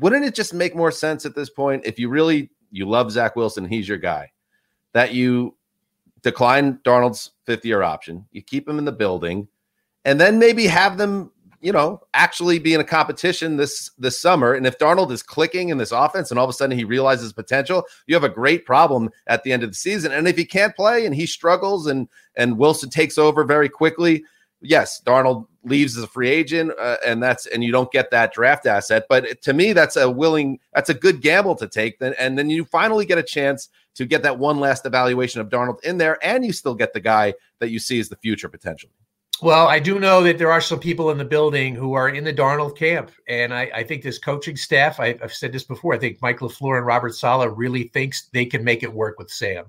wouldn't 0.00 0.24
it 0.24 0.34
just 0.34 0.52
make 0.52 0.74
more 0.74 0.90
sense 0.90 1.24
at 1.24 1.34
this 1.36 1.48
point 1.48 1.82
if 1.86 1.96
you 1.98 2.08
really 2.08 2.50
you 2.70 2.88
love 2.88 3.10
Zach 3.10 3.36
Wilson, 3.36 3.64
he's 3.64 3.88
your 3.88 3.98
guy, 3.98 4.30
that 4.92 5.14
you 5.14 5.56
decline 6.22 6.78
Darnold's 6.84 7.30
fifth 7.44 7.64
year 7.64 7.82
option, 7.82 8.26
you 8.32 8.42
keep 8.42 8.68
him 8.68 8.78
in 8.78 8.84
the 8.84 8.92
building, 8.92 9.48
and 10.04 10.20
then 10.20 10.38
maybe 10.38 10.66
have 10.66 10.98
them, 10.98 11.30
you 11.60 11.72
know, 11.72 12.00
actually 12.14 12.58
be 12.58 12.74
in 12.74 12.80
a 12.80 12.84
competition 12.84 13.56
this 13.56 13.90
this 13.98 14.20
summer. 14.20 14.54
And 14.54 14.66
if 14.66 14.78
Darnold 14.78 15.10
is 15.10 15.22
clicking 15.22 15.68
in 15.68 15.78
this 15.78 15.92
offense 15.92 16.30
and 16.30 16.38
all 16.38 16.44
of 16.44 16.50
a 16.50 16.54
sudden 16.54 16.76
he 16.76 16.84
realizes 16.84 17.32
potential, 17.32 17.84
you 18.06 18.14
have 18.14 18.24
a 18.24 18.28
great 18.28 18.64
problem 18.64 19.10
at 19.26 19.42
the 19.42 19.52
end 19.52 19.62
of 19.62 19.70
the 19.70 19.76
season. 19.76 20.12
And 20.12 20.26
if 20.26 20.36
he 20.36 20.44
can't 20.44 20.74
play 20.74 21.06
and 21.06 21.14
he 21.14 21.26
struggles 21.26 21.86
and 21.86 22.08
and 22.36 22.58
Wilson 22.58 22.90
takes 22.90 23.18
over 23.18 23.44
very 23.44 23.68
quickly, 23.68 24.24
yes, 24.62 25.02
Darnold 25.04 25.46
leaves 25.64 25.96
as 25.96 26.04
a 26.04 26.06
free 26.06 26.28
agent, 26.28 26.72
uh, 26.78 26.96
and 27.06 27.22
that's 27.22 27.46
and 27.46 27.62
you 27.62 27.72
don't 27.72 27.90
get 27.92 28.10
that 28.10 28.32
draft 28.32 28.66
asset. 28.66 29.06
But 29.08 29.42
to 29.42 29.52
me, 29.52 29.72
that's 29.72 29.96
a 29.96 30.10
willing, 30.10 30.58
that's 30.74 30.90
a 30.90 30.94
good 30.94 31.20
gamble 31.20 31.56
to 31.56 31.68
take. 31.68 31.98
Then 31.98 32.14
and 32.18 32.38
then 32.38 32.50
you 32.50 32.64
finally 32.64 33.04
get 33.04 33.18
a 33.18 33.22
chance 33.22 33.68
to 33.94 34.06
get 34.06 34.22
that 34.22 34.38
one 34.38 34.60
last 34.60 34.86
evaluation 34.86 35.40
of 35.40 35.48
Darnold 35.48 35.82
in 35.84 35.98
there, 35.98 36.18
and 36.24 36.44
you 36.44 36.52
still 36.52 36.74
get 36.74 36.92
the 36.92 37.00
guy 37.00 37.34
that 37.58 37.70
you 37.70 37.78
see 37.78 38.00
as 38.00 38.08
the 38.08 38.16
future 38.16 38.48
potential. 38.48 38.90
Well, 39.42 39.68
I 39.68 39.78
do 39.78 39.98
know 39.98 40.22
that 40.22 40.36
there 40.36 40.52
are 40.52 40.60
some 40.60 40.80
people 40.80 41.10
in 41.10 41.16
the 41.16 41.24
building 41.24 41.74
who 41.74 41.94
are 41.94 42.10
in 42.10 42.24
the 42.24 42.32
Darnold 42.32 42.76
camp, 42.76 43.10
and 43.26 43.54
I, 43.54 43.70
I 43.74 43.84
think 43.84 44.02
this 44.02 44.18
coaching 44.18 44.56
staff. 44.56 45.00
I, 45.00 45.16
have 45.20 45.32
said 45.32 45.52
this 45.52 45.64
before. 45.64 45.94
I 45.94 45.98
think 45.98 46.20
Mike 46.20 46.40
LaFleur 46.40 46.76
and 46.76 46.86
Robert 46.86 47.14
Saleh 47.14 47.50
really 47.54 47.84
thinks 47.84 48.28
they 48.32 48.44
can 48.44 48.62
make 48.62 48.82
it 48.82 48.92
work 48.92 49.18
with 49.18 49.30
Sam. 49.30 49.64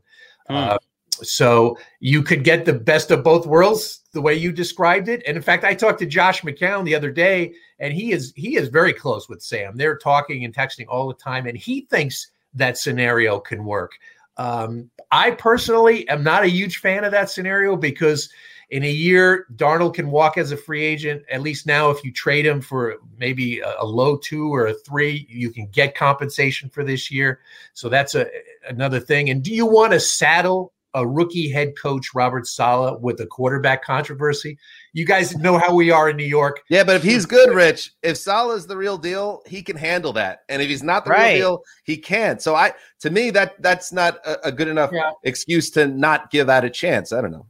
Hmm. 0.50 0.56
Uh, 0.56 0.78
so 1.24 1.78
you 2.00 2.24
could 2.24 2.44
get 2.44 2.66
the 2.66 2.74
best 2.74 3.12
of 3.12 3.24
both 3.24 3.46
worlds 3.46 4.02
the 4.14 4.22
way 4.22 4.34
you 4.34 4.52
described 4.52 5.08
it. 5.08 5.24
And 5.26 5.38
in 5.38 5.44
fact, 5.44 5.64
I 5.64 5.74
talked 5.74 6.00
to 6.00 6.06
Josh 6.06 6.42
McCown 6.42 6.84
the 6.84 6.96
other 6.96 7.12
day, 7.12 7.54
and 7.80 7.94
he 7.94 8.12
is 8.12 8.34
he 8.36 8.58
is 8.58 8.68
very 8.68 8.94
close 8.94 9.30
with 9.30 9.42
Sam. 9.42 9.78
They're 9.78 9.98
talking 9.98 10.46
and 10.46 10.54
texting 10.54 10.86
all 10.88 11.08
the 11.08 11.14
time, 11.14 11.48
and 11.48 11.58
he 11.58 11.82
thinks 11.82 12.32
that 12.54 12.78
scenario 12.78 13.40
can 13.40 13.64
work. 13.64 13.94
Um, 14.38 14.90
I 15.12 15.32
personally 15.32 16.08
am 16.10 16.24
not 16.24 16.44
a 16.44 16.50
huge 16.50 16.78
fan 16.78 17.04
of 17.04 17.12
that 17.12 17.30
scenario 17.30 17.76
because 17.76 18.30
in 18.72 18.84
a 18.84 18.90
year, 18.90 19.48
Darnold 19.56 19.96
can 19.96 20.10
walk 20.10 20.38
as 20.38 20.54
a 20.54 20.58
free 20.58 20.84
agent. 20.84 21.24
At 21.30 21.42
least 21.42 21.68
now, 21.68 21.90
if 21.90 22.04
you 22.06 22.12
trade 22.12 22.46
him 22.46 22.62
for 22.62 22.96
maybe 23.18 23.60
a, 23.60 23.76
a 23.80 23.86
low 23.86 24.18
two 24.18 24.54
or 24.54 24.68
a 24.68 24.74
three, 24.74 25.28
you 25.30 25.52
can 25.52 25.68
get 25.68 25.94
compensation 25.94 26.70
for 26.70 26.86
this 26.86 27.12
year. 27.12 27.42
So 27.74 27.90
that's 27.90 28.16
a 28.16 28.28
another 28.68 29.00
thing. 29.00 29.30
And 29.30 29.44
do 29.44 29.54
you 29.54 29.66
want 29.66 29.92
to 29.92 30.00
saddle 30.00 30.72
a 30.94 31.08
rookie 31.08 31.50
head 31.50 31.74
coach 31.82 32.08
Robert 32.14 32.48
Saleh 32.48 33.00
with 33.02 33.18
the 33.18 33.26
quarterback 33.26 33.84
controversy. 33.84 34.58
You 34.94 35.06
guys 35.06 35.36
know 35.38 35.58
how 35.58 35.74
we 35.74 35.92
are 35.92 36.10
in 36.10 36.18
New 36.18 36.26
York. 36.26 36.62
Yeah, 36.70 36.84
but 36.84 36.96
if 36.96 37.04
he's 37.04 37.26
good, 37.26 37.50
Rich, 37.54 37.94
if 38.04 38.18
Saleh's 38.18 38.68
the 38.68 38.78
real 38.78 38.98
deal, 38.98 39.42
he 39.46 39.62
can 39.62 39.78
handle 39.78 40.14
that. 40.14 40.42
And 40.50 40.62
if 40.62 40.70
he's 40.70 40.84
not 40.84 41.06
the 41.06 41.12
right. 41.12 41.34
real 41.34 41.58
deal, 41.58 41.64
he 41.84 41.98
can't. 41.98 42.42
So 42.42 42.56
I 42.56 42.74
to 43.00 43.10
me 43.10 43.30
that 43.32 43.62
that's 43.62 43.92
not 43.92 44.18
a, 44.26 44.48
a 44.48 44.52
good 44.52 44.68
enough 44.68 44.92
yeah. 44.94 45.12
excuse 45.24 45.70
to 45.72 45.88
not 45.88 46.32
give 46.32 46.48
that 46.48 46.66
a 46.66 46.70
chance. 46.70 47.14
I 47.14 47.22
don't 47.22 47.32
know. 47.32 47.48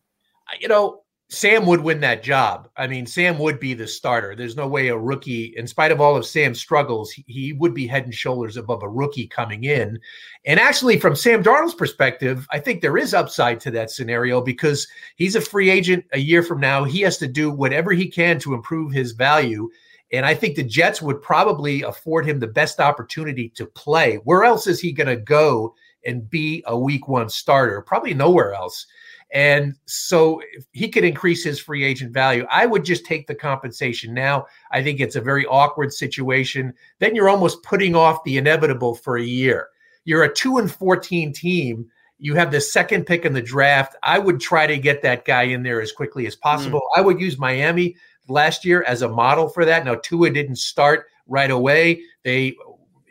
You 0.60 0.68
know, 0.68 1.01
Sam 1.34 1.66
would 1.66 1.80
win 1.80 2.02
that 2.02 2.24
job. 2.24 2.68
I 2.76 2.88
mean, 2.88 3.06
Sam 3.06 3.40
would 3.40 3.58
be 3.58 3.74
the 3.74 3.88
starter. 3.88 4.36
There's 4.36 4.58
no 4.58 4.68
way 4.68 4.90
a 4.90 4.98
rookie, 4.98 5.54
in 5.56 5.66
spite 5.66 5.94
of 5.94 6.02
all 6.02 6.18
of 6.18 6.26
Sam's 6.26 6.60
struggles, 6.60 7.10
he, 7.10 7.54
would 7.54 7.74
be 7.74 7.88
head 7.88 8.04
and 8.04 8.14
shoulders 8.14 8.58
above 8.58 8.84
a 8.84 8.90
rookie 8.90 9.28
coming 9.28 9.64
in. 9.64 9.98
And 10.46 10.60
actually, 10.60 11.00
from 11.00 11.16
Sam 11.16 11.42
Darnold's 11.42 11.74
perspective, 11.74 12.46
I 12.52 12.60
think 12.60 12.82
there 12.82 12.98
is 12.98 13.14
upside 13.14 13.62
to 13.62 13.72
that 13.72 13.92
scenario 13.92 14.42
because 14.42 14.86
he's 15.16 15.38
a 15.38 15.42
free 15.42 15.70
agent 15.70 16.04
a 16.12 16.20
year 16.20 16.44
from 16.44 16.60
now. 16.60 16.84
He 16.84 17.00
has 17.02 17.18
to 17.20 17.30
do 17.30 17.50
whatever 17.50 17.94
he 17.94 18.10
can 18.10 18.38
to 18.40 18.54
improve 18.54 18.92
his 18.92 19.14
value. 19.14 19.70
And 20.12 20.26
I 20.26 20.34
think 20.34 20.58
the 20.58 20.64
Jets 20.64 21.02
would 21.02 21.22
probably 21.22 21.84
afford 21.84 22.28
him 22.28 22.42
the 22.42 22.48
best 22.48 22.82
opportunity 22.82 23.48
to 23.56 23.66
play. 23.68 24.18
Where 24.26 24.44
else 24.44 24.68
is 24.68 24.82
he 24.82 24.92
going 24.92 25.08
to 25.08 25.16
go 25.16 25.76
and 26.06 26.30
be 26.30 26.62
a 26.68 26.78
week 26.78 27.08
one 27.08 27.30
starter? 27.30 27.82
Probably 27.82 28.14
nowhere 28.14 28.54
else. 28.54 28.86
And 29.34 29.76
so 29.86 30.42
he 30.74 30.90
could 30.90 31.06
increase 31.06 31.44
his 31.44 31.60
free 31.60 31.86
agent 31.86 32.14
value. 32.14 32.46
I 32.50 32.66
would 32.66 32.84
just 32.84 33.06
take 33.06 33.28
the 33.28 33.36
compensation 33.36 34.14
now. 34.14 34.46
I 34.72 34.84
think 34.84 35.00
it's 35.00 35.16
a 35.16 35.22
very 35.22 35.46
awkward 35.46 35.94
situation. 35.94 36.74
Then 37.00 37.16
you're 37.16 37.30
almost 37.30 37.64
putting 37.64 37.96
off 37.96 38.24
the 38.24 38.38
inevitable 38.38 38.96
for 38.96 39.18
a 39.18 39.24
year. 39.24 39.70
You're 40.04 40.24
a 40.24 40.34
2 40.34 40.58
and 40.58 40.72
14 40.72 41.32
team. 41.32 41.90
You 42.20 42.36
have 42.36 42.52
the 42.52 42.62
second 42.62 43.06
pick 43.06 43.26
in 43.26 43.34
the 43.34 43.42
draft. 43.42 43.96
I 44.04 44.20
would 44.20 44.40
try 44.40 44.68
to 44.68 44.78
get 44.78 45.02
that 45.04 45.26
guy 45.26 45.44
in 45.44 45.64
there 45.64 45.82
as 45.82 45.92
quickly 45.92 46.28
as 46.28 46.36
possible. 46.36 46.82
Mm. 46.82 47.00
I 47.00 47.02
would 47.02 47.20
use 47.20 47.40
Miami 47.40 47.96
last 48.28 48.66
year 48.66 48.84
as 48.84 49.02
a 49.02 49.10
model 49.10 49.48
for 49.48 49.64
that. 49.66 49.86
Now 49.86 49.96
Tua 49.96 50.30
didn't 50.30 50.58
start 50.58 51.08
right 51.28 51.50
away. 51.50 52.02
They 52.24 52.56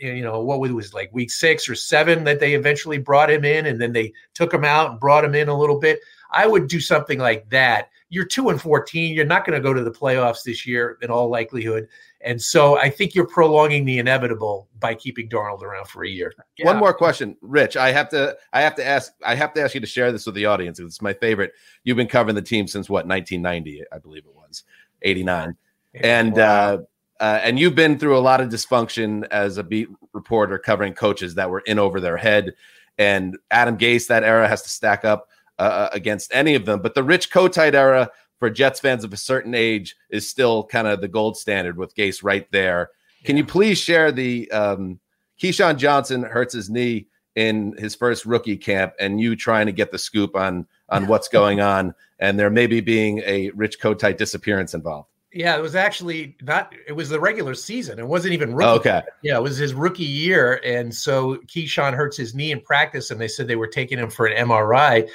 you 0.00 0.22
know 0.22 0.40
what 0.40 0.60
was 0.60 0.94
like 0.94 1.10
week 1.12 1.30
six 1.30 1.68
or 1.68 1.74
seven 1.74 2.24
that 2.24 2.40
they 2.40 2.54
eventually 2.54 2.98
brought 2.98 3.30
him 3.30 3.44
in 3.44 3.66
and 3.66 3.80
then 3.80 3.92
they 3.92 4.12
took 4.34 4.52
him 4.52 4.64
out 4.64 4.90
and 4.90 5.00
brought 5.00 5.24
him 5.24 5.34
in 5.34 5.48
a 5.48 5.58
little 5.58 5.78
bit? 5.78 6.00
I 6.32 6.46
would 6.46 6.68
do 6.68 6.80
something 6.80 7.18
like 7.18 7.48
that. 7.50 7.90
You're 8.08 8.24
2 8.24 8.48
and 8.50 8.60
14 8.60 9.14
you're 9.14 9.24
not 9.24 9.44
going 9.44 9.60
to 9.60 9.62
go 9.62 9.72
to 9.72 9.84
the 9.84 9.90
playoffs 9.90 10.42
this 10.42 10.66
year 10.66 10.98
in 11.02 11.10
all 11.10 11.28
likelihood. 11.28 11.88
And 12.22 12.40
so 12.40 12.78
i 12.78 12.90
think 12.90 13.14
you're 13.14 13.26
prolonging 13.26 13.84
the 13.84 13.98
inevitable 13.98 14.68
by 14.78 14.94
keeping 14.94 15.28
darnold 15.28 15.62
around 15.62 15.86
for 15.86 16.04
a 16.04 16.08
year. 16.08 16.32
Yeah. 16.56 16.66
one 16.66 16.78
more 16.78 16.94
question. 16.94 17.36
Rich 17.40 17.76
i 17.76 17.92
have 17.92 18.08
to 18.10 18.36
i 18.52 18.60
have 18.62 18.74
to 18.76 18.86
ask 18.86 19.12
i 19.24 19.34
have 19.34 19.52
to 19.54 19.62
ask 19.62 19.74
you 19.74 19.80
to 19.80 19.86
share 19.86 20.12
this 20.12 20.26
with 20.26 20.34
the 20.34 20.46
audience 20.46 20.80
it's 20.80 21.02
my 21.02 21.12
favorite. 21.12 21.52
You've 21.84 21.96
been 21.96 22.08
covering 22.08 22.34
the 22.34 22.42
team 22.42 22.66
since 22.66 22.88
what 22.88 23.06
1990 23.06 23.84
i 23.92 23.98
believe 23.98 24.24
it 24.24 24.34
was 24.34 24.64
89 25.02 25.56
and 25.94 26.34
wow. 26.34 26.42
uh 26.42 26.78
uh, 27.20 27.38
and 27.42 27.58
you've 27.58 27.74
been 27.74 27.98
through 27.98 28.16
a 28.16 28.20
lot 28.20 28.40
of 28.40 28.48
dysfunction 28.48 29.26
as 29.30 29.58
a 29.58 29.62
beat 29.62 29.88
reporter 30.12 30.58
covering 30.58 30.94
coaches 30.94 31.34
that 31.34 31.50
were 31.50 31.60
in 31.60 31.78
over 31.78 32.00
their 32.00 32.16
head. 32.16 32.54
And 32.98 33.36
Adam 33.50 33.76
Gase, 33.76 34.08
that 34.08 34.24
era 34.24 34.48
has 34.48 34.62
to 34.62 34.70
stack 34.70 35.04
up 35.04 35.28
uh, 35.58 35.62
uh 35.62 35.88
against 35.92 36.34
any 36.34 36.54
of 36.54 36.64
them. 36.64 36.80
But 36.80 36.94
the 36.94 37.02
Rich 37.02 37.30
Kotite 37.30 37.74
era 37.74 38.10
for 38.38 38.48
Jets 38.48 38.80
fans 38.80 39.04
of 39.04 39.12
a 39.12 39.18
certain 39.18 39.54
age 39.54 39.96
is 40.08 40.28
still 40.28 40.64
kind 40.64 40.88
of 40.88 41.02
the 41.02 41.08
gold 41.08 41.36
standard 41.36 41.76
with 41.76 41.94
Gase 41.94 42.24
right 42.24 42.50
there. 42.50 42.90
Can 43.24 43.36
you 43.36 43.44
please 43.44 43.78
share 43.78 44.10
the 44.10 44.50
um, 44.50 44.98
Keyshawn 45.40 45.76
Johnson 45.76 46.22
hurts 46.22 46.54
his 46.54 46.70
knee 46.70 47.06
in 47.36 47.74
his 47.78 47.94
first 47.94 48.24
rookie 48.24 48.56
camp, 48.56 48.94
and 48.98 49.20
you 49.20 49.36
trying 49.36 49.66
to 49.66 49.72
get 49.72 49.92
the 49.92 49.98
scoop 49.98 50.34
on 50.34 50.66
on 50.88 51.06
what's 51.06 51.28
going 51.28 51.60
on, 51.76 51.94
and 52.18 52.38
there 52.38 52.48
maybe 52.48 52.80
being 52.80 53.18
a 53.26 53.50
Rich 53.50 53.78
Kotite 53.78 54.16
disappearance 54.16 54.72
involved? 54.72 55.09
Yeah, 55.32 55.56
it 55.56 55.62
was 55.62 55.76
actually 55.76 56.36
not. 56.42 56.74
It 56.88 56.92
was 56.92 57.08
the 57.08 57.20
regular 57.20 57.54
season. 57.54 58.00
It 58.00 58.06
wasn't 58.06 58.34
even 58.34 58.52
rookie. 58.52 58.68
Oh, 58.68 58.74
okay. 58.74 59.02
Yeah, 59.22 59.36
it 59.36 59.42
was 59.42 59.56
his 59.56 59.74
rookie 59.74 60.02
year, 60.02 60.60
and 60.64 60.92
so 60.92 61.36
Keyshawn 61.46 61.94
hurts 61.94 62.16
his 62.16 62.34
knee 62.34 62.50
in 62.50 62.60
practice, 62.60 63.12
and 63.12 63.20
they 63.20 63.28
said 63.28 63.46
they 63.46 63.54
were 63.54 63.68
taking 63.68 63.98
him 63.98 64.10
for 64.10 64.26
an 64.26 64.48
MRI. 64.48 65.08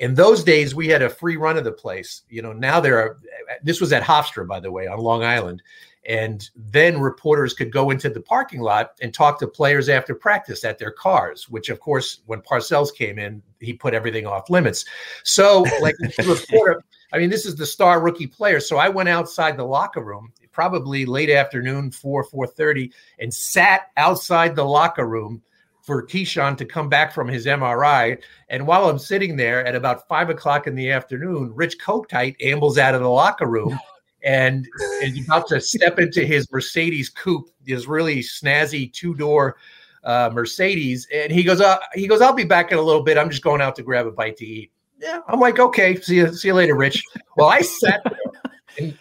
In 0.00 0.14
those 0.14 0.42
days, 0.42 0.74
we 0.74 0.88
had 0.88 1.02
a 1.02 1.10
free 1.10 1.36
run 1.36 1.56
of 1.56 1.62
the 1.62 1.70
place. 1.70 2.22
You 2.28 2.42
know, 2.42 2.52
now 2.52 2.80
there 2.80 2.98
are. 2.98 3.18
This 3.62 3.80
was 3.80 3.92
at 3.92 4.02
Hofstra, 4.02 4.46
by 4.46 4.58
the 4.58 4.72
way, 4.72 4.88
on 4.88 4.98
Long 4.98 5.22
Island, 5.22 5.62
and 6.06 6.48
then 6.56 7.00
reporters 7.00 7.52
could 7.52 7.70
go 7.70 7.90
into 7.90 8.08
the 8.08 8.20
parking 8.20 8.60
lot 8.60 8.92
and 9.02 9.12
talk 9.12 9.38
to 9.38 9.46
players 9.46 9.88
after 9.88 10.14
practice 10.14 10.64
at 10.64 10.78
their 10.78 10.90
cars. 10.90 11.48
Which, 11.48 11.68
of 11.68 11.80
course, 11.80 12.20
when 12.26 12.40
Parcells 12.40 12.94
came 12.94 13.18
in, 13.18 13.42
he 13.60 13.72
put 13.72 13.94
everything 13.94 14.26
off 14.26 14.48
limits. 14.48 14.84
So, 15.24 15.64
like, 15.80 15.96
reporter. 16.18 16.82
I 17.12 17.18
mean, 17.18 17.28
this 17.28 17.44
is 17.44 17.56
the 17.56 17.66
star 17.66 18.00
rookie 18.00 18.26
player. 18.26 18.60
So 18.60 18.78
I 18.78 18.88
went 18.88 19.08
outside 19.08 19.56
the 19.56 19.64
locker 19.64 20.00
room, 20.00 20.32
probably 20.52 21.04
late 21.04 21.30
afternoon, 21.30 21.90
four 21.90 22.24
four 22.24 22.46
thirty, 22.46 22.92
and 23.18 23.32
sat 23.32 23.90
outside 23.96 24.54
the 24.54 24.64
locker 24.64 25.06
room 25.06 25.42
for 25.82 26.06
Keyshawn 26.06 26.56
to 26.58 26.64
come 26.64 26.88
back 26.88 27.12
from 27.12 27.26
his 27.26 27.46
MRI. 27.46 28.18
And 28.48 28.66
while 28.66 28.88
I'm 28.88 28.98
sitting 28.98 29.36
there 29.36 29.66
at 29.66 29.74
about 29.74 30.06
five 30.08 30.30
o'clock 30.30 30.66
in 30.66 30.74
the 30.74 30.90
afternoon, 30.90 31.52
Rich 31.54 31.78
Kotite 31.78 32.36
ambles 32.40 32.78
out 32.78 32.94
of 32.94 33.00
the 33.00 33.08
locker 33.08 33.46
room 33.46 33.78
and 34.24 34.66
is 35.02 35.24
about 35.24 35.48
to 35.48 35.60
step 35.60 35.98
into 35.98 36.24
his 36.24 36.50
Mercedes 36.52 37.08
coupe, 37.08 37.48
his 37.64 37.86
really 37.86 38.20
snazzy 38.20 38.92
two 38.92 39.14
door 39.14 39.56
uh, 40.04 40.30
Mercedes. 40.32 41.06
And 41.14 41.32
he 41.32 41.42
goes, 41.42 41.60
uh, 41.60 41.78
he 41.94 42.06
goes, 42.06 42.20
I'll 42.20 42.32
be 42.32 42.44
back 42.44 42.72
in 42.72 42.78
a 42.78 42.82
little 42.82 43.02
bit. 43.02 43.18
I'm 43.18 43.30
just 43.30 43.42
going 43.42 43.60
out 43.60 43.76
to 43.76 43.82
grab 43.82 44.06
a 44.06 44.10
bite 44.10 44.36
to 44.38 44.46
eat 44.46 44.72
yeah, 45.00 45.20
I'm 45.28 45.40
like, 45.40 45.58
okay, 45.58 45.98
see 46.00 46.16
you, 46.16 46.32
see 46.34 46.48
you 46.48 46.54
later, 46.54 46.76
Rich. 46.76 47.02
Well, 47.36 47.48
I 47.48 47.60
sat 47.60 48.04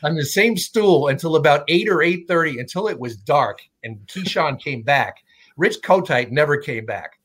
on 0.03 0.15
the 0.15 0.25
same 0.25 0.55
stool 0.55 1.09
until 1.09 1.35
about 1.35 1.63
eight 1.67 1.89
or 1.89 2.01
eight 2.01 2.27
thirty 2.27 2.59
until 2.59 2.87
it 2.87 2.97
was 2.97 3.17
dark, 3.17 3.59
and 3.83 3.97
Keyshawn 4.07 4.59
came 4.61 4.81
back. 4.81 5.17
Rich 5.57 5.81
Kotite 5.81 6.31
never 6.31 6.57
came 6.57 6.85
back. 6.85 7.19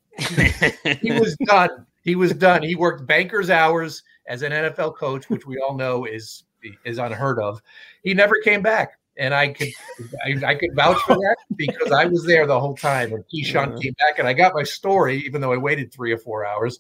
he 1.01 1.13
was 1.13 1.37
done. 1.47 1.87
He 2.03 2.17
was 2.17 2.33
done. 2.33 2.63
He 2.63 2.75
worked 2.75 3.07
banker's 3.07 3.49
hours 3.49 4.03
as 4.27 4.43
an 4.43 4.53
NFL 4.53 4.97
coach, 4.97 5.31
which 5.31 5.47
we 5.47 5.59
all 5.59 5.77
know 5.77 6.05
is 6.05 6.44
is 6.85 6.99
unheard 6.99 7.39
of. 7.39 7.61
He 8.03 8.15
never 8.15 8.35
came 8.43 8.63
back 8.63 8.99
and 9.17 9.35
I 9.35 9.49
could 9.49 9.69
I, 10.25 10.47
I, 10.47 10.55
could 10.55 10.75
vouch 10.75 11.01
for 11.03 11.15
that 11.15 11.37
because 11.57 11.93
I 11.93 12.07
was 12.07 12.25
there 12.25 12.47
the 12.47 12.59
whole 12.59 12.77
time. 12.77 13.13
And 13.13 13.25
Keyshawn 13.33 13.81
came 13.81 13.95
back, 13.95 14.19
and 14.19 14.27
I 14.27 14.33
got 14.33 14.55
my 14.55 14.63
story, 14.63 15.19
even 15.25 15.41
though 15.41 15.53
I 15.53 15.57
waited 15.57 15.93
three 15.93 16.13
or 16.13 16.19
four 16.19 16.45
hours. 16.45 16.79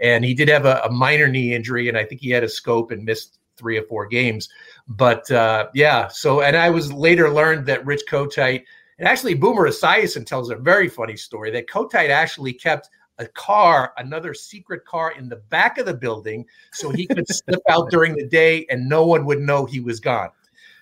And 0.00 0.24
he 0.24 0.34
did 0.34 0.48
have 0.48 0.64
a, 0.64 0.80
a, 0.84 0.90
minor 0.90 1.28
knee 1.28 1.54
injury, 1.54 1.88
and 1.88 1.98
I 1.98 2.04
think 2.04 2.20
he 2.20 2.30
had 2.30 2.44
a 2.44 2.48
scope 2.48 2.90
and 2.90 3.04
missed 3.04 3.38
three 3.56 3.78
or 3.78 3.82
four 3.84 4.06
games. 4.06 4.48
But 4.88 5.30
uh, 5.30 5.68
yeah, 5.74 6.08
so 6.08 6.42
and 6.42 6.56
I 6.56 6.70
was 6.70 6.92
later 6.92 7.30
learned 7.30 7.66
that 7.66 7.84
Rich 7.84 8.02
Kotite 8.08 8.64
And 8.98 9.08
actually, 9.08 9.34
Boomer 9.34 9.68
Esiason 9.68 10.24
tells 10.24 10.50
a 10.50 10.56
very 10.56 10.88
funny 10.88 11.16
story 11.16 11.50
that 11.52 11.68
Kotite 11.68 12.10
actually 12.10 12.52
kept 12.52 12.90
a 13.22 13.28
car, 13.28 13.92
another 13.96 14.34
secret 14.34 14.84
car 14.84 15.12
in 15.12 15.28
the 15.28 15.36
back 15.36 15.78
of 15.78 15.86
the 15.86 15.94
building 15.94 16.44
so 16.72 16.90
he 16.90 17.06
could 17.06 17.26
slip 17.28 17.60
out 17.70 17.90
during 17.90 18.14
the 18.14 18.26
day 18.26 18.66
and 18.68 18.88
no 18.88 19.06
one 19.06 19.24
would 19.24 19.40
know 19.40 19.64
he 19.64 19.80
was 19.80 20.00
gone. 20.00 20.30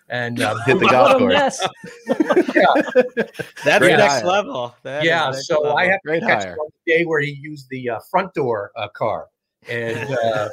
And 0.08 0.40
uh, 0.40 0.56
Hit 0.64 0.80
the 0.80 0.86
golf 0.90 1.18
course. 1.18 1.66
yeah. 2.56 3.44
That's 3.64 3.78
Great 3.78 3.96
next 3.96 4.14
hire. 4.14 4.26
level. 4.26 4.74
That 4.82 5.02
is 5.02 5.06
yeah, 5.06 5.30
next 5.30 5.46
so 5.46 5.60
level. 5.60 5.76
I 5.76 5.84
have 5.84 6.00
Great 6.04 6.20
to 6.20 6.26
catch 6.26 6.42
hire. 6.42 6.56
one 6.56 6.68
day 6.86 7.04
where 7.04 7.20
he 7.20 7.30
used 7.30 7.68
the 7.70 7.90
uh, 7.90 8.00
front 8.10 8.34
door 8.34 8.72
uh, 8.74 8.88
car, 8.88 9.28
and 9.68 9.96
uh, 10.24 10.48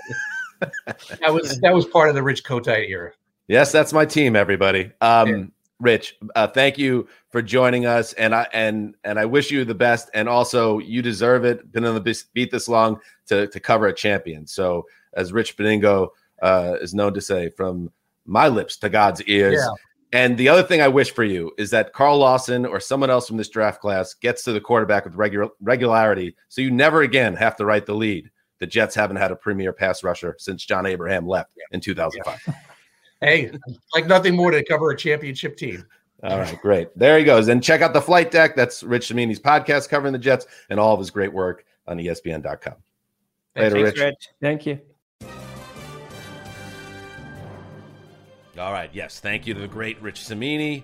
that 0.86 1.34
was 1.34 1.60
that 1.62 1.74
was 1.74 1.88
part 1.88 2.10
of 2.10 2.14
the 2.14 2.22
Rich 2.22 2.44
Kotite 2.44 2.88
era. 2.88 3.14
Yes, 3.48 3.72
that's 3.72 3.94
my 3.94 4.06
team, 4.06 4.36
everybody. 4.36 4.92
Um, 5.02 5.52
Rich, 5.80 6.16
uh, 6.36 6.48
thank 6.48 6.78
you 6.78 7.08
for 7.30 7.42
joining 7.42 7.86
us, 7.86 8.14
and 8.14 8.34
I 8.34 8.48
and 8.52 8.96
and 9.04 9.20
I 9.20 9.26
wish 9.26 9.52
you 9.52 9.64
the 9.64 9.76
best. 9.76 10.10
And 10.16 10.28
also, 10.28 10.80
you 10.80 11.04
deserve 11.04 11.46
it. 11.46 11.72
Been 11.72 11.86
on 11.86 11.94
the 11.94 12.24
beat 12.34 12.52
this 12.52 12.68
long 12.68 13.00
to 13.28 13.48
to 13.48 13.60
cover 13.60 13.88
a 13.88 13.94
champion. 13.94 14.48
So, 14.48 14.86
as 15.14 15.32
Rich 15.32 15.56
Beningo 15.56 16.10
uh, 16.42 16.78
is 16.82 16.96
known 16.96 17.14
to 17.14 17.22
say, 17.22 17.50
from 17.50 17.92
my 18.26 18.48
lips 18.48 18.78
to 18.78 18.90
God's 18.90 19.22
ears. 19.24 19.60
Yeah. 19.60 19.70
And 20.14 20.38
the 20.38 20.50
other 20.50 20.64
thing 20.64 20.82
I 20.82 20.88
wish 20.88 21.12
for 21.14 21.24
you 21.24 21.52
is 21.58 21.70
that 21.72 21.94
Carl 21.94 22.18
Lawson 22.18 22.66
or 22.66 22.80
someone 22.80 23.10
else 23.10 23.28
from 23.28 23.38
this 23.38 23.50
draft 23.50 23.82
class 23.82 24.14
gets 24.14 24.44
to 24.46 24.54
the 24.54 24.62
quarterback 24.62 25.06
with 25.06 25.16
regular 25.16 25.50
regularity, 25.62 26.36
so 26.48 26.62
you 26.62 26.72
never 26.72 27.02
again 27.02 27.36
have 27.36 27.56
to 27.58 27.66
write 27.66 27.86
the 27.86 27.94
lead. 27.94 28.32
The 28.60 28.68
Jets 28.68 28.96
haven't 28.96 29.18
had 29.18 29.32
a 29.32 29.36
premier 29.36 29.74
pass 29.74 30.04
rusher 30.04 30.36
since 30.40 30.66
John 30.66 30.86
Abraham 30.86 31.28
left 31.28 31.52
in 31.72 31.82
2005. 31.82 32.56
Hey, 33.22 33.51
like 33.93 34.05
nothing 34.05 34.36
more 34.36 34.51
to 34.51 34.63
cover 34.63 34.91
a 34.91 34.97
championship 34.97 35.57
team. 35.57 35.86
All 36.24 36.39
right, 36.39 36.59
great. 36.61 36.97
There 36.97 37.18
he 37.18 37.24
goes. 37.24 37.47
And 37.47 37.63
check 37.63 37.82
out 37.82 37.93
the 37.93 38.01
flight 38.01 38.32
deck. 38.32 38.55
That's 38.55 38.84
Rich 38.84 39.09
Cimini's 39.09 39.39
podcast 39.39 39.89
covering 39.89 40.13
the 40.13 40.20
Jets 40.20 40.47
and 40.70 40.80
all 40.80 40.93
of 40.93 40.99
his 40.99 41.11
great 41.11 41.32
work 41.32 41.65
on 41.88 41.97
ESPN.com. 41.97 42.76
Later, 43.55 43.70
Thanks, 43.70 43.74
Rich. 43.74 43.99
Rich. 43.99 44.30
Thank 44.41 44.65
you. 44.65 44.80
All 48.59 48.72
right. 48.72 48.89
Yes. 48.93 49.20
Thank 49.20 49.45
you 49.45 49.53
to 49.53 49.59
the 49.59 49.68
great 49.68 50.01
Rich 50.01 50.22
Samini. 50.22 50.84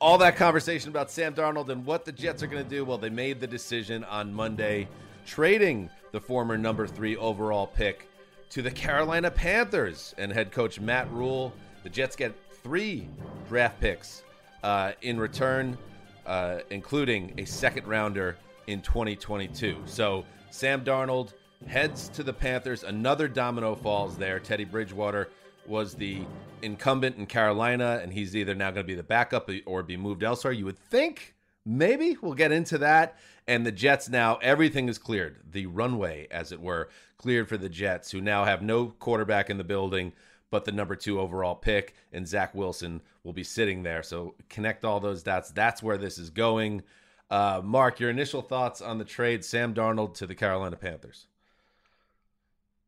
All 0.00 0.18
that 0.18 0.36
conversation 0.36 0.88
about 0.88 1.10
Sam 1.10 1.34
Darnold 1.34 1.68
and 1.68 1.84
what 1.84 2.04
the 2.04 2.12
Jets 2.12 2.42
are 2.42 2.46
going 2.46 2.64
to 2.64 2.68
do. 2.68 2.84
Well, 2.84 2.98
they 2.98 3.10
made 3.10 3.40
the 3.40 3.46
decision 3.46 4.04
on 4.04 4.32
Monday, 4.32 4.88
trading 5.26 5.90
the 6.12 6.20
former 6.20 6.56
number 6.56 6.86
three 6.86 7.16
overall 7.16 7.66
pick 7.66 8.08
to 8.52 8.60
the 8.60 8.70
Carolina 8.70 9.30
Panthers 9.30 10.14
and 10.18 10.30
head 10.30 10.52
coach 10.52 10.78
Matt 10.78 11.10
Rhule. 11.10 11.54
The 11.84 11.88
Jets 11.88 12.14
get 12.14 12.34
three 12.62 13.08
draft 13.48 13.80
picks 13.80 14.24
uh, 14.62 14.92
in 15.00 15.18
return, 15.18 15.78
uh, 16.26 16.58
including 16.68 17.32
a 17.38 17.46
second 17.46 17.86
rounder 17.86 18.36
in 18.66 18.82
2022. 18.82 19.78
So 19.86 20.26
Sam 20.50 20.84
Darnold 20.84 21.32
heads 21.66 22.10
to 22.10 22.22
the 22.22 22.32
Panthers. 22.34 22.84
Another 22.84 23.26
domino 23.26 23.74
falls 23.74 24.18
there. 24.18 24.38
Teddy 24.38 24.64
Bridgewater 24.66 25.30
was 25.66 25.94
the 25.94 26.20
incumbent 26.60 27.16
in 27.16 27.24
Carolina, 27.24 28.00
and 28.02 28.12
he's 28.12 28.36
either 28.36 28.54
now 28.54 28.70
going 28.70 28.84
to 28.84 28.86
be 28.86 28.94
the 28.94 29.02
backup 29.02 29.48
or 29.64 29.82
be 29.82 29.96
moved 29.96 30.22
elsewhere. 30.22 30.52
You 30.52 30.66
would 30.66 30.78
think 30.78 31.34
maybe 31.64 32.16
we'll 32.20 32.34
get 32.34 32.52
into 32.52 32.78
that. 32.78 33.16
And 33.46 33.66
the 33.66 33.72
Jets 33.72 34.08
now, 34.08 34.36
everything 34.36 34.88
is 34.88 34.98
cleared. 34.98 35.38
The 35.50 35.66
runway, 35.66 36.28
as 36.30 36.52
it 36.52 36.60
were, 36.60 36.88
cleared 37.18 37.48
for 37.48 37.56
the 37.56 37.68
Jets, 37.68 38.10
who 38.10 38.20
now 38.20 38.44
have 38.44 38.62
no 38.62 38.86
quarterback 38.86 39.50
in 39.50 39.58
the 39.58 39.64
building, 39.64 40.12
but 40.50 40.64
the 40.64 40.72
number 40.72 40.94
two 40.94 41.20
overall 41.20 41.54
pick, 41.54 41.94
and 42.12 42.26
Zach 42.26 42.54
Wilson 42.54 43.00
will 43.24 43.32
be 43.32 43.44
sitting 43.44 43.82
there. 43.82 44.02
So 44.02 44.34
connect 44.48 44.84
all 44.84 45.00
those 45.00 45.22
dots. 45.22 45.50
That's 45.50 45.82
where 45.82 45.98
this 45.98 46.18
is 46.18 46.30
going. 46.30 46.82
Uh, 47.30 47.62
Marc, 47.64 47.98
your 47.98 48.10
initial 48.10 48.42
thoughts 48.42 48.80
on 48.80 48.98
the 48.98 49.04
trade, 49.04 49.44
Sam 49.44 49.74
Darnold 49.74 50.14
to 50.14 50.26
the 50.26 50.34
Carolina 50.34 50.76
Panthers? 50.76 51.26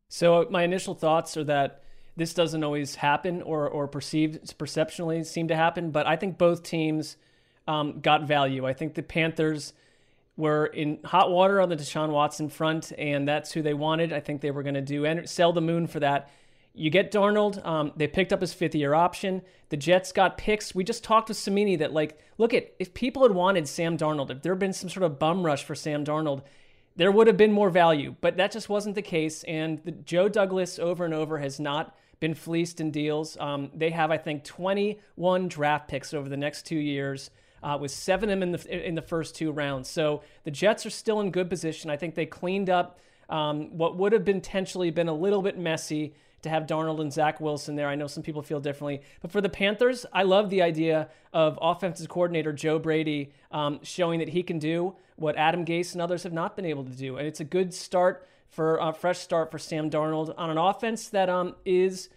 So 0.07 0.47
my 0.49 0.63
initial 0.63 0.93
thoughts 0.93 1.35
are 1.35 1.43
that 1.45 1.81
this 2.15 2.33
doesn't 2.33 2.63
always 2.63 2.95
happen 2.95 3.41
or 3.41 3.67
or 3.67 3.87
perceived 3.87 4.57
perceptionally 4.57 5.23
seem 5.23 5.47
to 5.47 5.55
happen, 5.55 5.91
but 5.91 6.07
I 6.07 6.15
think 6.15 6.37
both 6.37 6.63
teams 6.63 7.17
um, 7.67 7.99
got 8.01 8.23
value. 8.23 8.65
I 8.65 8.73
think 8.73 8.93
the 8.93 9.03
Panthers 9.03 9.73
were 10.37 10.65
in 10.65 10.99
hot 11.03 11.31
water 11.31 11.61
on 11.61 11.69
the 11.69 11.75
Deshaun 11.75 12.09
Watson 12.09 12.49
front, 12.49 12.91
and 12.97 13.27
that's 13.27 13.51
who 13.51 13.61
they 13.61 13.73
wanted. 13.73 14.11
I 14.11 14.19
think 14.19 14.41
they 14.41 14.51
were 14.51 14.63
going 14.63 14.75
to 14.75 14.81
do 14.81 15.05
and 15.05 15.27
sell 15.29 15.53
the 15.53 15.61
moon 15.61 15.87
for 15.87 15.99
that. 16.01 16.29
You 16.73 16.89
get 16.89 17.11
Darnold. 17.11 17.65
Um, 17.65 17.93
they 17.95 18.07
picked 18.07 18.33
up 18.33 18.41
his 18.41 18.53
fifth 18.53 18.75
year 18.75 18.93
option. 18.93 19.41
The 19.69 19.77
Jets 19.77 20.11
got 20.11 20.37
picks. 20.37 20.75
We 20.75 20.83
just 20.83 21.03
talked 21.03 21.29
with 21.29 21.37
Cimini 21.37 21.77
that 21.77 21.93
like, 21.93 22.19
look 22.37 22.53
at 22.53 22.73
if 22.79 22.93
people 22.93 23.23
had 23.23 23.31
wanted 23.31 23.67
Sam 23.67 23.97
Darnold, 23.97 24.29
if 24.29 24.41
there 24.41 24.51
had 24.51 24.59
been 24.59 24.73
some 24.73 24.89
sort 24.89 25.03
of 25.03 25.17
bum 25.17 25.45
rush 25.45 25.63
for 25.63 25.73
Sam 25.73 26.03
Darnold, 26.03 26.41
there 26.97 27.11
would 27.11 27.27
have 27.27 27.37
been 27.37 27.53
more 27.53 27.69
value. 27.69 28.15
But 28.19 28.35
that 28.37 28.51
just 28.51 28.67
wasn't 28.67 28.95
the 28.95 29.01
case. 29.01 29.43
And 29.43 29.81
the, 29.85 29.91
Joe 29.91 30.27
Douglas 30.27 30.77
over 30.77 31.05
and 31.05 31.13
over 31.13 31.37
has 31.39 31.61
not 31.61 31.95
been 32.19 32.33
fleeced 32.33 32.81
in 32.81 32.91
deals. 32.91 33.37
Um, 33.39 33.71
they 33.73 33.91
have, 33.91 34.11
I 34.11 34.17
think, 34.17 34.43
21 34.43 35.47
draft 35.47 35.87
picks 35.87 36.13
over 36.13 36.27
the 36.27 36.37
next 36.37 36.65
two 36.65 36.77
years. 36.77 37.29
Uh, 37.63 37.77
with 37.79 37.91
seven 37.91 38.29
of 38.29 38.39
them 38.39 38.43
in 38.43 38.51
the 38.51 38.87
in 38.87 38.95
the 38.95 39.01
first 39.01 39.35
two 39.35 39.51
rounds, 39.51 39.89
so 39.89 40.21
the 40.43 40.51
Jets 40.51 40.85
are 40.85 40.91
still 40.91 41.19
in 41.21 41.31
good 41.31 41.49
position. 41.49 41.89
I 41.89 41.97
think 41.97 42.13
they 42.13 42.25
cleaned 42.25 42.69
up 42.69 42.99
um, 43.29 43.77
what 43.77 43.97
would 43.97 44.13
have 44.13 44.25
potentially 44.25 44.91
been 44.91 45.07
a 45.07 45.13
little 45.13 45.41
bit 45.41 45.57
messy 45.57 46.13
to 46.43 46.49
have 46.49 46.67
Darnold 46.67 47.01
and 47.01 47.11
Zach 47.11 47.41
Wilson 47.41 47.75
there. 47.75 47.87
I 47.87 47.95
know 47.95 48.05
some 48.05 48.21
people 48.21 48.43
feel 48.43 48.59
differently, 48.59 49.01
but 49.21 49.31
for 49.31 49.41
the 49.41 49.49
Panthers, 49.49 50.05
I 50.13 50.23
love 50.23 50.51
the 50.51 50.61
idea 50.61 51.09
of 51.33 51.57
offensive 51.59 52.07
coordinator 52.07 52.53
Joe 52.53 52.77
Brady 52.77 53.31
um, 53.51 53.79
showing 53.81 54.19
that 54.19 54.29
he 54.29 54.43
can 54.43 54.59
do 54.59 54.95
what 55.15 55.35
Adam 55.37 55.65
Gase 55.65 55.93
and 55.93 56.01
others 56.01 56.21
have 56.21 56.33
not 56.33 56.55
been 56.55 56.65
able 56.65 56.83
to 56.83 56.91
do, 56.91 57.17
and 57.17 57.27
it's 57.27 57.39
a 57.39 57.45
good 57.45 57.73
start 57.73 58.27
for 58.47 58.77
a 58.77 58.93
fresh 58.93 59.19
start 59.19 59.51
for 59.51 59.57
Sam 59.57 59.89
Darnold 59.89 60.33
on 60.37 60.49
an 60.49 60.57
offense 60.57 61.09
that 61.09 61.29
um, 61.29 61.55
is 61.65 62.09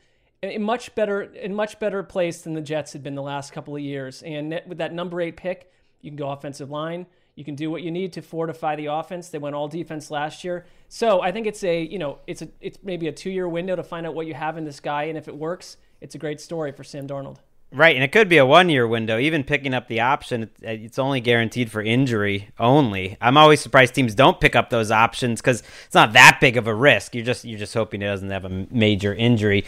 in 0.42 0.62
much 0.62 0.94
better 0.94 1.22
in 1.22 1.54
much 1.54 1.78
better 1.78 2.02
place 2.02 2.42
than 2.42 2.54
the 2.54 2.60
Jets 2.60 2.92
had 2.92 3.02
been 3.02 3.14
the 3.14 3.22
last 3.22 3.52
couple 3.52 3.74
of 3.74 3.82
years. 3.82 4.22
And 4.22 4.60
with 4.66 4.78
that 4.78 4.92
number 4.92 5.20
eight 5.20 5.36
pick, 5.36 5.72
you 6.00 6.10
can 6.10 6.16
go 6.16 6.30
offensive 6.30 6.70
line. 6.70 7.06
You 7.34 7.44
can 7.44 7.54
do 7.54 7.70
what 7.70 7.82
you 7.82 7.90
need 7.90 8.12
to 8.14 8.22
fortify 8.22 8.74
the 8.74 8.86
offense. 8.86 9.28
They 9.28 9.38
went 9.38 9.54
all 9.54 9.68
defense 9.68 10.10
last 10.10 10.42
year, 10.42 10.66
so 10.88 11.22
I 11.22 11.30
think 11.30 11.46
it's 11.46 11.62
a 11.62 11.82
you 11.82 11.98
know 11.98 12.18
it's 12.26 12.42
a 12.42 12.48
it's 12.60 12.78
maybe 12.82 13.08
a 13.08 13.12
two 13.12 13.30
year 13.30 13.48
window 13.48 13.76
to 13.76 13.84
find 13.84 14.06
out 14.06 14.14
what 14.14 14.26
you 14.26 14.34
have 14.34 14.58
in 14.58 14.64
this 14.64 14.80
guy, 14.80 15.04
and 15.04 15.16
if 15.16 15.28
it 15.28 15.36
works, 15.36 15.76
it's 16.00 16.14
a 16.14 16.18
great 16.18 16.40
story 16.40 16.72
for 16.72 16.82
Sam 16.82 17.06
Darnold. 17.06 17.38
Right, 17.70 17.94
and 17.94 18.02
it 18.02 18.12
could 18.12 18.30
be 18.30 18.38
a 18.38 18.46
one-year 18.46 18.88
window. 18.88 19.18
Even 19.18 19.44
picking 19.44 19.74
up 19.74 19.88
the 19.88 20.00
option, 20.00 20.48
it's 20.62 20.98
only 20.98 21.20
guaranteed 21.20 21.70
for 21.70 21.82
injury 21.82 22.48
only. 22.58 23.18
I'm 23.20 23.36
always 23.36 23.60
surprised 23.60 23.94
teams 23.94 24.14
don't 24.14 24.40
pick 24.40 24.56
up 24.56 24.70
those 24.70 24.90
options 24.90 25.42
because 25.42 25.62
it's 25.84 25.94
not 25.94 26.14
that 26.14 26.38
big 26.40 26.56
of 26.56 26.66
a 26.66 26.74
risk. 26.74 27.14
You're 27.14 27.26
just 27.26 27.44
you're 27.44 27.58
just 27.58 27.74
hoping 27.74 28.00
it 28.00 28.06
doesn't 28.06 28.30
have 28.30 28.46
a 28.46 28.66
major 28.70 29.14
injury. 29.14 29.66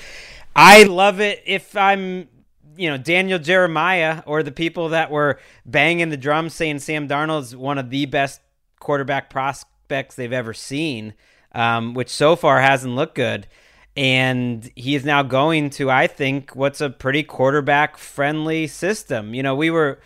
I 0.55 0.85
love 0.85 1.21
it 1.21 1.43
if 1.47 1.77
I'm 1.77 2.29
you 2.77 2.89
know 2.89 2.97
Daniel 2.97 3.39
Jeremiah 3.39 4.23
or 4.27 4.43
the 4.43 4.53
people 4.53 4.91
that 4.91 5.11
were 5.11 5.39
banging 5.67 6.09
the 6.09 6.17
drums 6.17 6.55
saying 6.55 6.79
Sam 6.81 7.09
Darnold's 7.09 7.55
one 7.55 7.79
of 7.79 7.91
the 7.91 8.07
best 8.07 8.41
quarterback 8.81 9.31
prospects 9.31 10.15
they've 10.17 10.33
ever 10.33 10.55
seen, 10.55 11.15
um, 11.53 11.95
which 11.95 12.09
so 12.09 12.35
far 12.35 12.61
hasn't 12.61 12.95
looked 12.95 13.15
good. 13.15 13.47
And 13.97 14.71
he 14.77 14.95
is 14.95 15.05
now 15.05 15.23
going 15.23 15.71
to, 15.71 15.91
I 15.91 16.07
think, 16.07 16.55
what's 16.55 16.81
a 16.81 16.89
pretty 16.89 17.23
quarterback 17.23 17.99
friendly 17.99 18.67
system. 18.67 19.35
You 19.35 19.43
know, 19.43 19.55
we 19.55 19.69
were, 19.69 20.01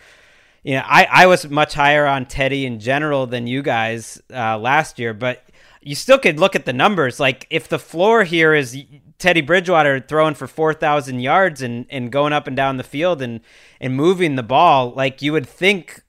you 0.63 0.73
know, 0.73 0.83
I, 0.85 1.07
I 1.09 1.25
was 1.27 1.47
much 1.49 1.75
higher 1.75 2.05
on 2.05 2.25
Teddy 2.25 2.65
in 2.65 2.79
general 2.79 3.27
than 3.27 3.47
you 3.47 3.61
guys 3.61 4.21
uh, 4.33 4.57
last 4.57 4.97
year, 4.99 5.13
but 5.13 5.45
you 5.81 5.95
still 5.95 6.17
could 6.17 6.39
look 6.39 6.55
at 6.55 6.65
the 6.65 6.73
numbers. 6.73 7.19
Like 7.19 7.45
if 7.51 7.69
the 7.69 7.79
floor 7.79 8.23
here 8.23 8.55
is 8.55 8.75
Teddy 9.17 9.41
Bridgewater 9.41 9.99
throwing 9.99 10.35
for 10.35 10.47
4,000 10.47 11.19
yards 11.19 11.61
and, 11.61 11.85
and 11.89 12.11
going 12.11 12.33
up 12.33 12.47
and 12.47 12.55
down 12.55 12.77
the 12.77 12.83
field 12.83 13.21
and, 13.21 13.41
and 13.79 13.95
moving 13.95 14.35
the 14.35 14.43
ball, 14.43 14.91
like 14.91 15.21
you 15.21 15.31
would 15.31 15.47
think 15.47 16.01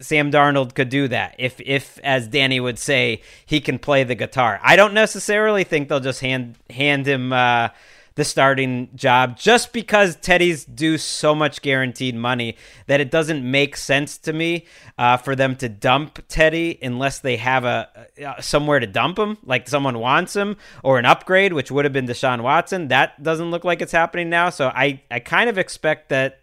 Sam 0.00 0.30
Darnold 0.30 0.74
could 0.74 0.88
do 0.88 1.08
that 1.08 1.34
if, 1.38 1.60
if, 1.60 1.98
as 2.02 2.26
Danny 2.26 2.60
would 2.60 2.78
say, 2.78 3.22
he 3.46 3.60
can 3.60 3.78
play 3.78 4.04
the 4.04 4.14
guitar. 4.14 4.60
I 4.62 4.76
don't 4.76 4.94
necessarily 4.94 5.64
think 5.64 5.88
they'll 5.88 6.00
just 6.00 6.20
hand 6.20 6.56
hand 6.70 7.06
him 7.06 7.32
uh, 7.32 7.68
the 8.16 8.24
starting 8.24 8.88
job 8.94 9.36
just 9.36 9.72
because 9.72 10.16
Teddy's 10.16 10.64
do 10.64 10.98
so 10.98 11.34
much 11.34 11.62
guaranteed 11.62 12.14
money 12.14 12.56
that 12.86 13.00
it 13.00 13.10
doesn't 13.10 13.48
make 13.48 13.76
sense 13.76 14.18
to 14.18 14.32
me 14.32 14.66
uh, 14.98 15.16
for 15.16 15.34
them 15.34 15.56
to 15.56 15.68
dump 15.68 16.20
Teddy 16.28 16.78
unless 16.80 17.18
they 17.18 17.36
have 17.36 17.64
a 17.64 17.88
uh, 18.24 18.40
somewhere 18.40 18.78
to 18.78 18.86
dump 18.86 19.18
him, 19.18 19.36
like 19.42 19.68
someone 19.68 19.98
wants 19.98 20.36
him 20.36 20.56
or 20.82 20.98
an 20.98 21.04
upgrade, 21.04 21.52
which 21.52 21.70
would 21.70 21.84
have 21.84 21.92
been 21.92 22.06
Deshaun 22.06 22.42
Watson. 22.42 22.88
That 22.88 23.20
doesn't 23.22 23.50
look 23.50 23.64
like 23.64 23.82
it's 23.82 23.92
happening 23.92 24.30
now. 24.30 24.50
So 24.50 24.68
I 24.68 25.02
I 25.10 25.18
kind 25.18 25.50
of 25.50 25.58
expect 25.58 26.10
that 26.10 26.40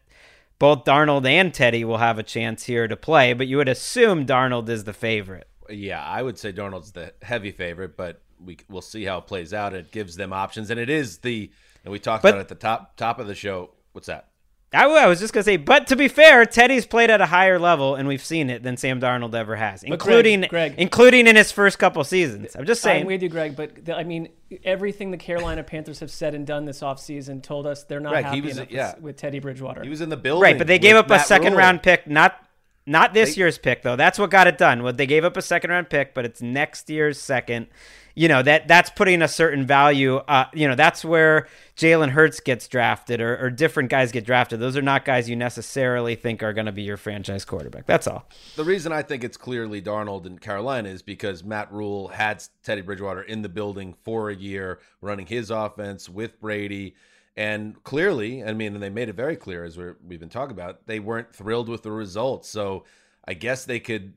both 0.60 0.84
Darnold 0.84 1.26
and 1.26 1.54
Teddy 1.54 1.84
will 1.84 1.98
have 1.98 2.20
a 2.20 2.24
chance 2.24 2.66
here 2.66 2.88
to 2.88 2.96
play, 2.96 3.34
but 3.34 3.48
you 3.48 3.58
would 3.58 3.70
assume 3.70 4.28
Darnold 4.28 4.70
is 4.70 4.84
the 4.84 4.94
favorite. 4.94 5.48
Yeah, 5.70 6.04
I 6.04 6.22
would 6.22 6.38
say 6.38 6.52
Darnold's 6.52 6.92
the 6.92 7.14
heavy 7.22 7.52
favorite, 7.52 7.96
but 7.98 8.22
we 8.46 8.58
we'll 8.70 8.82
see 8.82 9.04
how 9.06 9.18
it 9.20 9.28
plays 9.28 9.54
out. 9.54 9.74
It 9.74 9.92
gives 9.92 10.16
them 10.16 10.34
options, 10.34 10.70
and 10.70 10.80
it 10.80 10.90
is 10.90 11.20
the 11.20 11.52
and 11.84 11.92
we 11.92 12.00
talked 12.00 12.24
But- 12.24 12.30
about 12.30 12.38
it 12.40 12.42
at 12.42 12.48
the 12.50 12.56
top 12.56 12.96
top 12.98 13.20
of 13.20 13.28
the 13.28 13.36
show. 13.36 13.72
What's 13.94 14.08
that? 14.08 14.28
I, 14.74 14.86
I 14.86 15.08
was 15.08 15.20
just 15.20 15.34
gonna 15.34 15.44
say, 15.44 15.58
but 15.58 15.88
to 15.88 15.98
be 15.98 16.08
fair, 16.08 16.46
Teddy's 16.46 16.86
played 16.86 17.10
at 17.10 17.20
a 17.20 17.26
higher 17.26 17.60
level, 17.60 17.96
and 17.96 18.08
we've 18.08 18.24
seen 18.24 18.50
it 18.50 18.64
than 18.64 18.78
Sam 18.78 19.02
Darnold 19.02 19.36
ever 19.36 19.58
has, 19.58 19.82
But 19.82 20.00
Gregg- 20.00 20.00
including 20.00 20.42
Gregg- 20.50 20.76
including 20.78 21.28
in 21.28 21.36
his 21.36 21.52
first 21.52 21.78
couple 21.78 22.02
seasons. 22.06 22.56
I'm 22.56 22.66
just 22.66 22.82
saying. 22.82 23.02
I'm 23.02 23.08
with 23.08 23.22
you, 23.22 23.28
Gregg, 23.28 23.58
but 23.58 23.84
the, 23.84 23.98
I 23.98 24.06
mean, 24.06 24.30
everything 24.64 25.12
the 25.12 25.18
Carolina 25.18 25.62
Panthers 25.62 26.00
have 26.00 26.10
said 26.10 26.34
and 26.36 26.48
done 26.48 26.64
this 26.64 26.80
offseason 26.80 27.44
told 27.44 27.68
us 27.68 27.84
they're 27.84 28.00
not 28.00 28.12
Gregg, 28.12 28.24
he 28.28 28.30
happy 28.30 28.42
was- 28.44 28.58
enough 28.60 28.68
with- 28.70 28.74
yeah. 28.74 28.94
with, 29.02 29.18
Teddy 29.18 29.40
Bridgewater. 29.40 29.84
He 29.84 29.90
was 29.90 30.00
in 30.00 30.08
the 30.08 30.16
building. 30.16 30.42
Right, 30.44 30.58
but 30.58 30.68
they 30.68 30.80
gave 30.80 30.96
with 30.96 31.12
up 31.12 31.20
a 31.20 31.20
second 31.22 31.52
Rule. 31.52 31.60
round 31.60 31.84
pick, 31.84 32.08
not 32.08 32.38
not 32.86 33.14
this 33.14 33.36
They- 33.36 33.40
year's 33.42 33.58
pick 33.58 33.82
though. 33.84 33.98
That's 33.98 34.18
what 34.18 34.30
got 34.30 34.48
it 34.48 34.58
done. 34.58 34.84
Well, 34.84 34.94
they 34.94 35.06
gave 35.06 35.26
up 35.26 35.36
a 35.36 35.42
second 35.42 35.70
round 35.72 35.90
pick, 35.90 36.14
but 36.14 36.24
it's 36.24 36.42
next 36.42 36.90
year's 36.90 37.20
second. 37.20 37.68
You 38.16 38.28
know 38.28 38.42
that 38.44 38.68
that's 38.68 38.90
putting 38.90 39.22
a 39.22 39.28
certain 39.28 39.66
value. 39.66 40.18
Uh, 40.18 40.46
you 40.54 40.68
know 40.68 40.76
that's 40.76 41.04
where 41.06 41.48
Jalen 41.76 42.10
Hurts 42.10 42.40
gets 42.40 42.68
drafted, 42.68 43.22
or, 43.22 43.38
or 43.38 43.50
different 43.50 43.90
guys 43.90 44.12
get 44.12 44.26
drafted. 44.26 44.60
Those 44.60 44.78
are 44.78 44.82
not 44.82 45.06
guys 45.06 45.30
you 45.30 45.36
necessarily 45.36 46.16
think 46.16 46.44
are 46.44 46.54
going 46.54 46.66
to 46.66 46.72
be 46.72 46.84
your 46.84 46.98
franchise 46.98 47.46
quarterback. 47.46 47.86
That's 47.86 48.08
all. 48.08 48.28
The 48.56 48.64
reason 48.64 48.92
I 48.92 49.02
think 49.02 49.24
it's 49.24 49.38
clearly 49.38 49.82
Darnold 49.82 50.26
in 50.26 50.40
Carolina 50.40 50.90
is 50.90 51.02
because 51.02 51.44
Matt 51.44 51.72
Rhule 51.72 52.10
had 52.10 52.44
Teddy 52.64 52.82
Bridgewater 52.82 53.24
in 53.24 53.42
the 53.42 53.50
building 53.50 53.96
for 54.04 54.30
a 54.30 54.36
year, 54.36 54.80
running 55.02 55.26
his 55.26 55.50
offense 55.50 56.10
with 56.10 56.40
Brady. 56.40 56.96
And 57.38 57.82
clearly, 57.84 58.44
I 58.44 58.54
mean, 58.54 58.74
and 58.74 58.84
they 58.84 58.90
made 58.90 59.10
it 59.10 59.16
very 59.16 59.38
clear 59.38 59.64
as 59.64 59.78
we're, 59.78 59.98
we've 60.06 60.20
been 60.20 60.30
talking 60.30 60.52
about, 60.52 60.86
they 60.86 61.00
weren't 61.00 61.34
thrilled 61.34 61.70
with 61.70 61.82
the 61.82 61.92
results. 61.92 62.50
So 62.50 62.84
I 63.26 63.34
guess 63.34 63.66
they 63.66 63.80
could 63.80 64.14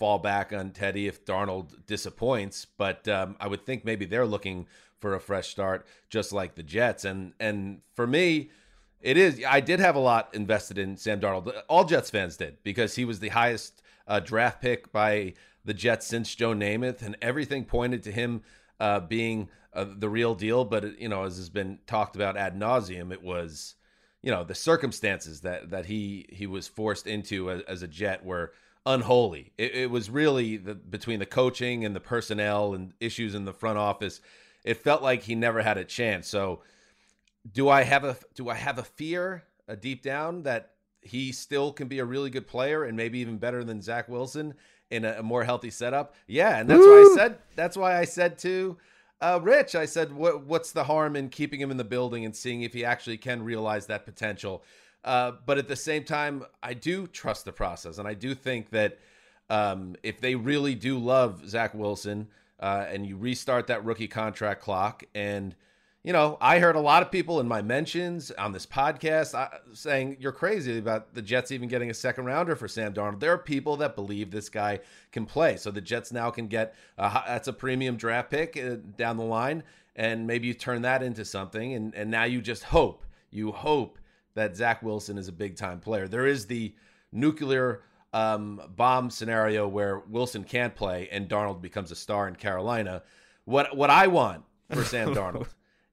fall 0.00 0.18
back 0.18 0.52
on 0.52 0.70
Teddy 0.70 1.06
if 1.06 1.24
Darnold 1.26 1.86
disappoints. 1.86 2.64
But 2.64 3.06
um, 3.06 3.36
I 3.38 3.46
would 3.46 3.64
think 3.64 3.84
maybe 3.84 4.06
they're 4.06 4.26
looking 4.26 4.66
for 4.98 5.14
a 5.14 5.20
fresh 5.20 5.48
start, 5.48 5.86
just 6.08 6.32
like 6.32 6.56
the 6.56 6.62
Jets. 6.64 7.04
And 7.04 7.34
and 7.38 7.82
for 7.94 8.06
me, 8.06 8.50
it 9.00 9.16
is. 9.16 9.44
I 9.46 9.60
did 9.60 9.78
have 9.78 9.94
a 9.94 10.00
lot 10.00 10.34
invested 10.34 10.78
in 10.78 10.96
Sam 10.96 11.20
Darnold. 11.20 11.52
All 11.68 11.84
Jets 11.84 12.10
fans 12.10 12.36
did 12.36 12.56
because 12.64 12.96
he 12.96 13.04
was 13.04 13.20
the 13.20 13.28
highest 13.28 13.82
uh, 14.08 14.20
draft 14.20 14.60
pick 14.62 14.90
by 14.90 15.34
the 15.64 15.74
Jets 15.74 16.06
since 16.06 16.34
Joe 16.34 16.54
Namath, 16.54 17.02
and 17.02 17.16
everything 17.20 17.64
pointed 17.64 18.02
to 18.04 18.12
him 18.12 18.42
uh, 18.80 19.00
being 19.00 19.50
uh, 19.74 19.84
the 19.94 20.08
real 20.08 20.34
deal. 20.34 20.64
But 20.64 20.98
you 20.98 21.10
know, 21.10 21.24
as 21.24 21.36
has 21.36 21.50
been 21.50 21.78
talked 21.86 22.16
about 22.16 22.38
ad 22.38 22.58
nauseum, 22.58 23.12
it 23.12 23.22
was 23.22 23.74
you 24.22 24.30
know 24.30 24.44
the 24.44 24.54
circumstances 24.54 25.42
that 25.42 25.70
that 25.70 25.86
he 25.86 26.26
he 26.30 26.46
was 26.46 26.68
forced 26.68 27.06
into 27.06 27.50
as, 27.50 27.60
as 27.62 27.82
a 27.82 27.88
Jet 27.88 28.24
were 28.24 28.52
unholy. 28.86 29.52
It, 29.58 29.74
it 29.74 29.90
was 29.90 30.10
really 30.10 30.56
the, 30.56 30.74
between 30.74 31.18
the 31.18 31.26
coaching 31.26 31.84
and 31.84 31.94
the 31.94 32.00
personnel 32.00 32.74
and 32.74 32.92
issues 33.00 33.34
in 33.34 33.44
the 33.44 33.52
front 33.52 33.78
office. 33.78 34.20
It 34.64 34.74
felt 34.74 35.02
like 35.02 35.22
he 35.22 35.34
never 35.34 35.62
had 35.62 35.78
a 35.78 35.84
chance. 35.84 36.28
So 36.28 36.62
do 37.50 37.68
I 37.68 37.82
have 37.82 38.04
a 38.04 38.16
do 38.34 38.48
I 38.48 38.54
have 38.54 38.78
a 38.78 38.84
fear 38.84 39.44
a 39.68 39.76
deep 39.76 40.02
down 40.02 40.42
that 40.42 40.72
he 41.00 41.32
still 41.32 41.72
can 41.72 41.88
be 41.88 41.98
a 41.98 42.04
really 42.04 42.28
good 42.28 42.46
player 42.46 42.84
and 42.84 42.96
maybe 42.96 43.20
even 43.20 43.38
better 43.38 43.64
than 43.64 43.80
Zach 43.80 44.08
Wilson 44.08 44.54
in 44.90 45.04
a, 45.04 45.16
a 45.18 45.22
more 45.22 45.44
healthy 45.44 45.70
setup? 45.70 46.14
Yeah, 46.26 46.58
and 46.58 46.68
that's 46.68 46.84
why 46.84 47.10
I 47.10 47.14
said 47.16 47.38
that's 47.56 47.76
why 47.76 47.98
I 47.98 48.04
said 48.04 48.38
to 48.40 48.76
uh, 49.20 49.38
Rich, 49.42 49.74
I 49.74 49.84
said, 49.84 50.12
what, 50.12 50.44
what's 50.46 50.72
the 50.72 50.84
harm 50.84 51.14
in 51.14 51.28
keeping 51.28 51.60
him 51.60 51.70
in 51.70 51.76
the 51.76 51.84
building 51.84 52.24
and 52.24 52.34
seeing 52.34 52.62
if 52.62 52.72
he 52.72 52.84
actually 52.84 53.18
can 53.18 53.42
realize 53.42 53.86
that 53.86 54.04
potential? 54.04 54.62
Uh, 55.04 55.32
but 55.46 55.58
at 55.58 55.68
the 55.68 55.76
same 55.76 56.04
time, 56.04 56.44
I 56.62 56.74
do 56.74 57.06
trust 57.06 57.44
the 57.44 57.52
process, 57.52 57.98
and 57.98 58.06
I 58.06 58.14
do 58.14 58.34
think 58.34 58.70
that 58.70 58.98
um, 59.48 59.96
if 60.02 60.20
they 60.20 60.34
really 60.34 60.74
do 60.74 60.98
love 60.98 61.48
Zach 61.48 61.74
Wilson 61.74 62.28
uh, 62.60 62.86
and 62.88 63.06
you 63.06 63.16
restart 63.16 63.66
that 63.68 63.84
rookie 63.84 64.08
contract 64.08 64.62
clock 64.62 65.04
and 65.14 65.54
you 66.02 66.14
know, 66.14 66.38
I 66.40 66.60
heard 66.60 66.76
a 66.76 66.80
lot 66.80 67.02
of 67.02 67.10
people 67.10 67.40
in 67.40 67.48
my 67.48 67.60
mentions 67.60 68.30
on 68.30 68.52
this 68.52 68.64
podcast 68.64 69.34
uh, 69.34 69.48
saying 69.74 70.16
you're 70.18 70.32
crazy 70.32 70.78
about 70.78 71.14
the 71.14 71.20
Jets 71.20 71.52
even 71.52 71.68
getting 71.68 71.90
a 71.90 71.94
second 71.94 72.24
rounder 72.24 72.56
for 72.56 72.68
Sam 72.68 72.94
Darnold. 72.94 73.20
There 73.20 73.32
are 73.34 73.38
people 73.38 73.76
that 73.76 73.96
believe 73.96 74.30
this 74.30 74.48
guy 74.48 74.80
can 75.12 75.26
play, 75.26 75.58
so 75.58 75.70
the 75.70 75.82
Jets 75.82 76.10
now 76.10 76.30
can 76.30 76.46
get 76.46 76.74
a, 76.96 77.22
that's 77.26 77.48
a 77.48 77.52
premium 77.52 77.96
draft 77.96 78.30
pick 78.30 78.56
uh, 78.56 78.76
down 78.96 79.18
the 79.18 79.24
line, 79.24 79.62
and 79.94 80.26
maybe 80.26 80.46
you 80.46 80.54
turn 80.54 80.80
that 80.82 81.02
into 81.02 81.22
something, 81.22 81.74
and 81.74 81.94
and 81.94 82.10
now 82.10 82.24
you 82.24 82.40
just 82.40 82.64
hope 82.64 83.04
you 83.30 83.52
hope 83.52 83.98
that 84.40 84.56
Zach 84.56 84.82
Wilson 84.82 85.18
is 85.18 85.28
a 85.28 85.32
big 85.32 85.56
time 85.56 85.80
player. 85.80 86.08
There 86.08 86.26
is 86.26 86.46
the 86.46 86.74
nuclear 87.12 87.82
um, 88.12 88.60
bomb 88.76 89.10
scenario 89.10 89.68
where 89.68 90.00
Wilson 90.00 90.44
can't 90.44 90.74
play 90.74 91.08
and 91.12 91.28
Darnold 91.28 91.60
becomes 91.60 91.90
a 91.90 91.96
star 91.96 92.28
in 92.28 92.34
Carolina. 92.36 93.02
What 93.44 93.76
what 93.76 93.90
I 93.90 94.08
want 94.08 94.44
for 94.70 94.84
Sam 94.84 95.14
Darnold 95.14 95.48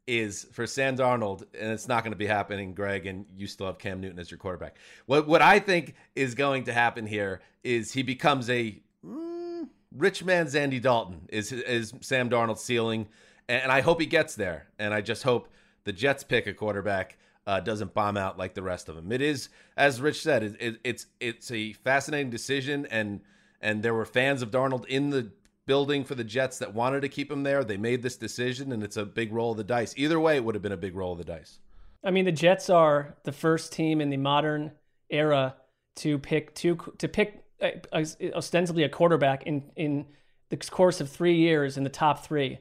is 0.07 0.47
for 0.53 0.65
Sam 0.65 0.95
Darnold, 0.95 1.43
and 1.59 1.71
it's 1.71 1.87
not 1.87 2.03
going 2.03 2.13
to 2.13 2.17
be 2.17 2.27
happening, 2.27 2.73
Gregg, 2.73 3.05
and 3.05 3.25
you 3.35 3.45
still 3.45 3.67
have 3.67 3.77
Cam 3.77 3.99
Newton 3.99 4.19
as 4.19 4.31
your 4.31 4.37
quarterback. 4.37 4.77
What 5.05 5.27
what 5.27 5.41
I 5.41 5.59
think 5.59 5.95
is 6.15 6.33
going 6.33 6.63
to 6.65 6.73
happen 6.73 7.05
here 7.05 7.41
is 7.63 7.91
he 7.91 8.03
becomes 8.03 8.49
a 8.49 8.79
mm, 9.05 9.67
rich 9.95 10.23
man's 10.23 10.55
Andy 10.55 10.79
Dalton 10.79 11.27
is 11.29 11.51
is 11.51 11.93
Sam 12.01 12.29
Darnold's 12.29 12.63
ceiling, 12.63 13.07
and 13.49 13.71
I 13.71 13.81
hope 13.81 13.99
he 13.99 14.07
gets 14.07 14.35
there. 14.35 14.67
And 14.79 14.93
I 14.93 15.01
just 15.01 15.23
hope 15.23 15.49
the 15.83 15.93
Jets 15.93 16.23
pick 16.23 16.47
a 16.47 16.53
quarterback 16.53 17.17
uh, 17.47 17.61
doesn't 17.61 17.93
bomb 17.93 18.17
out 18.17 18.37
like 18.37 18.53
the 18.53 18.61
rest 18.61 18.89
of 18.89 18.95
them. 18.95 19.11
It 19.11 19.21
is, 19.21 19.47
as 19.77 20.01
Rich 20.01 20.21
said, 20.21 20.43
it, 20.43 20.55
it, 20.59 20.79
it's 20.83 21.05
it's 21.19 21.49
a 21.49 21.73
fascinating 21.73 22.29
decision, 22.29 22.85
and 22.91 23.21
and 23.61 23.81
there 23.81 23.93
were 23.93 24.05
fans 24.05 24.41
of 24.41 24.51
Darnold 24.51 24.85
in 24.85 25.09
the 25.09 25.31
building 25.65 26.03
for 26.03 26.13
the 26.13 26.25
Jets 26.25 26.59
that 26.59 26.73
wanted 26.73 27.01
to 27.01 27.09
keep 27.09 27.31
him 27.31 27.43
there. 27.43 27.63
They 27.63 27.77
made 27.77 28.03
this 28.03 28.17
decision, 28.17 28.73
and 28.73 28.83
it's 28.83 28.97
a 28.97 29.05
big 29.05 29.31
roll 29.31 29.51
of 29.51 29.57
the 29.57 29.63
dice. 29.63 29.93
Either 29.97 30.19
way, 30.19 30.35
it 30.35 30.43
would 30.43 30.55
have 30.55 30.61
been 30.61 30.73
a 30.73 30.77
big 30.77 30.95
roll 30.95 31.13
of 31.13 31.17
the 31.19 31.23
dice. 31.23 31.59
I 32.03 32.11
mean, 32.11 32.25
the 32.25 32.33
Jets 32.33 32.69
are 32.69 33.15
the 33.23 33.31
first 33.31 33.71
team 33.71 34.01
in 34.01 34.09
the 34.09 34.17
modern 34.17 34.73
era 35.09 35.55
to 35.95 36.19
pick 36.19 36.53
two 36.53 36.77
to 36.97 37.07
pick 37.07 37.45
uh, 37.61 37.69
uh, 37.93 38.03
ostensibly 38.35 38.83
a 38.83 38.89
quarterback 38.89 39.43
in 39.43 39.63
in 39.77 40.05
the 40.49 40.57
course 40.57 40.99
of 40.99 41.09
three 41.09 41.35
years 41.35 41.77
in 41.77 41.85
the 41.85 41.89
top 41.89 42.25
three. 42.25 42.59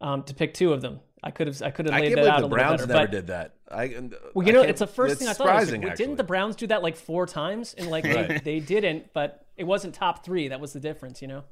Um, 0.00 0.22
to 0.22 0.34
pick 0.34 0.54
two 0.54 0.72
of 0.72 0.80
them, 0.80 1.00
I 1.22 1.30
could 1.30 1.46
have 1.48 1.60
I 1.62 1.70
could 1.70 1.86
have 1.86 2.00
laid 2.00 2.16
that 2.16 2.18
out 2.20 2.24
the 2.24 2.30
a 2.30 2.34
little 2.34 2.48
Browns 2.48 2.80
better. 2.82 2.92
never 2.92 3.06
but- 3.06 3.10
did 3.10 3.26
that. 3.26 3.54
I, 3.70 3.86
Well, 4.34 4.46
you 4.46 4.52
I 4.52 4.56
know, 4.56 4.62
it's 4.62 4.80
the 4.80 4.86
first 4.86 5.12
it's 5.12 5.20
thing 5.20 5.28
I 5.28 5.32
thought. 5.32 5.48
I 5.48 5.54
was 5.54 5.68
surprising, 5.68 5.82
like, 5.82 5.90
actually. 5.92 6.04
didn't 6.06 6.16
the 6.16 6.24
Browns 6.24 6.56
do 6.56 6.66
that 6.68 6.82
like 6.82 6.96
four 6.96 7.26
times? 7.26 7.74
And 7.74 7.88
like 7.88 8.04
they, 8.12 8.14
Right. 8.14 8.44
they 8.44 8.60
didn't, 8.60 9.12
but 9.12 9.46
it 9.56 9.64
wasn't 9.64 9.94
top 9.94 10.24
three. 10.24 10.48
That 10.48 10.60
was 10.60 10.72
the 10.72 10.80
difference, 10.80 11.22
you 11.22 11.28
know. 11.28 11.44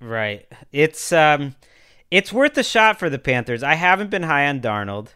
Right. 0.00 0.46
It's 0.72 1.12
um 1.12 1.54
it's 2.10 2.32
worth 2.32 2.56
a 2.58 2.62
shot 2.64 2.98
for 2.98 3.08
the 3.10 3.18
Panthers. 3.18 3.62
I 3.62 3.74
haven't 3.74 4.10
been 4.10 4.22
high 4.24 4.46
on 4.48 4.60
Darnold. 4.60 5.08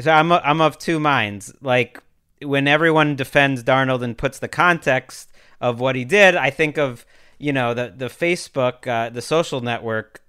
So 0.00 0.10
I'm 0.10 0.30
I'm 0.32 0.60
of 0.60 0.76
two 0.78 1.00
minds. 1.00 1.52
Like 1.60 2.02
when 2.42 2.68
everyone 2.68 3.16
defends 3.16 3.62
Darnold 3.64 4.02
and 4.02 4.18
puts 4.18 4.38
the 4.38 4.48
context 4.48 5.30
of 5.60 5.80
what 5.80 5.96
he 5.96 6.04
did, 6.04 6.36
I 6.36 6.50
think 6.50 6.76
of, 6.76 7.06
you 7.38 7.52
know, 7.52 7.72
the 7.72 7.94
the 7.96 8.06
Facebook, 8.08 8.86
uh, 8.86 9.08
the 9.08 9.22
social 9.22 9.60
network 9.62 10.20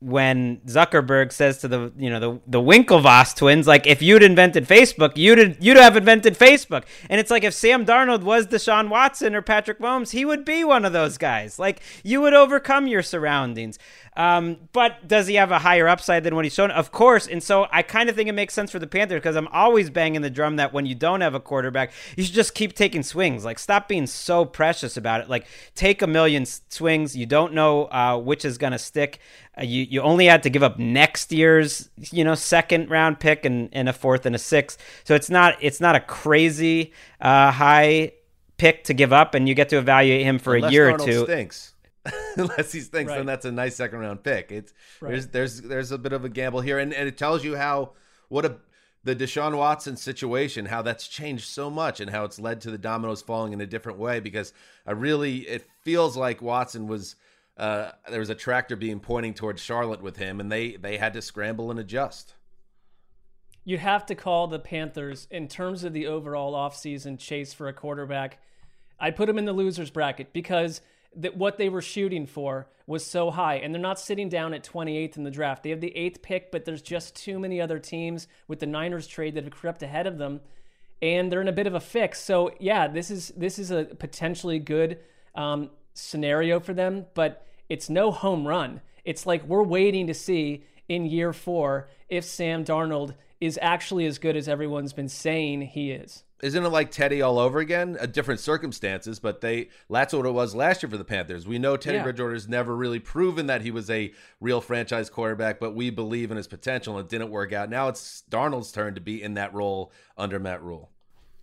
when 0.00 0.58
Zuckerberg 0.66 1.32
says 1.32 1.58
to 1.58 1.68
the 1.68 1.92
you 1.96 2.10
know 2.10 2.20
the 2.20 2.40
the 2.46 2.60
Winklevoss 2.60 3.34
twins, 3.34 3.66
like 3.66 3.86
if 3.86 4.02
you'd 4.02 4.22
invented 4.22 4.66
Facebook, 4.66 5.16
you'd 5.16 5.56
you'd 5.60 5.76
have 5.78 5.96
invented 5.96 6.36
Facebook. 6.36 6.84
And 7.08 7.18
it's 7.18 7.30
like 7.30 7.44
if 7.44 7.54
Sam 7.54 7.86
Darnold 7.86 8.22
was 8.22 8.46
Deshaun 8.46 8.88
Watson 8.88 9.34
or 9.34 9.42
Patrick 9.42 9.78
Mahomes, 9.78 10.10
he 10.10 10.24
would 10.24 10.44
be 10.44 10.64
one 10.64 10.84
of 10.84 10.92
those 10.92 11.16
guys. 11.16 11.58
Like 11.58 11.80
you 12.04 12.20
would 12.20 12.34
overcome 12.34 12.86
your 12.86 13.02
surroundings. 13.02 13.78
Um, 14.16 14.56
but 14.72 15.06
does 15.06 15.26
he 15.26 15.34
have 15.34 15.50
a 15.50 15.58
higher 15.58 15.86
upside 15.86 16.24
than 16.24 16.34
what 16.34 16.44
he's 16.44 16.54
shown? 16.54 16.70
Of 16.70 16.90
course. 16.90 17.26
And 17.26 17.42
so 17.42 17.66
I 17.70 17.82
kind 17.82 18.08
of 18.08 18.16
think 18.16 18.30
it 18.30 18.32
makes 18.32 18.54
sense 18.54 18.70
for 18.70 18.78
the 18.78 18.86
Panthers 18.86 19.18
because 19.18 19.36
I'm 19.36 19.48
always 19.48 19.90
banging 19.90 20.22
the 20.22 20.30
drum 20.30 20.56
that 20.56 20.72
when 20.72 20.86
you 20.86 20.94
don't 20.94 21.20
have 21.20 21.34
a 21.34 21.40
quarterback, 21.40 21.92
you 22.16 22.24
should 22.24 22.34
just 22.34 22.54
keep 22.54 22.74
taking 22.74 23.02
swings. 23.02 23.44
Like 23.44 23.58
stop 23.58 23.88
being 23.88 24.06
so 24.06 24.46
precious 24.46 24.96
about 24.96 25.20
it. 25.20 25.28
Like 25.28 25.46
take 25.74 26.00
a 26.00 26.06
million 26.06 26.46
swings. 26.46 27.14
You 27.14 27.26
don't 27.26 27.52
know 27.52 27.84
uh, 27.86 28.18
which 28.18 28.44
is 28.44 28.56
gonna 28.56 28.78
stick. 28.78 29.20
Uh, 29.58 29.64
you 29.64 29.82
you 29.84 30.00
only 30.02 30.26
had 30.26 30.42
to 30.42 30.50
give 30.50 30.62
up 30.62 30.78
next 30.78 31.32
year's 31.32 31.88
you 31.96 32.24
know 32.24 32.34
second 32.34 32.90
round 32.90 33.18
pick 33.20 33.44
and, 33.44 33.68
and 33.72 33.88
a 33.88 33.92
fourth 33.92 34.26
and 34.26 34.34
a 34.34 34.38
sixth. 34.38 34.78
So 35.04 35.14
it's 35.14 35.30
not 35.30 35.56
it's 35.60 35.80
not 35.80 35.96
a 35.96 36.00
crazy 36.00 36.92
uh, 37.20 37.50
high 37.50 38.12
pick 38.58 38.84
to 38.84 38.94
give 38.94 39.12
up, 39.12 39.34
and 39.34 39.48
you 39.48 39.54
get 39.54 39.68
to 39.70 39.78
evaluate 39.78 40.22
him 40.22 40.38
for 40.38 40.54
Unless 40.56 40.70
a 40.70 40.72
year 40.72 40.92
Darnold 40.92 41.00
or 41.00 41.06
two. 41.06 41.24
Stinks. 41.24 41.72
Unless 42.36 42.72
he 42.72 42.80
stinks, 42.80 43.10
Right. 43.10 43.16
then 43.18 43.26
that's 43.26 43.44
a 43.44 43.52
nice 43.52 43.74
second 43.76 43.98
round 43.98 44.22
pick. 44.22 44.52
It's 44.52 44.72
Right. 45.00 45.10
there's 45.10 45.26
there's 45.28 45.60
there's 45.62 45.92
a 45.92 45.98
bit 45.98 46.12
of 46.12 46.24
a 46.24 46.28
gamble 46.28 46.60
here, 46.60 46.78
and, 46.78 46.92
and 46.94 47.08
it 47.08 47.16
tells 47.16 47.44
you 47.44 47.56
how 47.56 47.92
what 48.28 48.44
a 48.44 48.56
the 49.04 49.14
Deshaun 49.14 49.56
Watson 49.56 49.96
situation, 49.96 50.66
how 50.66 50.82
that's 50.82 51.06
changed 51.06 51.46
so 51.46 51.70
much, 51.70 52.00
and 52.00 52.10
how 52.10 52.24
it's 52.24 52.40
led 52.40 52.60
to 52.62 52.72
the 52.72 52.78
dominoes 52.78 53.22
falling 53.22 53.52
in 53.52 53.60
a 53.60 53.66
different 53.66 53.98
way. 53.98 54.18
Because 54.18 54.52
I 54.84 54.92
really, 54.92 55.38
it 55.48 55.64
feels 55.82 56.16
like 56.16 56.42
Watson 56.42 56.88
was 56.88 57.14
uh, 57.56 57.92
there 58.10 58.20
was 58.20 58.30
a 58.30 58.34
tractor 58.34 58.76
beam 58.76 59.00
pointing 59.00 59.34
towards 59.34 59.62
Charlotte 59.62 60.02
with 60.02 60.16
him, 60.16 60.40
and 60.40 60.50
they 60.52 60.76
they 60.76 60.96
had 60.98 61.12
to 61.14 61.22
scramble 61.22 61.70
and 61.70 61.80
adjust. 61.80 62.34
You'd 63.64 63.80
have 63.80 64.06
to 64.06 64.14
call 64.14 64.46
the 64.46 64.58
Panthers 64.58 65.26
in 65.30 65.48
terms 65.48 65.82
of 65.82 65.92
the 65.92 66.06
overall 66.06 66.54
offseason 66.54 67.18
chase 67.18 67.52
for 67.52 67.66
a 67.66 67.72
quarterback. 67.72 68.38
I'd 69.00 69.16
put 69.16 69.26
them 69.26 69.38
in 69.38 69.44
the 69.44 69.52
losers 69.52 69.90
bracket 69.90 70.32
because 70.32 70.80
that 71.16 71.36
what 71.36 71.58
they 71.58 71.68
were 71.68 71.82
shooting 71.82 72.26
for 72.26 72.68
was 72.86 73.04
so 73.04 73.30
high, 73.30 73.56
and 73.56 73.74
they're 73.74 73.82
not 73.82 73.98
sitting 73.98 74.28
down 74.28 74.54
at 74.54 74.62
28th 74.62 75.16
in 75.16 75.24
the 75.24 75.30
draft. 75.30 75.62
They 75.62 75.70
have 75.70 75.80
the 75.80 75.96
eighth 75.96 76.22
pick, 76.22 76.52
but 76.52 76.64
there's 76.64 76.82
just 76.82 77.16
too 77.16 77.38
many 77.38 77.60
other 77.60 77.78
teams 77.78 78.28
with 78.46 78.60
the 78.60 78.66
Niners 78.66 79.06
trade 79.06 79.34
that 79.34 79.44
have 79.44 79.52
crept 79.52 79.82
ahead 79.82 80.06
of 80.06 80.18
them. 80.18 80.40
and 81.02 81.30
they're 81.30 81.40
in 81.42 81.48
a 81.48 81.52
bit 81.52 81.66
of 81.66 81.74
a 81.74 81.80
fix. 81.80 82.20
So 82.20 82.52
yeah, 82.60 82.88
this 82.88 83.10
is 83.10 83.28
this 83.36 83.58
is 83.58 83.70
a 83.70 83.84
potentially 83.84 84.58
good 84.58 84.98
um, 85.34 85.70
scenario 85.96 86.60
for 86.60 86.74
them, 86.74 87.06
but 87.14 87.46
it's 87.68 87.90
no 87.90 88.10
home 88.10 88.46
run. 88.46 88.80
It's 89.04 89.26
like 89.26 89.44
we're 89.44 89.62
waiting 89.62 90.06
to 90.06 90.14
see 90.14 90.64
in 90.88 91.06
year 91.06 91.32
four 91.32 91.88
if 92.08 92.24
Sam 92.24 92.64
Darnold 92.64 93.14
is 93.40 93.58
actually 93.60 94.06
as 94.06 94.18
good 94.18 94.36
as 94.36 94.48
everyone's 94.48 94.92
been 94.92 95.08
saying 95.08 95.62
he 95.62 95.90
is. 95.90 96.22
Isn't 96.42 96.64
it 96.64 96.68
like 96.68 96.90
Teddy 96.90 97.22
all 97.22 97.38
over 97.38 97.60
again? 97.60 97.96
A 97.98 98.06
different 98.06 98.40
circumstances, 98.40 99.18
but 99.18 99.40
they 99.40 99.68
that's 99.88 100.12
what 100.12 100.26
it 100.26 100.30
was 100.30 100.54
last 100.54 100.82
year 100.82 100.90
for 100.90 100.98
the 100.98 101.04
Panthers. 101.04 101.46
We 101.46 101.58
know 101.58 101.76
Teddy 101.78 101.96
Yeah. 101.96 102.02
Bridgewater's 102.02 102.46
never 102.46 102.76
really 102.76 102.98
proven 103.00 103.46
that 103.46 103.62
he 103.62 103.70
was 103.70 103.88
a 103.88 104.12
real 104.40 104.60
franchise 104.60 105.08
quarterback, 105.08 105.58
but 105.58 105.74
we 105.74 105.88
believe 105.88 106.30
in 106.30 106.36
his 106.36 106.46
potential 106.46 106.98
and 106.98 107.06
it 107.06 107.10
didn't 107.10 107.30
work 107.30 107.54
out. 107.54 107.70
Now 107.70 107.88
it's 107.88 108.22
Darnold's 108.30 108.70
turn 108.70 108.94
to 108.96 109.00
be 109.00 109.22
in 109.22 109.34
that 109.34 109.54
role 109.54 109.92
under 110.18 110.38
Matt 110.38 110.62
Rhule. 110.62 110.90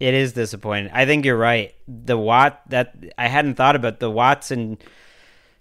It 0.04 0.14
is 0.14 0.34
disappointing. 0.34 0.92
I 0.92 1.06
think 1.06 1.24
you're 1.24 1.38
right. 1.38 1.74
The 1.88 2.18
Watt 2.18 2.62
that 2.68 2.94
I 3.18 3.30
hadn't 3.30 3.56
thought 3.56 3.78
about 3.78 4.02
the 4.02 4.12
Watson 4.12 4.78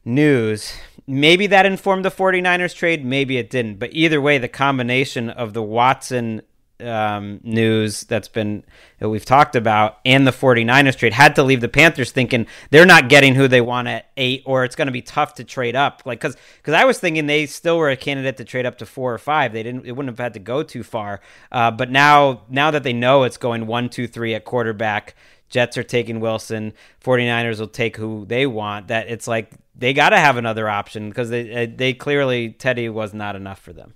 news. 0.04 0.74
Maybe 1.06 1.46
that 1.46 1.64
informed 1.64 2.04
the 2.04 2.10
49ers 2.10 2.74
trade, 2.74 3.04
maybe 3.04 3.38
it 3.38 3.50
didn't. 3.50 3.78
But 3.78 3.90
either 3.92 4.20
way, 4.20 4.38
the 4.38 4.48
combination 4.48 5.30
of 5.30 5.52
the 5.52 5.62
Watson 5.62 6.42
um, 6.80 7.40
news 7.42 8.02
that's 8.04 8.28
been 8.28 8.64
that 8.98 9.08
we've 9.08 9.24
talked 9.24 9.56
about 9.56 9.98
and 10.04 10.26
the 10.26 10.30
49ers 10.30 10.96
trade 10.96 11.12
had 11.12 11.36
to 11.36 11.42
leave 11.42 11.60
the 11.60 11.68
Panthers 11.68 12.12
thinking 12.12 12.46
they're 12.70 12.86
not 12.86 13.08
getting 13.08 13.34
who 13.34 13.48
they 13.48 13.60
want 13.60 13.88
at 13.88 14.06
8 14.16 14.42
or 14.46 14.64
it's 14.64 14.74
going 14.74 14.86
to 14.86 14.92
be 14.92 15.02
tough 15.02 15.34
to 15.34 15.44
trade 15.44 15.76
up. 15.76 16.02
Like 16.04 16.20
cuz 16.20 16.36
cuz 16.62 16.74
I 16.74 16.84
was 16.84 16.98
thinking 16.98 17.26
they 17.26 17.46
still 17.46 17.78
were 17.78 17.90
a 17.90 17.96
candidate 17.96 18.36
to 18.38 18.44
trade 18.44 18.66
up 18.66 18.78
to 18.78 18.86
4 18.86 19.14
or 19.14 19.18
5 19.18 19.52
they 19.52 19.62
didn't 19.62 19.86
it 19.86 19.92
wouldn't 19.92 20.18
have 20.18 20.22
had 20.22 20.34
to 20.34 20.40
go 20.40 20.62
too 20.62 20.82
far. 20.82 21.20
Uh, 21.50 21.70
but 21.70 21.90
now 21.90 22.42
now 22.48 22.70
that 22.70 22.82
they 22.82 22.92
know 22.92 23.22
it's 23.22 23.36
going 23.36 23.66
one, 23.66 23.88
two, 23.88 24.06
three 24.06 24.34
at 24.34 24.44
quarterback 24.44 25.14
Jets 25.48 25.76
are 25.76 25.82
taking 25.82 26.20
Wilson 26.20 26.72
49ers 27.04 27.60
will 27.60 27.68
take 27.68 27.96
who 27.96 28.24
they 28.26 28.46
want 28.46 28.88
that 28.88 29.08
it's 29.08 29.28
like 29.28 29.52
they 29.74 29.92
got 29.92 30.10
to 30.10 30.18
have 30.18 30.36
another 30.36 30.68
option 30.68 31.08
because 31.08 31.30
they 31.30 31.66
they 31.66 31.94
clearly 31.94 32.50
Teddy 32.50 32.88
was 32.88 33.14
not 33.14 33.36
enough 33.36 33.58
for 33.58 33.72
them. 33.72 33.94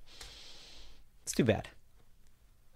It's 1.22 1.33
too 1.33 1.45
bad 1.45 1.68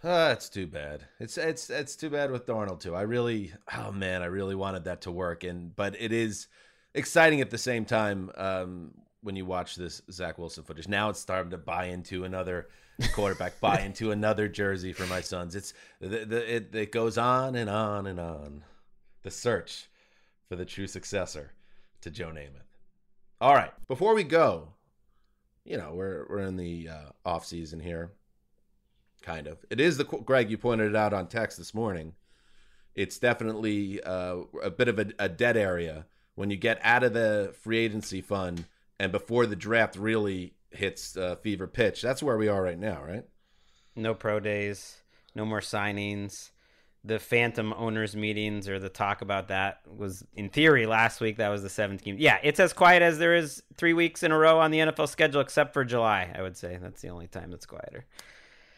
Uh, 0.02 0.30
it's 0.32 0.48
too 0.48 0.66
bad. 0.66 1.06
It's 1.18 1.36
it's 1.36 1.68
it's 1.68 1.94
too 1.94 2.08
bad 2.08 2.30
with 2.30 2.46
Darnold 2.46 2.80
too. 2.80 2.94
I 2.94 3.02
really, 3.02 3.52
oh 3.76 3.92
man, 3.92 4.22
I 4.22 4.26
really 4.26 4.54
wanted 4.54 4.84
that 4.84 5.02
to 5.02 5.10
work, 5.10 5.44
and 5.44 5.76
but 5.76 5.94
it 6.00 6.10
is 6.10 6.46
exciting 6.94 7.42
at 7.42 7.50
the 7.50 7.58
same 7.58 7.84
time 7.84 8.30
um, 8.36 8.92
when 9.22 9.36
you 9.36 9.44
watch 9.44 9.76
this 9.76 10.00
Zach 10.10 10.38
Wilson 10.38 10.64
footage. 10.64 10.88
Now 10.88 11.10
it's 11.10 11.20
starting 11.20 11.50
to 11.50 11.58
buy 11.58 11.86
into 11.86 12.24
another 12.24 12.68
quarterback, 13.12 13.60
buy 13.60 13.80
into 13.84 14.10
another 14.10 14.48
jersey 14.48 14.94
for 14.94 15.06
my 15.06 15.20
sons. 15.20 15.54
It's 15.54 15.74
the, 16.00 16.24
the 16.24 16.56
it 16.56 16.74
it 16.74 16.92
goes 16.92 17.18
on 17.18 17.54
and 17.54 17.68
on 17.68 18.06
and 18.06 18.18
on. 18.18 18.64
The 19.22 19.30
search 19.30 19.90
for 20.48 20.56
the 20.56 20.64
true 20.64 20.86
successor 20.86 21.52
to 22.00 22.10
Joe 22.10 22.28
Namath. 22.30 22.72
All 23.38 23.54
right, 23.54 23.72
before 23.86 24.14
we 24.14 24.24
go, 24.24 24.68
you 25.62 25.76
know 25.76 25.92
we're 25.92 26.24
we're 26.30 26.46
in 26.46 26.56
the 26.56 26.88
uh, 26.88 27.10
off 27.26 27.44
season 27.44 27.80
here 27.80 28.12
kind 29.22 29.46
of. 29.46 29.58
It 29.70 29.80
is 29.80 29.96
the 29.96 30.04
Gregg. 30.04 30.50
You 30.50 30.58
pointed 30.58 30.90
it 30.90 30.96
out 30.96 31.12
on 31.12 31.26
text 31.26 31.58
this 31.58 31.74
morning. 31.74 32.14
It's 32.94 33.18
definitely 33.18 34.02
uh, 34.02 34.38
a 34.62 34.70
bit 34.70 34.88
of 34.88 34.98
a, 34.98 35.06
a 35.18 35.28
dead 35.28 35.56
area 35.56 36.06
when 36.34 36.50
you 36.50 36.56
get 36.56 36.80
out 36.82 37.04
of 37.04 37.12
the 37.12 37.54
free 37.62 37.78
agency 37.78 38.20
fund 38.20 38.64
and 38.98 39.12
before 39.12 39.46
the 39.46 39.56
draft 39.56 39.96
really 39.96 40.54
hits 40.70 41.16
uh, 41.16 41.36
fever 41.36 41.66
pitch. 41.66 42.02
That's 42.02 42.22
where 42.22 42.36
we 42.36 42.48
are 42.48 42.62
right 42.62 42.78
now, 42.78 43.02
right? 43.02 43.24
No 43.96 44.14
pro 44.14 44.40
days, 44.40 44.98
no 45.34 45.44
more 45.44 45.60
signings. 45.60 46.50
The 47.02 47.18
phantom 47.18 47.72
owners 47.72 48.14
meetings 48.14 48.68
or 48.68 48.78
the 48.78 48.90
talk 48.90 49.22
about 49.22 49.48
that 49.48 49.80
was 49.86 50.22
in 50.34 50.50
theory 50.50 50.84
last 50.84 51.20
week. 51.22 51.38
That 51.38 51.48
was 51.48 51.62
the 51.62 51.70
seventh 51.70 52.04
game. 52.04 52.16
Yeah, 52.18 52.38
it's 52.42 52.60
as 52.60 52.74
quiet 52.74 53.00
as 53.00 53.18
there 53.18 53.34
is 53.34 53.62
three 53.78 53.94
weeks 53.94 54.22
in 54.22 54.32
a 54.32 54.38
row 54.38 54.60
on 54.60 54.70
the 54.70 54.80
NFL 54.80 55.08
schedule, 55.08 55.40
except 55.40 55.72
for 55.72 55.82
July. 55.82 56.30
I 56.36 56.42
would 56.42 56.58
say 56.58 56.78
that's 56.80 57.00
the 57.00 57.08
only 57.08 57.26
time 57.26 57.50
that's 57.50 57.64
quieter. 57.64 58.04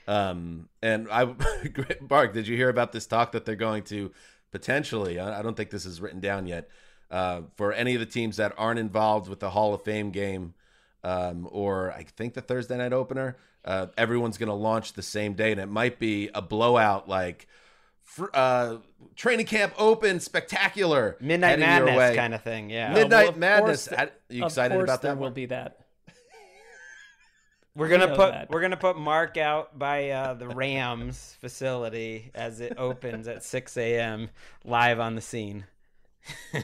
Um, 0.09 0.69
and 0.83 1.09
I, 1.11 1.33
Marc, 2.11 2.33
did 2.33 2.47
you 2.49 2.57
hear 2.57 2.69
about 2.69 2.93
this 2.93 3.07
talk 3.07 3.33
that 3.33 3.45
they're 3.45 3.55
going 3.57 3.85
to 3.85 4.11
potentially? 4.51 5.19
I 5.19 5.39
I 5.41 5.43
don't 5.43 5.57
think 5.57 5.71
this 5.71 5.87
is 5.87 6.01
written 6.01 6.21
down 6.21 6.47
yet. 6.47 6.69
Uh, 7.11 7.43
for 7.57 7.73
any 7.73 7.95
of 7.95 8.01
the 8.01 8.07
teams 8.07 8.39
that 8.39 8.55
aren't 8.57 8.79
involved 8.79 9.29
with 9.29 9.39
the 9.41 9.51
Hall 9.51 9.75
of 9.75 9.83
Fame 9.83 10.11
game, 10.11 10.55
um, 11.05 11.47
or 11.53 11.93
I 11.93 12.05
think 12.17 12.33
the 12.35 12.41
Thursday 12.41 12.77
night 12.79 12.93
opener, 12.95 13.37
uh, 13.67 13.89
everyone's 13.99 14.39
going 14.39 14.49
to 14.49 14.55
launch 14.55 14.95
the 14.95 15.03
same 15.03 15.35
day, 15.35 15.53
and 15.53 15.61
it 15.61 15.67
might 15.69 15.99
be 15.99 16.31
a 16.35 16.41
blowout 16.43 17.09
like. 17.09 17.47
fr- 18.03 18.31
Uh, 18.35 18.79
training 19.15 19.45
camp 19.47 19.75
open, 19.77 20.21
spectacular, 20.21 21.17
Midnight 21.21 21.59
Madness 21.59 21.97
way. 21.97 22.17
kind 22.17 22.33
of 22.35 22.43
thing. 22.43 22.71
Yeah. 22.71 22.93
Midnight 22.95 23.25
Well, 23.25 23.29
of 23.29 23.37
Madness. 23.37 23.89
course 23.89 23.99
I- 24.01 24.11
you 24.33 24.43
of 24.45 24.51
excited 24.51 24.75
course 24.75 24.85
about 24.85 25.03
there 25.03 25.15
that? 25.15 25.21
will 25.21 25.31
be 25.31 25.47
that. 25.47 25.82
We're 27.75 27.89
gonna 27.89 28.15
put 28.15 28.33
that. 28.33 28.51
we're 28.51 28.61
gonna 28.61 28.77
put 28.77 28.99
Marc 28.99 29.37
out 29.37 29.79
by 29.79 30.11
uh, 30.11 30.35
the 30.35 30.49
Rams 30.49 31.37
facility 31.41 32.31
as 32.35 32.61
it 32.61 32.75
opens 32.77 33.29
at 33.29 33.43
6 33.43 33.77
a.m. 33.79 34.29
live 34.65 35.01
on 35.01 35.15
the 35.15 35.23
scene. 35.23 35.65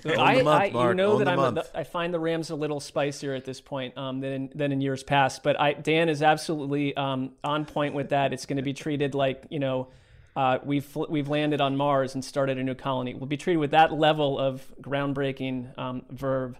So 0.02 0.14
I, 0.14 0.42
month, 0.42 0.74
I 0.76 0.88
you 0.88 0.94
know 0.94 1.12
own 1.12 1.18
that 1.20 1.24
the 1.24 1.30
I'm 1.32 1.38
a, 1.38 1.52
month. 1.52 1.70
I 1.74 1.82
find 1.82 2.12
the 2.14 2.20
Rams 2.20 2.50
a 2.50 2.54
little 2.54 2.78
spicier 2.78 3.34
at 3.34 3.44
this 3.44 3.60
point 3.60 3.96
um, 3.96 4.20
than 4.20 4.32
in, 4.32 4.50
than 4.54 4.72
in 4.72 4.80
years 4.80 5.02
past. 5.02 5.42
But 5.42 5.58
I 5.58 5.72
Dan 5.72 6.08
is 6.08 6.22
absolutely 6.22 6.96
um, 6.96 7.32
on 7.42 7.64
point 7.64 7.94
with 7.94 8.10
that. 8.10 8.32
It's 8.32 8.46
going 8.46 8.58
to 8.58 8.62
be 8.62 8.74
treated 8.74 9.14
like 9.14 9.44
you 9.50 9.58
know 9.58 9.88
uh, 10.36 10.58
we've 10.62 10.84
fl- 10.84 11.06
we've 11.08 11.28
landed 11.28 11.60
on 11.60 11.76
Mars 11.76 12.14
and 12.14 12.24
started 12.24 12.58
a 12.58 12.62
new 12.62 12.74
colony. 12.74 13.14
We'll 13.14 13.26
be 13.26 13.36
treated 13.36 13.58
with 13.58 13.72
that 13.72 13.92
level 13.92 14.38
of 14.38 14.64
groundbreaking 14.80 15.76
um, 15.78 16.02
verb. 16.10 16.56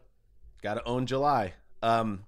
Got 0.63 0.75
to 0.75 0.85
own 0.85 1.07
July. 1.07 1.53
Um, 1.83 2.25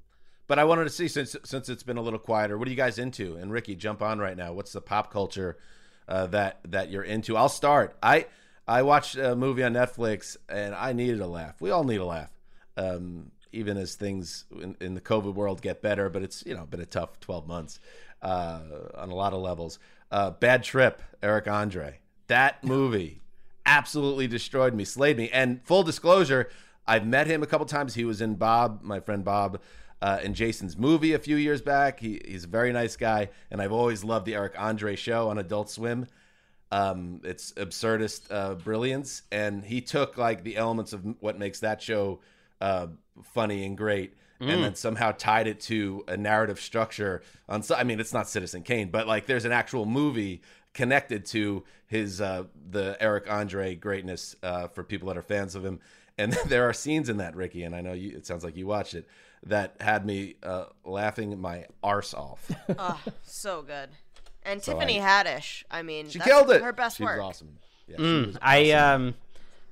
but 0.51 0.59
I 0.59 0.65
wanted 0.65 0.83
to 0.83 0.91
see 0.91 1.07
since 1.07 1.37
since 1.45 1.69
it's 1.69 1.85
been 1.85 1.97
a 1.97 2.03
little 2.03 2.19
quieter. 2.19 2.59
What 2.59 2.67
are 2.67 2.73
you 2.73 2.77
guys 2.77 2.99
into? 2.99 3.37
And 3.37 3.53
Ricky, 3.53 3.77
jump 3.77 4.03
on 4.03 4.19
right 4.19 4.37
now. 4.37 4.53
What's 4.53 4.73
the 4.73 4.81
pop 4.81 5.13
culture 5.13 5.57
uh, 6.09 6.27
that 6.27 6.59
that 6.65 6.91
you're 6.91 7.05
into? 7.05 7.37
I'll 7.37 7.49
start. 7.49 7.97
I 8.03 8.27
I 8.67 8.83
watched 8.83 9.15
a 9.15 9.37
movie 9.37 9.63
on 9.63 9.75
Netflix 9.75 10.37
and 10.49 10.75
I 10.75 10.93
needed 10.93 11.21
a 11.21 11.29
laugh. 11.29 11.61
We 11.61 11.71
all 11.71 11.85
need 11.85 12.01
a 12.01 12.05
laugh, 12.05 12.33
um, 12.77 13.31
even 13.53 13.77
as 13.77 13.95
things 13.95 14.47
in, 14.61 14.77
in 14.81 14.95
the 14.95 15.01
COVID 15.01 15.35
world 15.35 15.63
get 15.63 15.83
better. 15.83 16.11
But 16.11 16.25
it's 16.25 16.45
you 16.45 16.57
know 16.57 16.67
been 16.67 16.81
a 16.81 16.87
tough 16.87 17.21
12 17.21 17.47
months 17.47 17.79
uh, 18.21 18.59
on 18.97 19.11
a 19.11 19.15
lot 19.15 19.33
of 19.33 19.41
levels. 19.41 19.79
Uh, 20.11 20.33
Bad 20.33 20.65
Trip, 20.65 21.01
Eric 21.23 21.47
Andre. 21.47 22.01
That 22.27 22.65
movie 22.65 23.23
absolutely 23.67 24.27
destroyed 24.27 24.75
me, 24.75 24.85
slayed 24.85 25.17
me. 25.17 25.31
And 25.31 25.65
full 25.65 25.85
disclosure, 25.85 26.51
I've 26.89 27.07
met 27.07 27.29
him 27.29 27.45
a 27.45 27.47
couple 27.47 27.67
times. 27.67 27.95
He 27.95 28.05
was 28.05 28.21
in 28.21 28.35
Bob, 28.35 28.81
my 28.83 28.99
friend 28.99 29.25
Bob, 29.25 29.61
uh, 30.03 30.19
in 30.23 30.35
Jason's 30.35 30.77
movie 30.77 31.13
a 31.15 31.19
few 31.19 31.37
years 31.37 31.61
back. 31.63 32.01
He, 32.01 32.21
he's 32.27 32.45
a 32.45 32.49
very 32.49 32.73
nice 32.73 32.97
guy, 32.97 33.31
and 33.51 33.61
I've 33.61 33.73
always 33.73 34.03
loved 34.05 34.27
the 34.27 34.35
Eric 34.35 34.55
Andre 34.59 34.97
show 34.97 35.29
on 35.29 35.39
Adult 35.39 35.71
Swim. 35.71 36.07
Um, 36.73 37.21
it's 37.25 37.53
absurdist 37.53 38.23
uh, 38.31 38.55
brilliance, 38.55 39.23
and 39.33 39.65
he 39.65 39.81
took 39.81 40.17
like 40.17 40.45
the 40.45 40.57
elements 40.57 40.93
of 40.93 41.05
what 41.21 41.39
makes 41.39 41.61
that 41.61 41.83
show 41.83 42.21
uh, 42.61 42.89
funny 43.35 43.65
and 43.67 43.77
great, 43.77 44.15
Mm. 44.41 44.55
and 44.55 44.65
then 44.65 44.75
somehow 44.75 45.13
tied 45.13 45.47
it 45.47 45.61
to 45.61 46.03
a 46.09 46.17
narrative 46.17 46.59
structure. 46.59 47.21
On, 47.47 47.63
so- 47.63 47.75
I 47.75 47.85
mean, 47.85 48.01
it's 48.01 48.15
not 48.15 48.27
Citizen 48.27 48.63
Kane, 48.63 48.89
but 48.91 49.07
like 49.07 49.27
there's 49.27 49.45
an 49.45 49.53
actual 49.53 49.85
movie 49.85 50.41
connected 50.73 51.27
to 51.27 51.63
his 51.89 52.23
uh, 52.23 52.45
the 52.71 52.97
Eric 53.01 53.31
Andre 53.31 53.75
greatness 53.75 54.37
uh, 54.43 54.69
for 54.69 54.83
people 54.83 55.09
that 55.09 55.19
are 55.19 55.23
fans 55.23 55.55
of 55.55 55.63
him. 55.63 55.79
And 56.17 56.33
there 56.47 56.67
are 56.67 56.73
scenes 56.73 57.11
in 57.11 57.19
that, 57.19 57.37
Ricky, 57.37 57.65
and 57.65 57.75
I 57.77 57.83
know 57.83 57.93
you. 57.93 58.17
It 58.17 58.25
sounds 58.27 58.43
like 58.43 58.57
you 58.57 58.67
watched 58.67 58.95
it. 58.95 59.07
That 59.45 59.77
had 59.81 60.05
me 60.05 60.35
uh, 60.43 60.67
laughing 60.85 61.41
my 61.41 61.65
arse 61.83 62.13
off. 62.15 62.51
oh, 62.79 63.01
so 63.23 63.63
good. 63.63 63.89
And 64.43 64.63
So 64.63 64.73
Tiffany 64.75 65.01
I- 65.01 65.25
Haddish. 65.25 65.65
I 65.71 65.83
mean, 65.83 66.09
She 66.11 66.19
that's 66.19 66.31
killed 66.31 66.51
it. 66.51 66.63
Her 66.63 66.73
best 66.73 66.99
She 66.99 67.03
was 67.05 67.11
work. 67.17 67.23
awesome. 67.23 67.59
Yeah, 67.87 67.97
she 67.97 68.03
Mm, 68.03 68.27
was 68.27 68.39
I 68.43 68.71
um 68.73 69.15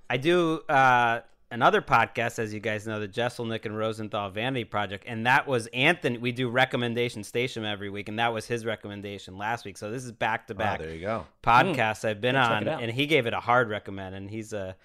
I 0.09 0.17
do 0.17 0.61
uh 0.69 1.21
another 1.51 1.81
podcast, 1.83 2.39
as 2.39 2.53
you 2.53 2.61
guys 2.61 2.87
know, 2.87 2.99
the 3.01 3.09
Jeselnik 3.09 3.65
and 3.67 3.77
Rosenthal 3.77 4.31
Vanity 4.31 4.65
Project, 4.65 5.05
and 5.07 5.27
that 5.27 5.47
was 5.47 5.67
Anthony. 5.69 6.19
We 6.19 6.33
do 6.33 6.49
recommendation 6.49 7.23
station 7.25 7.65
every 7.65 7.89
week, 7.91 8.09
and 8.09 8.19
that 8.19 8.33
was 8.33 8.47
his 8.47 8.65
recommendation 8.67 9.37
last 9.39 9.65
week. 9.65 9.77
So 9.79 9.91
this 9.91 10.05
is 10.05 10.13
back 10.13 10.47
to 10.49 10.55
back. 10.55 10.81
Oh, 10.81 10.85
there 10.85 10.95
you 10.95 11.01
go. 11.03 11.27
Podcasts 11.43 12.07
I've 12.07 12.21
been 12.23 12.37
on, 12.37 12.67
and 12.69 12.91
he 12.91 13.07
gave 13.07 13.27
it 13.27 13.35
a 13.35 13.41
hard 13.41 13.69
recommend, 13.69 14.15
and 14.15 14.29
he's 14.31 14.53
a 14.53 14.77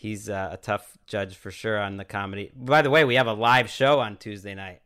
he's 0.00 0.28
a, 0.30 0.50
a 0.54 0.56
tough 0.56 0.96
judge 1.06 1.36
for 1.36 1.50
sure 1.50 1.78
on 1.78 1.98
the 1.98 2.04
comedy. 2.06 2.50
By 2.56 2.80
the 2.80 2.88
way, 2.90 3.04
we 3.04 3.16
have 3.16 3.26
a 3.26 3.34
live 3.34 3.68
show 3.68 4.00
on 4.00 4.16
Tuesday 4.16 4.54
night. 4.54 4.80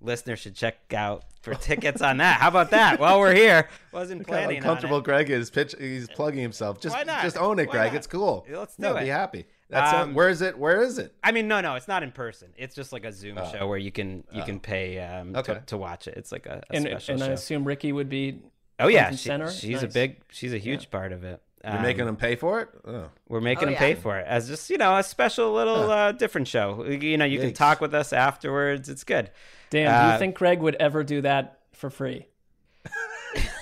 Listeners 0.00 0.38
should 0.38 0.54
check 0.54 0.92
out 0.94 1.24
for 1.42 1.54
tickets 1.70 2.02
on 2.02 2.18
that. 2.18 2.40
How 2.40 2.48
about 2.48 2.70
that? 2.70 3.00
While 3.00 3.18
we're 3.20 3.34
here, 3.34 3.68
wasn't 3.90 4.20
Look 4.20 4.28
how 4.28 4.34
planning 4.34 4.58
on 4.58 4.62
uncomfortable 4.62 4.98
it. 4.98 5.04
Gregg 5.04 5.30
is. 5.30 5.50
Pitch. 5.50 5.74
He's 5.78 6.08
plugging 6.08 6.40
himself. 6.42 6.80
Just, 6.80 6.94
Why 6.94 7.02
not? 7.02 7.22
just 7.22 7.36
own 7.36 7.58
it, 7.58 7.66
Why 7.68 7.72
Gregg. 7.72 7.92
not? 7.92 7.96
It's 7.98 8.06
cool. 8.06 8.46
Let's 8.48 8.78
no, 8.78 8.92
do 8.94 9.00
be 9.00 9.06
happy. 9.08 9.46
That's 9.70 9.92
Um, 9.94 10.14
where 10.14 10.28
is 10.28 10.42
it? 10.42 10.58
Where 10.58 10.82
is 10.82 10.98
it? 10.98 11.14
I 11.24 11.32
mean, 11.32 11.48
no, 11.48 11.60
no, 11.62 11.74
it's 11.74 11.88
not 11.88 12.02
in 12.02 12.12
person. 12.12 12.48
It's 12.56 12.74
just 12.76 12.92
like 12.92 13.04
a 13.04 13.12
Zoom 13.12 13.38
Oh. 13.38 13.50
show 13.50 13.66
where 13.66 13.78
you 13.78 13.90
can 13.90 14.24
you 14.30 14.42
can 14.44 14.60
pay 14.60 15.00
um, 15.00 15.34
Okay. 15.34 15.54
to, 15.54 15.60
to 15.66 15.76
watch 15.78 16.06
it. 16.06 16.14
It's 16.18 16.30
like 16.30 16.46
a, 16.46 16.62
a 16.70 16.74
And, 16.76 16.84
special 16.86 17.14
and 17.14 17.24
I 17.24 17.28
assume 17.28 17.64
Ricky 17.64 17.90
would 17.90 18.10
be 18.10 18.40
oh 18.78 18.88
yeah, 18.88 19.10
she- 19.10 19.16
center. 19.16 19.50
she's 19.50 19.82
a 19.82 19.88
big, 19.88 20.20
she's 20.30 20.52
a 20.52 20.58
huge 20.58 20.90
part 20.90 21.12
of 21.12 21.24
it. 21.24 21.40
You're 21.72 21.80
making 21.82 22.06
them 22.06 22.16
pay 22.16 22.36
for 22.36 22.60
it. 22.60 22.68
Oh. 22.86 23.08
We're 23.28 23.40
making 23.40 23.64
Oh, 23.68 23.70
them 23.70 23.78
pay 23.78 23.94
for 23.94 24.18
it 24.18 24.26
as 24.28 24.48
just 24.48 24.68
you 24.70 24.76
know 24.78 24.96
a 24.96 25.02
special 25.02 25.52
little 25.52 25.90
uh, 25.90 26.12
different 26.12 26.46
show. 26.48 26.84
You 26.84 27.16
know, 27.16 27.24
you 27.24 27.38
can 27.40 27.52
talk 27.54 27.80
with 27.80 27.94
us 27.94 28.12
afterwards. 28.12 28.88
It's 28.88 29.04
good. 29.04 29.30
Dan, 29.70 29.86
do 29.90 30.08
Uh, 30.08 30.12
you 30.12 30.18
think 30.18 30.34
Gregg 30.36 30.60
would 30.60 30.74
ever 30.76 31.02
do 31.04 31.20
that 31.22 31.60
for 31.72 31.90
free? 31.90 32.26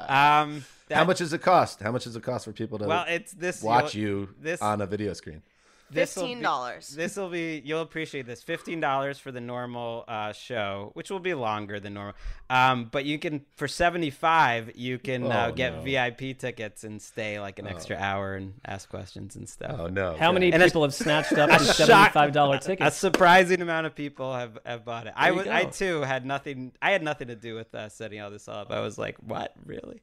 Um, 0.10 0.66
How 0.92 1.04
much 1.06 1.20
does 1.20 1.34
it 1.34 1.42
cost? 1.44 1.82
How 1.82 1.92
much 1.92 2.06
does 2.06 2.16
it 2.16 2.24
cost 2.24 2.46
for 2.46 2.52
people 2.52 2.80
to 2.80 2.88
Well, 2.88 3.06
it's 3.08 3.32
this 3.32 3.62
watch 3.62 3.94
you'll- 3.94 4.22
you 4.22 4.30
this- 4.42 4.62
on 4.62 4.82
a 4.82 4.88
video 4.88 5.14
screen? 5.14 5.44
This'll 5.92 6.28
be- 6.28 6.36
$15. 6.36 6.96
This 6.96 7.16
will 7.16 7.30
be 7.30 7.62
you'll 7.66 7.82
appreciate 7.82 8.26
this. 8.26 8.44
Fifteen 8.44 8.80
dollars 8.80 9.18
for 9.20 9.32
the 9.32 9.42
normal 9.42 10.06
uh, 10.08 10.32
show, 10.34 10.92
which 10.94 11.10
will 11.10 11.20
be 11.20 11.34
longer 11.34 11.80
than 11.80 11.94
normal. 11.96 12.14
Um, 12.50 12.90
but 12.92 13.06
you 13.06 13.18
can 13.20 13.46
for 13.56 13.68
seventy 13.68 14.10
five 14.10 14.72
you 14.76 15.00
can 15.00 15.32
uh, 15.32 15.48
Oh, 15.50 15.56
get 15.56 15.76
no. 15.76 15.82
VIP 15.82 16.38
tickets 16.38 16.84
and 16.84 17.02
stay 17.02 17.40
like 17.40 17.60
an 17.60 17.68
extra 17.68 17.96
hour 17.98 18.36
and 18.36 18.54
ask 18.66 18.90
questions 18.90 19.36
and 19.36 19.48
stuff. 19.50 19.76
Oh 19.80 19.88
no! 19.88 20.16
How 20.18 20.32
many 20.32 20.52
And 20.52 20.62
a- 20.62 20.66
people 20.66 20.84
have 20.84 20.94
snatched 20.94 21.34
up 21.34 21.50
a 21.60 21.60
seventy-five 21.64 22.32
dollar 22.34 22.58
tickets? 22.60 22.96
A 22.96 22.98
surprising 22.98 23.62
amount 23.62 23.86
of 23.88 23.96
people 23.96 24.34
have, 24.34 24.58
have 24.66 24.86
bought 24.86 25.08
it. 25.08 25.14
I 25.16 25.26
There 25.26 25.32
you 25.34 25.38
was 25.40 25.48
I 25.48 25.64
too 25.66 26.02
had 26.02 26.26
nothing. 26.26 26.72
I 26.82 26.92
had 26.92 27.04
nothing 27.04 27.28
to 27.30 27.36
do 27.36 27.56
with 27.56 27.74
uh, 27.74 27.90
setting 27.90 28.20
all 28.22 28.30
this 28.32 28.48
up. 28.48 28.72
I 28.72 28.80
was 28.82 28.98
like, 28.98 29.18
what 29.18 29.54
really? 29.66 30.02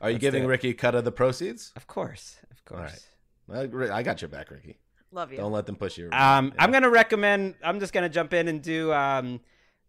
Are 0.00 0.10
you 0.10 0.14
Let's 0.14 0.20
giving. 0.22 0.46
Ricky 0.46 0.70
a 0.70 0.74
cut 0.74 0.94
of 0.94 1.04
the 1.04 1.12
proceeds? 1.12 1.72
Of 1.76 1.86
course, 1.86 2.36
of 2.50 2.64
course. 2.64 3.06
right. 3.48 3.70
Well, 3.72 3.92
I 3.92 4.02
got 4.02 4.20
your 4.22 4.28
back, 4.28 4.50
Ricky. 4.50 4.78
Love 5.10 5.32
you. 5.32 5.38
Don't 5.38 5.52
let 5.52 5.66
them 5.66 5.76
push 5.76 5.96
you. 5.98 6.10
Um, 6.12 6.52
I'm 6.58 6.70
gonna 6.70 6.90
recommend. 6.90 7.54
I'm 7.62 7.80
just 7.80 7.92
gonna 7.92 8.08
jump 8.08 8.34
in 8.34 8.46
and 8.48 8.60
do 8.60 8.92
um, 8.92 9.40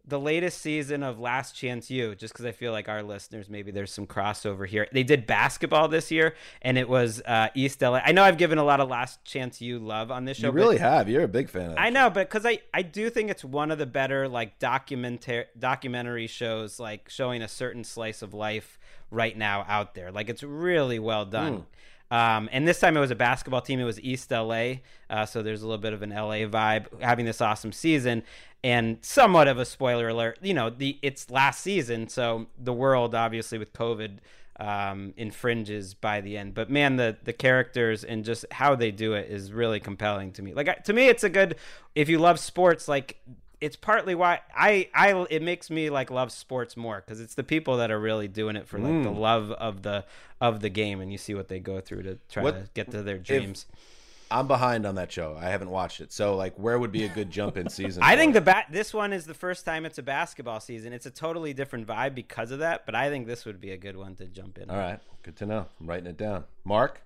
the 0.06 0.18
latest 0.18 0.62
season 0.62 1.02
of 1.02 1.18
Last 1.20 1.54
Chance 1.54 1.90
U, 1.90 2.14
just 2.14 2.32
because 2.32 2.46
I 2.46 2.52
feel 2.52 2.72
like 2.72 2.88
our 2.88 3.02
listeners 3.02 3.50
maybe 3.50 3.70
there's 3.70 3.92
some 3.92 4.06
crossover 4.06 4.66
here. 4.66 4.86
They 4.92 5.02
did 5.02 5.26
basketball 5.26 5.88
this 5.88 6.10
year, 6.10 6.34
and 6.62 6.78
it 6.78 6.88
was 6.88 7.20
uh, 7.26 7.48
East 7.54 7.82
LA. 7.82 8.00
I 8.02 8.12
know 8.12 8.22
I've 8.22 8.38
given 8.38 8.56
a 8.56 8.64
lot 8.64 8.80
of 8.80 8.88
Last 8.88 9.22
Chance 9.24 9.60
U 9.60 9.78
love 9.78 10.10
on 10.10 10.24
this 10.24 10.38
show. 10.38 10.48
You 10.48 10.52
but- 10.52 10.58
really 10.58 10.78
have. 10.78 11.08
You're 11.08 11.24
a 11.24 11.28
big 11.28 11.50
fan 11.50 11.70
of 11.70 11.70
that. 11.70 11.80
I 11.80 11.90
know, 11.90 12.08
but 12.08 12.28
because 12.28 12.46
I, 12.46 12.60
I 12.72 12.82
do 12.82 13.10
think 13.10 13.30
it's 13.30 13.44
one 13.44 13.70
of 13.70 13.78
the 13.78 13.86
better 13.86 14.26
like 14.26 14.58
documentary 14.58 15.46
documentary 15.58 16.28
shows, 16.28 16.80
like 16.80 17.10
showing 17.10 17.42
a 17.42 17.48
certain 17.48 17.84
slice 17.84 18.22
of 18.22 18.32
life 18.32 18.78
right 19.10 19.36
now 19.36 19.64
out 19.68 19.94
there. 19.94 20.10
Like 20.10 20.30
it's 20.30 20.42
really 20.42 20.98
well 20.98 21.26
done. 21.26 21.66
Um, 22.10 22.48
and 22.52 22.66
this 22.66 22.80
time 22.80 22.96
it 22.96 23.00
was 23.00 23.10
a 23.10 23.16
basketball 23.16 23.60
team. 23.60 23.78
It 23.80 23.84
was 23.84 24.00
East 24.00 24.30
LA, 24.30 24.74
uh, 25.08 25.26
so 25.26 25.42
there's 25.42 25.62
a 25.62 25.66
little 25.66 25.80
bit 25.80 25.92
of 25.92 26.02
an 26.02 26.10
LA 26.10 26.46
vibe 26.46 27.00
having 27.00 27.24
this 27.24 27.40
awesome 27.40 27.72
season. 27.72 28.22
And 28.62 28.98
somewhat 29.00 29.48
of 29.48 29.58
a 29.58 29.64
spoiler 29.64 30.08
alert, 30.08 30.38
you 30.42 30.52
know, 30.52 30.68
the 30.68 30.98
it's 31.02 31.30
last 31.30 31.62
season, 31.62 32.08
so 32.08 32.46
the 32.58 32.72
world 32.72 33.14
obviously 33.14 33.58
with 33.58 33.72
COVID 33.72 34.18
um, 34.58 35.14
infringes 35.16 35.94
by 35.94 36.20
the 36.20 36.36
end. 36.36 36.54
But 36.54 36.68
man, 36.70 36.96
the 36.96 37.16
the 37.24 37.32
characters 37.32 38.04
and 38.04 38.24
just 38.24 38.44
how 38.50 38.74
they 38.74 38.90
do 38.90 39.14
it 39.14 39.30
is 39.30 39.52
really 39.52 39.80
compelling 39.80 40.32
to 40.32 40.42
me. 40.42 40.52
Like 40.52 40.84
to 40.84 40.92
me, 40.92 41.08
it's 41.08 41.24
a 41.24 41.30
good. 41.30 41.56
If 41.94 42.08
you 42.08 42.18
love 42.18 42.38
sports, 42.38 42.86
like 42.86 43.22
it's 43.60 43.76
partly 43.76 44.14
why 44.14 44.40
I 44.56 44.88
I 44.94 45.26
it 45.30 45.42
makes 45.42 45.70
me 45.70 45.90
like 45.90 46.10
love 46.10 46.32
sports 46.32 46.76
more 46.76 47.02
because 47.04 47.20
it's 47.20 47.34
the 47.34 47.44
people 47.44 47.76
that 47.78 47.90
are 47.90 48.00
really 48.00 48.28
doing 48.28 48.56
it 48.56 48.66
for 48.66 48.78
like 48.78 49.02
the 49.02 49.10
Mm. 49.10 49.18
love 49.18 49.50
of 49.52 49.82
the 49.82 50.04
of 50.40 50.60
the 50.60 50.70
game, 50.70 51.00
and 51.00 51.12
you 51.12 51.18
see 51.18 51.34
what 51.34 51.48
they 51.48 51.60
go 51.60 51.80
through 51.80 52.02
to 52.04 52.18
try 52.30 52.42
What- 52.42 52.54
to 52.64 52.70
get 52.74 52.90
to 52.92 53.02
their 53.02 53.18
dreams. 53.18 53.66
I'm 54.32 54.46
behind 54.46 54.86
on 54.86 54.94
that 54.94 55.10
show. 55.10 55.36
I 55.36 55.46
haven't 55.46 55.70
watched 55.70 56.00
it. 56.00 56.12
So, 56.12 56.36
like, 56.36 56.54
where 56.56 56.78
would 56.78 56.92
be 56.92 57.02
a 57.04 57.08
good 57.08 57.32
jump 57.32 57.56
in 57.56 57.68
season? 57.68 58.00
I 58.06 58.14
think 58.14 58.30
it? 58.30 58.34
the 58.34 58.40
bat 58.42 58.66
this 58.70 58.94
one 58.94 59.12
is 59.12 59.26
the 59.26 59.34
first 59.34 59.64
time 59.64 59.84
it's 59.84 59.98
a 59.98 60.04
basketball 60.04 60.60
season. 60.60 60.92
It's 60.92 61.04
a 61.04 61.10
totally 61.10 61.52
different 61.52 61.88
vibe 61.88 62.14
because 62.14 62.52
of 62.52 62.60
that, 62.60 62.86
but 62.86 62.94
I 62.94 63.10
think 63.10 63.26
this 63.26 63.44
would 63.44 63.60
be 63.60 63.72
a 63.72 63.76
good 63.76 63.96
one 63.96 64.14
to 64.16 64.26
jump 64.26 64.56
in. 64.58 64.70
All 64.70 64.76
right, 64.76 65.00
good 65.24 65.34
to 65.38 65.46
know. 65.46 65.66
I'm 65.80 65.86
writing 65.88 66.06
it 66.06 66.16
down. 66.16 66.44
Marc, 66.62 67.02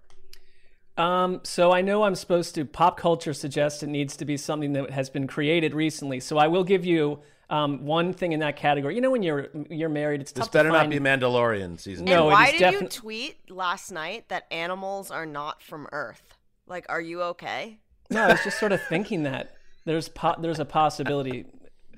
Um, 0.97 1.40
so 1.42 1.72
I 1.72 1.80
know 1.82 2.05
I'm 2.05 2.14
supposed 2.14 2.55
to. 2.55 2.64
Pop 2.64 2.97
culture 2.97 3.32
suggests 3.34 3.82
it 3.82 3.88
needs 3.88 4.16
to 4.18 4.24
be 4.24 4.36
something 4.36 4.72
that 4.74 4.90
has 4.90 5.11
been 5.11 5.26
created 5.26 5.74
recently. 5.74 6.20
So 6.20 6.38
I 6.38 6.47
will 6.47 6.62
give 6.64 6.84
you 6.84 7.20
um, 7.51 7.84
one 7.84 8.12
thing 8.12 8.32
in 8.32 8.40
that 8.40 8.57
category. 8.57 8.95
You 8.95 9.01
know, 9.01 9.11
when 9.11 9.22
you're 9.22 9.49
you're 9.70 9.88
married, 9.88 10.20
it's 10.20 10.32
this 10.32 10.45
tough 10.47 10.53
better 10.53 10.68
to 10.68 10.72
not 10.72 10.78
find. 10.86 10.90
be 10.90 10.99
Mandalorian 11.01 11.80
season. 11.80 12.05
No, 12.05 12.24
and 12.24 12.30
it 12.30 12.32
why 12.32 12.47
is 12.49 12.59
did 12.59 12.72
you 12.80 12.88
tweet 12.88 13.51
last 13.51 13.90
night 13.90 14.28
that 14.28 14.45
animals 14.53 15.11
are 15.11 15.26
not 15.26 15.62
from 15.62 15.88
Earth? 15.92 16.22
Like, 16.66 16.86
are 16.88 17.01
you 17.01 17.22
okay? 17.22 17.78
no, 18.11 18.22
I 18.22 18.28
was 18.28 18.45
just 18.45 18.59
sort 18.61 18.72
of 18.72 18.80
thinking 18.88 19.24
that 19.24 19.57
there's 19.84 20.09
po- 20.09 20.36
there's 20.40 20.61
a 20.61 20.64
possibility 20.64 21.47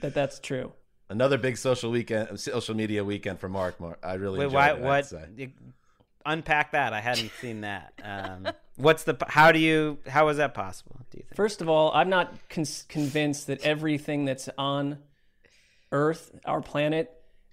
that 0.01 0.15
that's 0.15 0.41
true. 0.41 0.73
Another 1.09 1.37
big 1.39 1.57
social 1.59 1.91
weekend, 1.91 2.41
social 2.41 2.75
media 2.75 3.05
weekend 3.05 3.39
for 3.39 3.49
Marc. 3.49 3.79
Marc, 3.79 3.99
I 4.03 4.15
really 4.15 4.39
Wait, 4.39 4.47
enjoyed 4.47 4.55
why? 4.57 4.71
it, 4.71 4.77
I 4.79 4.81
What? 4.81 5.03
to 5.03 5.09
say. 5.11 5.25
you- 5.37 5.53
unpack 6.25 6.73
that. 6.73 6.93
I 6.93 7.01
hadn't 7.01 7.31
seen 7.41 7.61
that. 7.61 7.93
Um, 8.03 8.49
what's 8.77 9.05
the? 9.05 9.17
How 9.29 9.53
do 9.53 9.59
you? 9.59 9.99
How 10.07 10.29
is 10.29 10.37
that 10.37 10.55
possible? 10.55 11.01
Do 11.11 11.19
you 11.19 11.25
think? 11.25 11.37
First 11.37 11.61
of 11.61 11.69
all, 11.69 11.93
I'm 11.93 12.09
not 12.09 12.33
con- 12.49 12.65
convinced 12.89 13.47
that 13.49 13.63
everything 13.63 14.25
that's 14.25 14.49
on 14.57 14.99
Earth, 15.93 16.33
our 16.45 16.61
planet, 16.61 17.13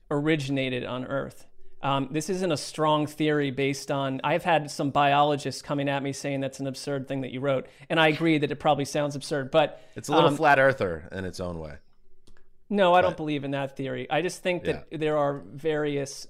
originated 0.09 0.86
on 0.86 1.05
Earth. 1.05 1.45
Um, 1.82 2.07
this 2.11 2.30
isn't 2.30 2.51
a 2.51 2.57
strong 2.57 3.07
theory 3.07 3.51
based 3.51 3.91
on. 3.91 4.21
I've 4.24 4.45
had 4.45 4.71
some 4.71 4.91
biologists 4.91 5.61
coming 5.61 5.89
at 5.89 6.01
me 6.01 6.13
saying 6.13 6.39
that's 6.39 6.61
an 6.61 6.67
absurd 6.67 7.09
thing 7.09 7.21
that 7.21 7.32
you 7.32 7.41
wrote, 7.41 7.67
and 7.89 7.99
I 7.99 8.07
agree 8.07 8.38
that 8.38 8.51
it 8.51 8.55
probably 8.55 8.86
sounds 8.86 9.15
absurd. 9.15 9.51
But 9.51 9.82
It's 9.95 10.07
a 10.07 10.13
little 10.13 10.30
um, 10.30 10.38
flat 10.38 10.59
earther 10.59 11.09
in 11.11 11.26
its 11.26 11.41
own 11.41 11.59
way. 11.59 11.74
No, 12.69 12.93
I 12.93 13.01
don't 13.01 13.17
believe 13.17 13.43
in 13.43 13.51
that 13.51 13.76
theory. 13.76 14.09
I 14.09 14.21
just 14.21 14.41
think 14.41 14.63
that 14.63 14.88
there 14.91 15.17
are 15.17 15.43
various 15.53 16.28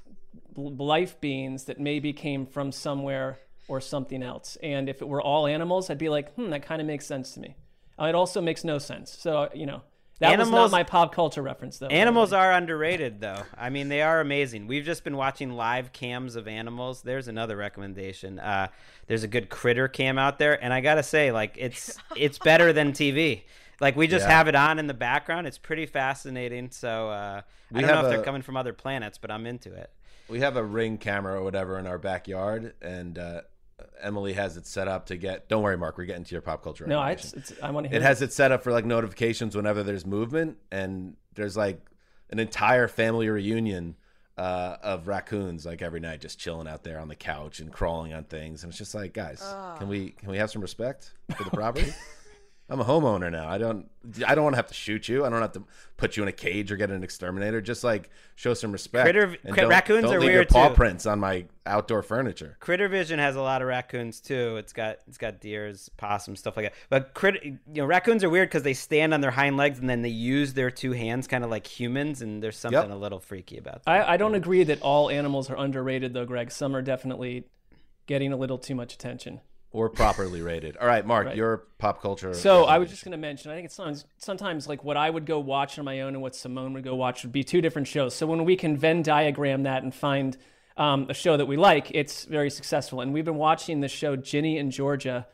life 0.55 1.21
beings 1.21 1.65
that 1.65 1.79
maybe 1.79 2.11
came 2.11 2.45
from 2.45 2.71
somewhere 2.71 3.39
or 3.67 3.79
something 3.81 4.21
else. 4.23 4.57
And 4.61 4.89
if 4.89 5.01
it 5.01 5.07
were 5.07 5.21
all 5.21 5.47
animals, 5.47 5.89
I'd 5.89 5.97
be 5.97 6.09
like, 6.09 6.33
hmm, 6.35 6.49
that 6.49 6.63
kind 6.63 6.81
of 6.81 6.87
makes 6.87 7.05
sense 7.05 7.33
to 7.33 7.39
me. 7.39 7.55
Uh, 7.99 8.05
it 8.05 8.15
also 8.15 8.41
makes 8.41 8.63
no 8.63 8.77
sense. 8.79 9.11
So, 9.17 9.49
you 9.53 9.65
know, 9.65 9.81
that 10.19 10.37
was 10.37 10.47
Animals- 10.47 10.71
not 10.71 10.77
my 10.77 10.83
pop 10.83 11.13
culture 11.13 11.41
reference, 11.41 11.77
though. 11.79 11.87
Animals 11.87 12.31
way. 12.31 12.37
are 12.39 12.51
underrated, 12.51 13.19
though. 13.21 13.43
I 13.57 13.69
mean, 13.69 13.89
they 13.89 14.01
are 14.01 14.19
amazing. 14.19 14.67
We've 14.67 14.85
just 14.85 15.03
been 15.03 15.17
watching 15.17 15.51
live 15.53 15.91
cams 15.91 16.35
of 16.35 16.47
animals. 16.47 17.01
There's 17.01 17.27
another 17.27 17.55
recommendation. 17.57 18.39
Uh, 18.39 18.67
there's 19.07 19.23
a 19.23 19.27
good 19.27 19.49
critter 19.49 19.87
cam 19.87 20.17
out 20.17 20.39
there, 20.39 20.61
and 20.63 20.73
I 20.73 20.81
gotta 20.81 21.03
say, 21.03 21.31
like, 21.31 21.55
it's 21.59 21.97
it's 22.15 22.37
better 22.39 22.73
than 22.73 22.91
TV. 22.93 23.43
Like, 23.81 23.95
we 23.95 24.07
just 24.07 24.25
Yeah. 24.27 24.37
have 24.37 24.47
it 24.47 24.55
on 24.55 24.79
in 24.79 24.87
the 24.87 24.93
background. 24.93 25.45
It's 25.47 25.57
pretty 25.57 25.87
fascinating. 25.87 26.69
So 26.71 27.09
uh, 27.09 27.41
I 27.41 27.75
We 27.75 27.81
don't 27.81 27.89
know 27.89 27.95
have 27.97 28.05
if 28.05 28.11
they're 28.11 28.23
coming 28.23 28.43
from 28.43 28.55
other 28.55 28.71
planets, 28.71 29.17
but 29.17 29.29
I'm 29.31 29.45
into 29.45 29.73
it. 29.73 29.89
We 30.29 30.39
have 30.39 30.55
a 30.55 30.63
ring 30.63 30.97
camera 30.99 31.39
or 31.39 31.43
whatever 31.43 31.77
in 31.79 31.85
our 31.87 31.97
backyard, 31.97 32.75
and 32.81 33.17
uh, 33.19 33.41
Emily 34.01 34.33
has 34.33 34.57
it 34.57 34.65
set 34.65 34.87
up 34.87 35.07
to 35.07 35.17
get. 35.17 35.47
Don't 35.49 35.63
worry, 35.63 35.77
Marc. 35.77 35.97
We're 35.97 36.05
getting 36.05 36.23
to 36.23 36.31
your 36.31 36.41
pop 36.41 36.63
culture. 36.63 36.85
No, 36.85 36.99
I, 36.99 37.09
recommendation. 37.11 37.39
it's, 37.39 37.51
it's, 37.51 37.63
I 37.63 37.71
want 37.71 37.85
to 37.85 37.89
hear 37.89 37.97
it 37.97 38.01
has 38.03 38.21
it 38.21 38.33
set 38.33 38.51
up 38.51 38.63
for 38.63 38.71
like 38.71 38.85
notifications 38.85 39.55
whenever 39.55 39.83
there's 39.83 40.05
movement, 40.05 40.57
and 40.71 41.15
there's 41.35 41.57
like 41.57 41.79
an 42.29 42.39
entire 42.39 42.87
family 42.87 43.29
reunion 43.29 43.95
uh, 44.37 44.77
of 44.81 45.07
raccoons 45.07 45.65
like 45.65 45.81
every 45.81 45.99
night, 45.99 46.21
just 46.21 46.39
chilling 46.39 46.67
out 46.67 46.83
there 46.83 46.99
on 46.99 47.07
the 47.07 47.15
couch 47.15 47.59
and 47.59 47.71
crawling 47.71 48.13
on 48.13 48.23
things, 48.23 48.63
and 48.63 48.71
it's 48.71 48.77
just 48.77 48.95
like, 48.95 49.13
guys, 49.13 49.43
can 49.77 49.87
we 49.87 50.09
can 50.11 50.29
we 50.29 50.37
have 50.37 50.49
some 50.49 50.61
respect 50.61 51.11
for 51.37 51.43
the 51.43 51.49
property? 51.55 51.93
I'm 52.69 52.79
a 52.79 52.85
homeowner 52.85 53.29
now. 53.29 53.49
I 53.49 53.57
don't. 53.57 53.89
I 54.25 54.35
don't 54.35 54.45
want 54.45 54.53
to 54.53 54.57
have 54.57 54.67
to 54.67 54.73
shoot 54.73 55.09
you. 55.09 55.25
I 55.25 55.29
don't 55.29 55.41
have 55.41 55.51
to 55.51 55.63
put 55.97 56.15
you 56.15 56.23
in 56.23 56.29
a 56.29 56.33
cage 56.33 56.71
or 56.71 56.77
get 56.77 56.91
an 56.91 57.03
exterminator. 57.03 57.61
Just 57.61 57.83
like 57.83 58.09
show 58.35 58.53
some 58.53 58.71
respect. 58.71 59.05
Critter- 59.05 59.37
and 59.43 59.53
cri- 59.53 59.61
don't- 59.61 59.69
raccoons 59.69 60.03
don't 60.03 60.15
are 60.15 60.19
leave 60.19 60.29
weird, 60.29 60.35
your 60.35 60.45
paw 60.45 60.69
too. 60.69 60.75
prints 60.75 61.05
on 61.05 61.19
my 61.19 61.45
outdoor 61.65 62.01
furniture. 62.01 62.55
Critter 62.61 62.87
Vision 62.87 63.19
has 63.19 63.35
a 63.35 63.41
lot 63.41 63.61
of 63.61 63.67
raccoons 63.67 64.21
too. 64.21 64.55
It's 64.57 64.71
got 64.71 64.99
it's 65.07 65.17
got 65.17 65.41
deers, 65.41 65.89
possums, 65.97 66.39
stuff 66.39 66.55
like 66.55 66.67
that. 66.67 66.73
But 66.89 67.13
crit, 67.13 67.43
you 67.43 67.59
know, 67.67 67.85
raccoons 67.85 68.23
are 68.23 68.29
weird 68.29 68.49
because 68.49 68.63
they 68.63 68.73
stand 68.73 69.13
on 69.13 69.19
their 69.19 69.31
hind 69.31 69.57
legs 69.57 69.79
and 69.79 69.89
then 69.89 70.01
they 70.01 70.09
use 70.09 70.53
their 70.53 70.71
two 70.71 70.93
hands, 70.93 71.27
kind 71.27 71.43
of 71.43 71.49
like 71.49 71.67
humans. 71.67 72.21
And 72.21 72.41
there's 72.41 72.57
something 72.57 72.91
a 72.91 72.97
little 72.97 73.19
freaky 73.19 73.57
about 73.57 73.83
that. 73.83 73.91
I, 73.91 74.13
I 74.13 74.17
don't 74.17 74.35
agree 74.35 74.63
that 74.63 74.81
all 74.81 75.09
animals 75.09 75.49
are 75.49 75.57
underrated, 75.57 76.13
though, 76.13 76.25
Gregg. 76.25 76.49
Some 76.49 76.75
are 76.75 76.81
definitely 76.81 77.43
getting 78.07 78.31
a 78.33 78.37
little 78.37 78.57
too 78.57 78.75
much 78.75 78.93
attention. 78.93 79.41
Or 79.73 79.89
properly 79.89 80.41
rated. 80.43 80.77
All 80.77 80.85
right, 80.85 81.03
Marc, 81.05 81.25
Right. 81.27 81.35
your 81.35 81.63
pop 81.79 81.99
culture. 81.99 82.33
So 82.35 82.65
I 82.65 82.77
was 82.77 82.89
just 82.91 83.03
going 83.03 83.11
to 83.13 83.17
mention. 83.17 83.49
I 83.51 83.55
think 83.55 83.65
it's 83.65 83.73
sometimes, 83.75 84.05
sometimes 84.19 84.67
like 84.67 84.83
what 84.83 84.97
I 84.97 85.09
would 85.09 85.25
go 85.25 85.39
watch 85.39 85.79
on 85.79 85.85
my 85.85 86.01
own 86.01 86.13
and 86.13 86.21
what 86.21 86.35
Simone 86.35 86.73
would 86.73 86.83
go 86.83 86.93
watch 86.95 87.23
would 87.23 87.31
be 87.31 87.43
two 87.43 87.59
different 87.59 87.87
shows. 87.87 88.13
So 88.13 88.27
when 88.27 88.45
we 88.45 88.55
can 88.55 88.77
Venn 88.77 89.01
diagram 89.01 89.63
that 89.63 89.81
and 89.81 89.93
find 89.93 90.37
um, 90.77 91.07
a 91.09 91.13
show 91.15 91.37
that 91.37 91.47
we 91.47 91.57
like, 91.57 91.89
it's 91.91 92.23
very 92.25 92.51
successful. 92.51 93.01
And 93.01 93.13
we've 93.13 93.25
been 93.25 93.35
watching 93.37 93.81
the 93.81 93.87
show 93.87 94.15
Ginny 94.15 94.59
in 94.59 94.69
Georgia, 94.69 95.25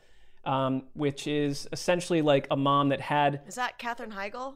um, 0.45 0.83
which 0.93 1.27
is 1.27 1.67
essentially 1.73 2.21
like 2.21 2.47
a 2.49 2.55
mom 2.55 2.89
that 2.89 3.01
had 3.01 3.41
Is 3.45 3.55
that 3.55 3.77
Katherine 3.77 4.11
Heigl? 4.11 4.55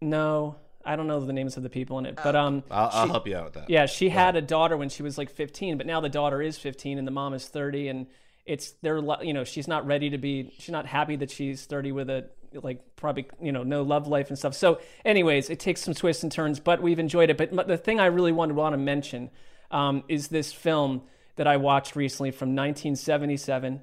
no, 0.00 0.56
I 0.84 0.96
don't 0.96 1.06
know 1.06 1.20
the 1.20 1.32
names 1.32 1.56
of 1.56 1.62
the 1.62 1.70
people 1.70 1.98
in 1.98 2.06
it, 2.06 2.18
but 2.22 2.34
um, 2.34 2.64
I'll, 2.70 2.90
I'll 2.92 3.06
she- 3.06 3.10
help 3.12 3.26
you 3.28 3.36
out 3.36 3.44
with 3.44 3.54
that. 3.54 3.70
Yeah, 3.70 3.86
she 3.86 4.08
had 4.08 4.34
a 4.34 4.42
daughter 4.42 4.76
when 4.76 4.88
she 4.88 5.02
was 5.02 5.18
like 5.18 5.30
15, 5.30 5.76
but 5.78 5.86
now 5.86 6.00
the 6.00 6.08
daughter 6.08 6.40
is 6.42 6.58
15 6.58 6.98
and 6.98 7.06
the 7.06 7.12
mom 7.12 7.34
is 7.34 7.46
30, 7.46 7.88
and 7.88 8.06
it's 8.46 8.72
they're 8.82 9.00
li- 9.00 9.26
you 9.26 9.32
know 9.32 9.44
she's 9.44 9.68
not 9.68 9.86
ready 9.86 10.10
to 10.10 10.18
be 10.18 10.52
she's 10.58 10.70
not 10.70 10.86
happy 10.86 11.16
that 11.16 11.30
she's 11.30 11.66
30 11.66 11.92
with 11.92 12.10
a 12.10 12.28
like 12.54 12.96
probably 12.96 13.28
you 13.40 13.52
know 13.52 13.62
no 13.62 13.82
love 13.82 14.08
life 14.08 14.28
and 14.28 14.38
stuff. 14.38 14.54
So, 14.54 14.80
anyways, 15.04 15.50
it 15.50 15.60
takes 15.60 15.82
some 15.82 15.94
twists 15.94 16.22
and 16.22 16.32
turns, 16.32 16.60
but 16.60 16.82
we've 16.82 16.98
enjoyed 16.98 17.30
it. 17.30 17.36
But 17.36 17.66
the 17.66 17.78
thing 17.78 18.00
I 18.00 18.06
really 18.06 18.32
wanted 18.32 18.56
want 18.56 18.72
to 18.72 18.78
mention 18.78 19.30
um, 19.70 20.04
is 20.08 20.28
this 20.28 20.52
film. 20.52 21.02
that 21.36 21.46
I 21.46 21.56
watched 21.56 21.96
recently 21.96 22.32
from 22.32 22.50
1977, 22.50 23.82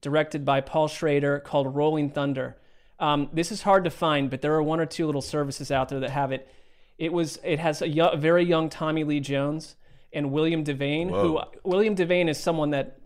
directed 0.00 0.44
by 0.44 0.60
Paul 0.60 0.88
Schrader, 0.88 1.40
called 1.40 1.74
Rolling 1.74 2.10
Thunder. 2.10 2.56
Um, 2.98 3.28
this 3.32 3.50
is 3.52 3.62
hard 3.62 3.84
to 3.84 3.90
find, 3.90 4.30
but 4.30 4.40
there 4.40 4.54
are 4.54 4.62
one 4.62 4.80
or 4.80 4.86
two 4.86 5.04
little 5.04 5.20
services 5.20 5.70
out 5.70 5.88
there 5.88 6.00
that 6.00 6.10
have 6.10 6.32
it. 6.32 6.48
It 6.96 7.12
was 7.12 7.38
it 7.42 7.58
has 7.58 7.82
a, 7.82 8.16
very 8.16 8.44
young 8.44 8.68
Tommy 8.68 9.04
Lee 9.04 9.20
Jones 9.20 9.74
and 10.12 10.30
William 10.30 10.64
Devane, 10.64 11.10
who 11.10 11.40
William 11.64 11.96
Devane 11.96 12.28
is 12.28 12.38
someone 12.38 12.70
that 12.70 13.00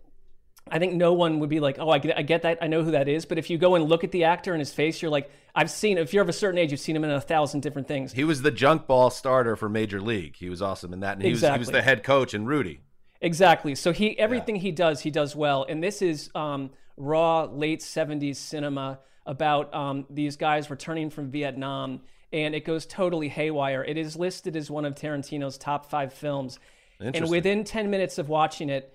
I 0.71 0.79
think 0.79 0.93
no 0.93 1.13
one 1.13 1.39
would 1.39 1.49
be 1.49 1.59
like, 1.59 1.77
oh, 1.79 1.89
I 1.89 1.99
get, 1.99 2.17
I 2.17 2.21
get 2.21 2.43
that, 2.43 2.59
I 2.61 2.67
know 2.67 2.83
who 2.83 2.91
that 2.91 3.07
is. 3.07 3.25
But 3.25 3.37
if 3.37 3.49
you 3.49 3.57
go 3.57 3.75
and 3.75 3.85
look 3.85 4.03
at 4.03 4.11
the 4.11 4.25
actor 4.25 4.53
and 4.53 4.59
his 4.59 4.73
face, 4.73 5.01
you're 5.01 5.11
like, 5.11 5.31
I've 5.55 5.71
seen. 5.71 5.97
If 5.97 6.13
you're 6.13 6.23
of 6.23 6.29
a 6.29 6.33
certain 6.33 6.57
age, 6.57 6.71
you've 6.71 6.79
seen 6.79 6.95
him 6.95 7.03
in 7.03 7.09
a 7.09 7.21
thousand 7.21 7.61
different 7.61 7.87
things. 7.87 8.13
He 8.13 8.23
was 8.23 8.41
the 8.41 8.51
junk 8.51 8.87
ball 8.87 9.09
starter 9.09 9.55
for 9.55 9.67
Major 9.67 9.99
League. 9.99 10.35
He 10.35 10.49
was 10.49 10.61
awesome 10.61 10.93
in 10.93 11.01
that, 11.01 11.13
and 11.17 11.23
he 11.23 11.31
was 11.31 11.41
he 11.41 11.57
was 11.57 11.69
the 11.69 11.81
head 11.81 12.03
coach 12.03 12.33
in 12.33 12.45
Rudy. 12.45 12.81
Exactly. 13.21 13.75
So 13.75 13.91
he 13.91 14.17
everything 14.17 14.55
he 14.55 14.71
does, 14.71 15.01
he 15.01 15.11
does 15.11 15.35
well. 15.35 15.65
And 15.67 15.83
this 15.83 16.01
is 16.01 16.29
um, 16.35 16.69
raw 16.97 17.43
late 17.43 17.81
'70s 17.81 18.37
cinema 18.37 18.99
about 19.25 19.73
um, 19.73 20.05
these 20.09 20.37
guys 20.37 20.69
returning 20.69 21.09
from 21.09 21.29
Vietnam, 21.29 22.01
and 22.31 22.55
it 22.55 22.65
goes 22.65 22.85
totally 22.85 23.29
haywire. 23.29 23.83
It 23.83 23.97
is 23.97 24.15
listed 24.15 24.55
as 24.55 24.71
one 24.71 24.85
of 24.85 24.95
Tarantino's 24.95 25.57
top 25.57 25.89
five 25.89 26.13
films, 26.13 26.59
and 26.99 27.29
within 27.29 27.63
10 27.63 27.89
minutes 27.89 28.17
of 28.17 28.27
watching 28.27 28.69
it, 28.69 28.93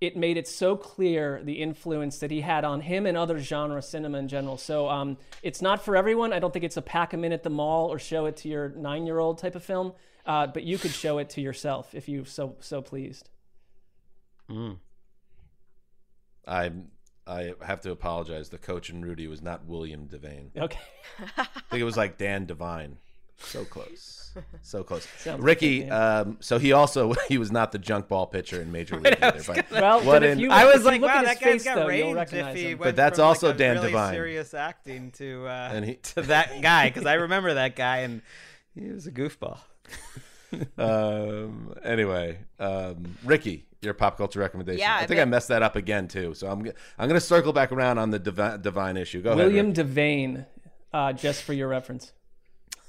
it 0.00 0.16
made 0.16 0.36
it 0.36 0.46
so 0.46 0.76
clear 0.76 1.40
the 1.42 1.54
influence 1.54 2.18
that 2.18 2.30
he 2.30 2.40
had 2.40 2.64
on 2.64 2.80
him 2.80 3.06
and 3.06 3.16
other 3.16 3.38
genre 3.38 3.80
cinema 3.80 4.18
in 4.18 4.28
general. 4.28 4.56
So 4.56 4.88
um, 4.88 5.16
it's 5.42 5.62
not 5.62 5.84
for 5.84 5.96
everyone. 5.96 6.32
I 6.32 6.38
don't 6.38 6.52
think 6.52 6.64
it's 6.64 6.76
a 6.76 6.82
pack 6.82 7.12
a 7.12 7.16
minute 7.16 7.36
at 7.36 7.42
the 7.42 7.50
mall 7.50 7.88
or 7.88 7.98
show 7.98 8.26
it 8.26 8.36
to 8.38 8.48
your 8.48 8.70
nine-year-old 8.70 9.38
type 9.38 9.54
of 9.54 9.64
film. 9.64 9.92
Uh, 10.26 10.46
but 10.46 10.62
you 10.64 10.78
could 10.78 10.90
show 10.90 11.18
it 11.18 11.30
to 11.30 11.40
yourself 11.40 11.94
if 11.94 12.08
you 12.08 12.24
so 12.24 12.56
so 12.60 12.80
pleased. 12.80 13.28
I 16.46 16.72
I 17.26 17.54
have 17.62 17.80
to 17.82 17.90
apologize. 17.90 18.48
The 18.48 18.58
coach 18.58 18.90
in 18.90 19.04
Rudy 19.04 19.26
was 19.26 19.42
not 19.42 19.66
William 19.66 20.08
Devane. 20.08 20.56
Okay. 20.56 20.80
I 21.36 21.44
think 21.70 21.80
it 21.80 21.84
was 21.84 21.96
like 21.96 22.18
Dan 22.18 22.46
Devine. 22.46 22.98
So 23.38 23.64
close, 23.64 24.32
so 24.62 24.82
close. 24.82 25.06
Sounds 25.18 25.42
Ricky. 25.42 25.82
like 25.82 25.92
Um, 25.92 26.36
so 26.40 26.58
he 26.58 26.72
also 26.72 27.14
he 27.28 27.36
was 27.38 27.50
not 27.52 27.72
the 27.72 27.78
junk 27.78 28.08
ball 28.08 28.26
pitcher 28.26 28.60
in 28.62 28.72
Major 28.72 28.96
League 29.00 29.18
either. 29.20 29.42
But 29.46 29.70
Well, 29.70 29.98
what 29.98 30.20
but 30.20 30.22
in- 30.24 30.38
you- 30.38 30.50
I 30.50 30.64
was 30.72 30.84
like, 30.84 31.00
wow, 31.02 31.08
that 31.22 31.28
his 31.28 31.38
guy's 31.38 31.38
face, 31.52 31.64
got 31.64 31.74
though, 31.76 31.86
range. 31.88 32.16
If 32.16 32.30
he 32.56 32.62
him. 32.62 32.78
went 32.78 32.80
But 32.80 32.96
that's 32.96 33.18
from, 33.18 33.26
also 33.28 33.48
like, 33.48 33.56
a 33.56 33.58
Dan 33.58 33.74
really 33.76 33.88
Devine. 33.88 34.14
serious 34.14 34.54
acting 34.54 35.10
to 35.12 35.46
uh, 35.46 35.70
And 35.72 35.84
he- 35.84 35.94
to 36.14 36.22
that 36.22 36.62
guy 36.62 36.88
because 36.88 37.06
I 37.06 37.14
remember 37.14 37.54
that 37.54 37.76
guy 37.76 37.98
and 37.98 38.22
he 38.74 38.90
was 38.90 39.06
a 39.06 39.12
goofball. 39.12 39.58
um, 40.78 41.74
anyway, 41.82 42.38
um, 42.58 43.16
Ricky, 43.24 43.66
your 43.82 43.94
pop 43.94 44.16
culture 44.16 44.40
recommendation. 44.40 44.80
Yeah, 44.80 44.96
I 44.96 45.00
I 45.02 45.06
think 45.06 45.20
I 45.20 45.24
messed 45.24 45.48
that 45.48 45.62
up 45.62 45.76
again 45.76 46.08
too. 46.08 46.34
So 46.34 46.48
I'm 46.48 46.64
g- 46.64 46.72
I'm 46.98 47.08
going 47.08 47.20
to 47.20 47.24
circle 47.26 47.52
back 47.52 47.72
around 47.72 47.98
on 47.98 48.10
the 48.10 48.18
Devi- 48.18 48.58
divine 48.62 48.96
issue. 48.96 49.20
Go 49.22 49.36
William 49.36 49.66
ahead. 49.72 49.78
Ricky. 49.78 49.90
Devane, 49.94 50.46
uh, 50.92 51.12
just 51.12 51.42
for 51.42 51.52
your 51.52 51.68
reference. 51.68 52.12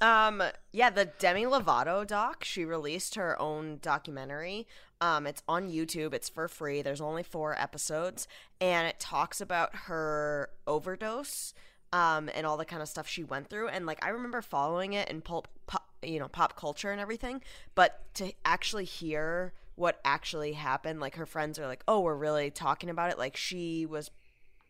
Um, 0.00 0.42
yeah, 0.72 0.90
the 0.90 1.06
Demi 1.06 1.44
Lovato 1.44 2.06
doc, 2.06 2.44
she 2.44 2.64
released 2.64 3.14
her 3.14 3.40
own 3.40 3.78
documentary. 3.80 4.66
Um, 5.00 5.26
it's 5.26 5.42
on 5.48 5.70
YouTube. 5.70 6.12
It's 6.12 6.28
for 6.28 6.48
free. 6.48 6.82
There's 6.82 7.00
only 7.00 7.22
four 7.22 7.58
episodes, 7.58 8.28
and 8.60 8.86
it 8.86 8.98
talks 8.98 9.40
about 9.40 9.74
her 9.74 10.50
overdose, 10.66 11.54
um, 11.92 12.30
and 12.34 12.46
all 12.46 12.56
the 12.56 12.64
kind 12.64 12.82
of 12.82 12.88
stuff 12.88 13.06
she 13.06 13.24
went 13.24 13.48
through. 13.48 13.68
And 13.68 13.86
like, 13.86 14.04
I 14.04 14.08
remember 14.10 14.42
following 14.42 14.92
it 14.92 15.08
in 15.08 15.20
pulp, 15.22 15.48
pop, 15.66 15.88
you 16.02 16.18
know, 16.18 16.28
pop 16.28 16.56
culture 16.56 16.90
and 16.90 17.00
everything. 17.00 17.42
But 17.74 18.02
to 18.14 18.32
actually 18.44 18.84
hear 18.84 19.52
what 19.76 20.00
actually 20.04 20.52
happened, 20.52 21.00
like 21.00 21.16
her 21.16 21.26
friends 21.26 21.58
are 21.58 21.66
like, 21.66 21.82
"Oh, 21.86 22.00
we're 22.00 22.14
really 22.16 22.50
talking 22.50 22.90
about 22.90 23.10
it." 23.10 23.18
Like 23.18 23.36
she 23.36 23.86
was 23.86 24.10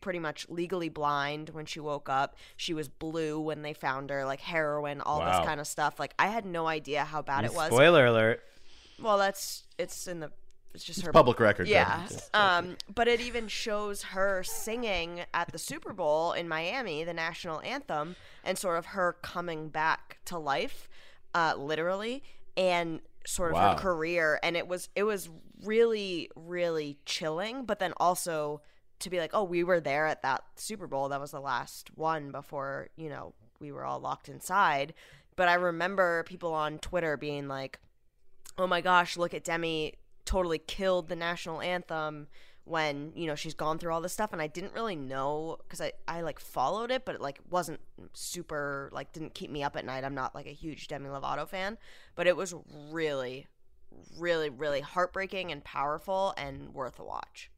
pretty 0.01 0.19
much 0.19 0.45
legally 0.49 0.89
blind 0.89 1.49
when 1.49 1.65
she 1.65 1.79
woke 1.79 2.07
up. 2.09 2.35
She 2.55 2.73
was 2.73 2.87
blue 2.87 3.39
when 3.39 3.61
they 3.61 3.73
found 3.73 4.09
her, 4.09 4.25
like 4.25 4.39
heroin, 4.41 5.01
all 5.01 5.19
Wow. 5.19 5.37
this 5.39 5.45
kind 5.47 5.59
of 5.59 5.67
stuff. 5.67 5.99
Like 5.99 6.13
I 6.19 6.27
had 6.27 6.45
no 6.45 6.67
idea 6.67 7.03
how 7.03 7.21
bad 7.21 7.45
it 7.45 7.53
was. 7.53 7.67
Spoiler 7.67 8.05
alert. 8.05 8.43
Well, 9.01 9.17
that's 9.17 9.63
it's 9.77 10.07
in 10.07 10.19
the 10.19 10.31
it's 10.73 10.83
just 10.83 11.01
her 11.03 11.11
public 11.11 11.39
record, 11.39 11.67
Yeah. 11.67 12.07
Um, 12.35 12.77
but 12.93 13.07
it 13.07 13.19
even 13.19 13.47
shows 13.47 14.03
her 14.03 14.43
singing 14.43 15.21
at 15.33 15.51
the 15.51 15.57
Super 15.57 15.91
Bowl 15.91 16.33
in 16.33 16.47
Miami, 16.47 17.03
the 17.03 17.13
national 17.13 17.61
anthem, 17.61 18.15
and 18.43 18.57
sort 18.59 18.77
of 18.77 18.87
her 18.87 19.13
coming 19.23 19.69
back 19.69 20.19
to 20.25 20.37
life, 20.37 20.87
uh, 21.33 21.55
literally, 21.57 22.21
and 22.55 23.01
sort 23.25 23.51
of 23.51 23.55
Wow. 23.55 23.71
her 23.73 23.79
career. 23.79 24.39
And 24.43 24.55
it 24.55 24.67
was 24.67 24.89
it 24.95 25.03
was 25.03 25.29
really 25.63 26.29
really 26.35 26.99
chilling, 27.05 27.65
but 27.65 27.79
then 27.79 27.93
also 27.97 28.61
to 28.99 29.09
be 29.09 29.19
like, 29.19 29.31
oh, 29.33 29.43
we 29.43 29.63
were 29.63 29.79
there 29.79 30.07
at 30.07 30.21
that 30.23 30.43
Super 30.55 30.87
Bowl. 30.87 31.09
That 31.09 31.21
was 31.21 31.31
the 31.31 31.39
last 31.39 31.91
one 31.95 32.31
before 32.31 32.89
you 32.95 33.09
know 33.09 33.33
we 33.59 33.71
were 33.71 33.85
all 33.85 33.99
locked 33.99 34.29
inside. 34.29 34.93
But 35.35 35.47
I 35.47 35.53
remember 35.53 36.23
people 36.23 36.53
on 36.53 36.79
Twitter 36.79 37.15
being 37.15 37.47
like, 37.47 37.79
oh 38.57 38.67
my 38.67 38.81
gosh, 38.81 39.17
look 39.17 39.33
at 39.33 39.43
Demi 39.43 39.93
totally 40.25 40.59
killed 40.59 41.07
the 41.07 41.15
national 41.15 41.61
anthem 41.61 42.27
when 42.65 43.13
you 43.15 43.25
know 43.25 43.35
she's 43.35 43.53
gone 43.53 43.79
through 43.79 43.93
all 43.93 44.01
this 44.01 44.11
stuff 44.11 44.33
and 44.33 44.41
i 44.41 44.47
didn't 44.47 44.73
really 44.73 44.95
know 44.95 45.57
because 45.63 45.79
I, 45.79 45.93
I 46.05 46.19
like 46.19 46.37
followed 46.37 46.91
it 46.91 47.05
but 47.05 47.15
it 47.15 47.21
like 47.21 47.39
wasn't 47.49 47.79
super 48.11 48.89
like 48.91 49.13
didn't 49.13 49.33
keep 49.33 49.49
me 49.49 49.63
up 49.63 49.77
at 49.77 49.85
night 49.85 50.03
i'm 50.03 50.13
not 50.13 50.35
like 50.35 50.47
a 50.47 50.51
huge 50.51 50.89
demi 50.89 51.07
lovato 51.07 51.47
fan 51.47 51.77
but 52.15 52.27
it 52.27 52.35
was 52.35 52.53
really 52.91 53.47
really 54.19 54.49
really 54.49 54.81
heartbreaking 54.81 55.49
and 55.51 55.63
powerful 55.63 56.33
and 56.35 56.73
worth 56.73 56.99
a 56.99 57.05
watch 57.05 57.49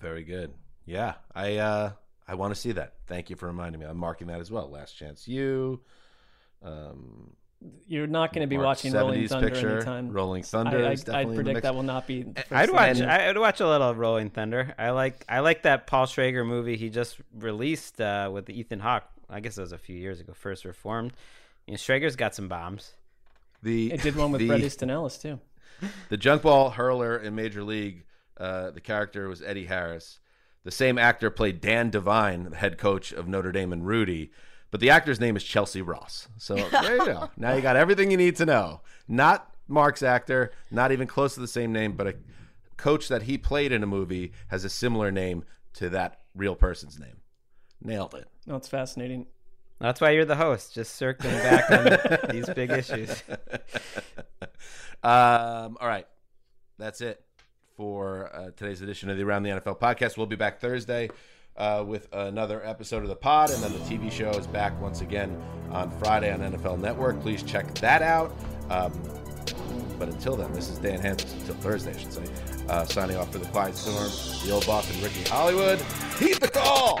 Very 0.00 0.24
good. 0.24 0.52
Yeah, 0.86 1.14
I 1.34 1.56
uh, 1.56 1.92
I 2.26 2.34
want 2.34 2.54
to 2.54 2.60
see 2.60 2.72
that. 2.72 2.94
Thank 3.06 3.30
you 3.30 3.36
for 3.36 3.46
reminding 3.46 3.80
me. 3.80 3.86
I'm 3.86 3.96
marking 3.98 4.28
that 4.28 4.40
as 4.40 4.50
well. 4.50 4.68
Last 4.70 4.92
chance, 4.96 5.28
you. 5.28 5.80
Um, 6.62 7.30
You're 7.86 8.06
not 8.06 8.32
going 8.32 8.42
to 8.42 8.46
be 8.48 8.56
Marc 8.56 8.66
watching 8.66 8.92
Rolling 8.92 9.22
70s 9.24 9.28
Thunder 9.28 9.48
picture. 9.50 9.76
anytime. 9.76 10.10
Rolling 10.10 10.42
Thunder 10.42 10.84
I, 10.84 10.88
I, 10.88 10.92
is 10.92 11.04
definitely 11.04 11.22
in 11.22 11.28
I'd 11.28 11.30
the 11.30 11.34
predict 11.36 11.54
mix. 11.56 11.62
that 11.64 11.74
will 11.74 11.82
not 11.82 12.06
be. 12.06 12.22
the 12.22 12.34
first 12.42 12.52
I'd 12.52 12.66
thing. 12.66 12.74
watch. 12.76 13.00
I'd 13.20 13.38
watch 13.38 13.60
a 13.60 13.68
little 13.68 13.88
of 13.90 13.98
Rolling 13.98 14.30
Thunder. 14.30 14.74
I 14.78 14.90
like. 14.90 15.24
I 15.28 15.40
like 15.40 15.62
that 15.62 15.86
Paul 15.86 16.06
Schrader 16.06 16.44
movie 16.44 16.76
he 16.76 16.88
just 16.90 17.18
released 17.38 18.00
uh, 18.00 18.30
with 18.32 18.48
Ethan 18.50 18.80
Hawke. 18.80 19.04
I 19.28 19.40
guess 19.40 19.58
it 19.58 19.60
was 19.60 19.72
a 19.72 19.78
few 19.78 19.96
years 19.96 20.20
ago. 20.20 20.32
First 20.34 20.64
Reformed. 20.64 21.12
You 21.66 21.72
know, 21.72 21.76
Schrader's 21.76 22.16
got 22.16 22.34
some 22.34 22.48
bombs. 22.48 22.94
the 23.62 23.92
It 23.92 24.02
did 24.02 24.16
one 24.16 24.32
with 24.32 24.40
the, 24.40 24.48
Bret 24.48 24.60
Easton 24.60 24.90
Ellis 24.90 25.18
too. 25.18 25.38
The 26.10 26.18
junk 26.18 26.42
ball 26.42 26.68
hurler 26.70 27.16
in 27.16 27.34
Major 27.34 27.62
League. 27.62 28.04
Uh, 28.40 28.70
the 28.70 28.80
character 28.80 29.28
was 29.28 29.42
Eddie 29.42 29.66
Harris. 29.66 30.18
The 30.64 30.70
same 30.70 30.96
actor 30.96 31.30
played 31.30 31.60
Dan 31.60 31.90
Devine, 31.90 32.44
the 32.44 32.56
head 32.56 32.78
coach 32.78 33.12
of 33.12 33.28
Notre 33.28 33.52
Dame 33.52 33.72
and 33.72 33.86
Rudy. 33.86 34.32
But 34.70 34.80
the 34.80 34.88
actor's 34.88 35.20
name 35.20 35.36
is 35.36 35.44
Chelcie 35.44 35.86
Ross. 35.86 36.26
So 36.38 36.54
there 36.70 36.96
you 36.96 37.04
go. 37.04 37.30
Now 37.36 37.52
you 37.52 37.60
got 37.60 37.76
everything 37.76 38.10
you 38.10 38.16
need 38.16 38.36
to 38.36 38.46
know. 38.46 38.80
Not 39.06 39.54
Marc's 39.68 40.02
actor, 40.02 40.52
not 40.70 40.90
even 40.90 41.06
close 41.06 41.34
to 41.34 41.40
the 41.40 41.48
same 41.48 41.70
name, 41.72 41.92
but 41.92 42.06
a 42.06 42.14
coach 42.78 43.08
that 43.08 43.22
he 43.22 43.36
played 43.36 43.72
in 43.72 43.82
a 43.82 43.86
movie 43.86 44.32
has 44.48 44.64
a 44.64 44.70
similar 44.70 45.10
name 45.12 45.44
to 45.74 45.90
that 45.90 46.20
real 46.34 46.54
person's 46.54 46.98
name. 46.98 47.18
Nailed 47.82 48.14
it. 48.14 48.26
No, 48.46 48.56
it's 48.56 48.68
fascinating. 48.68 49.26
That's 49.80 50.00
why 50.00 50.10
you're 50.10 50.24
the 50.24 50.36
host. 50.36 50.74
Just 50.74 50.94
circling 50.94 51.36
back 51.36 51.70
on 51.70 52.30
these 52.30 52.48
big 52.48 52.70
issues. 52.70 53.22
Um, 55.02 55.78
all 55.80 55.88
right. 55.88 56.06
That's 56.76 57.00
it 57.00 57.24
for 57.80 58.28
uh, 58.34 58.50
today's 58.58 58.82
edition 58.82 59.08
of 59.08 59.16
the 59.16 59.22
Around 59.22 59.44
the 59.44 59.48
NFL 59.48 59.78
podcast. 59.78 60.18
We'll 60.18 60.26
be 60.26 60.36
back 60.36 60.60
Thursday 60.60 61.08
uh, 61.56 61.82
with 61.86 62.12
another 62.12 62.62
episode 62.62 63.02
of 63.04 63.08
the 63.08 63.16
pod, 63.16 63.48
and 63.48 63.62
then 63.62 63.72
the 63.72 63.78
TV 63.78 64.12
show 64.12 64.28
is 64.32 64.46
back 64.46 64.78
once 64.82 65.00
again 65.00 65.42
on 65.70 65.90
Friday 65.92 66.30
on 66.30 66.40
NFL 66.40 66.78
Network. 66.78 67.18
Please 67.22 67.42
check 67.42 67.72
that 67.76 68.02
out. 68.02 68.36
Um, 68.68 68.92
but 69.98 70.08
until 70.08 70.36
then, 70.36 70.52
this 70.52 70.68
is 70.68 70.76
Dan 70.76 71.00
Hanzus. 71.00 71.32
Until 71.32 71.54
Thursday, 71.54 71.94
I 71.94 71.96
should 71.96 72.12
say. 72.12 72.24
Uh, 72.68 72.84
signing 72.84 73.16
off 73.16 73.32
for 73.32 73.38
the 73.38 73.46
Quiet 73.46 73.74
Storm, 73.74 74.10
the 74.44 74.52
old 74.52 74.66
boss, 74.66 74.92
and 74.92 75.02
Ricky 75.02 75.22
Hollywood. 75.22 75.80
Heed 76.18 76.34
the 76.34 76.48
call! 76.48 77.00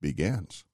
begins. 0.00 0.66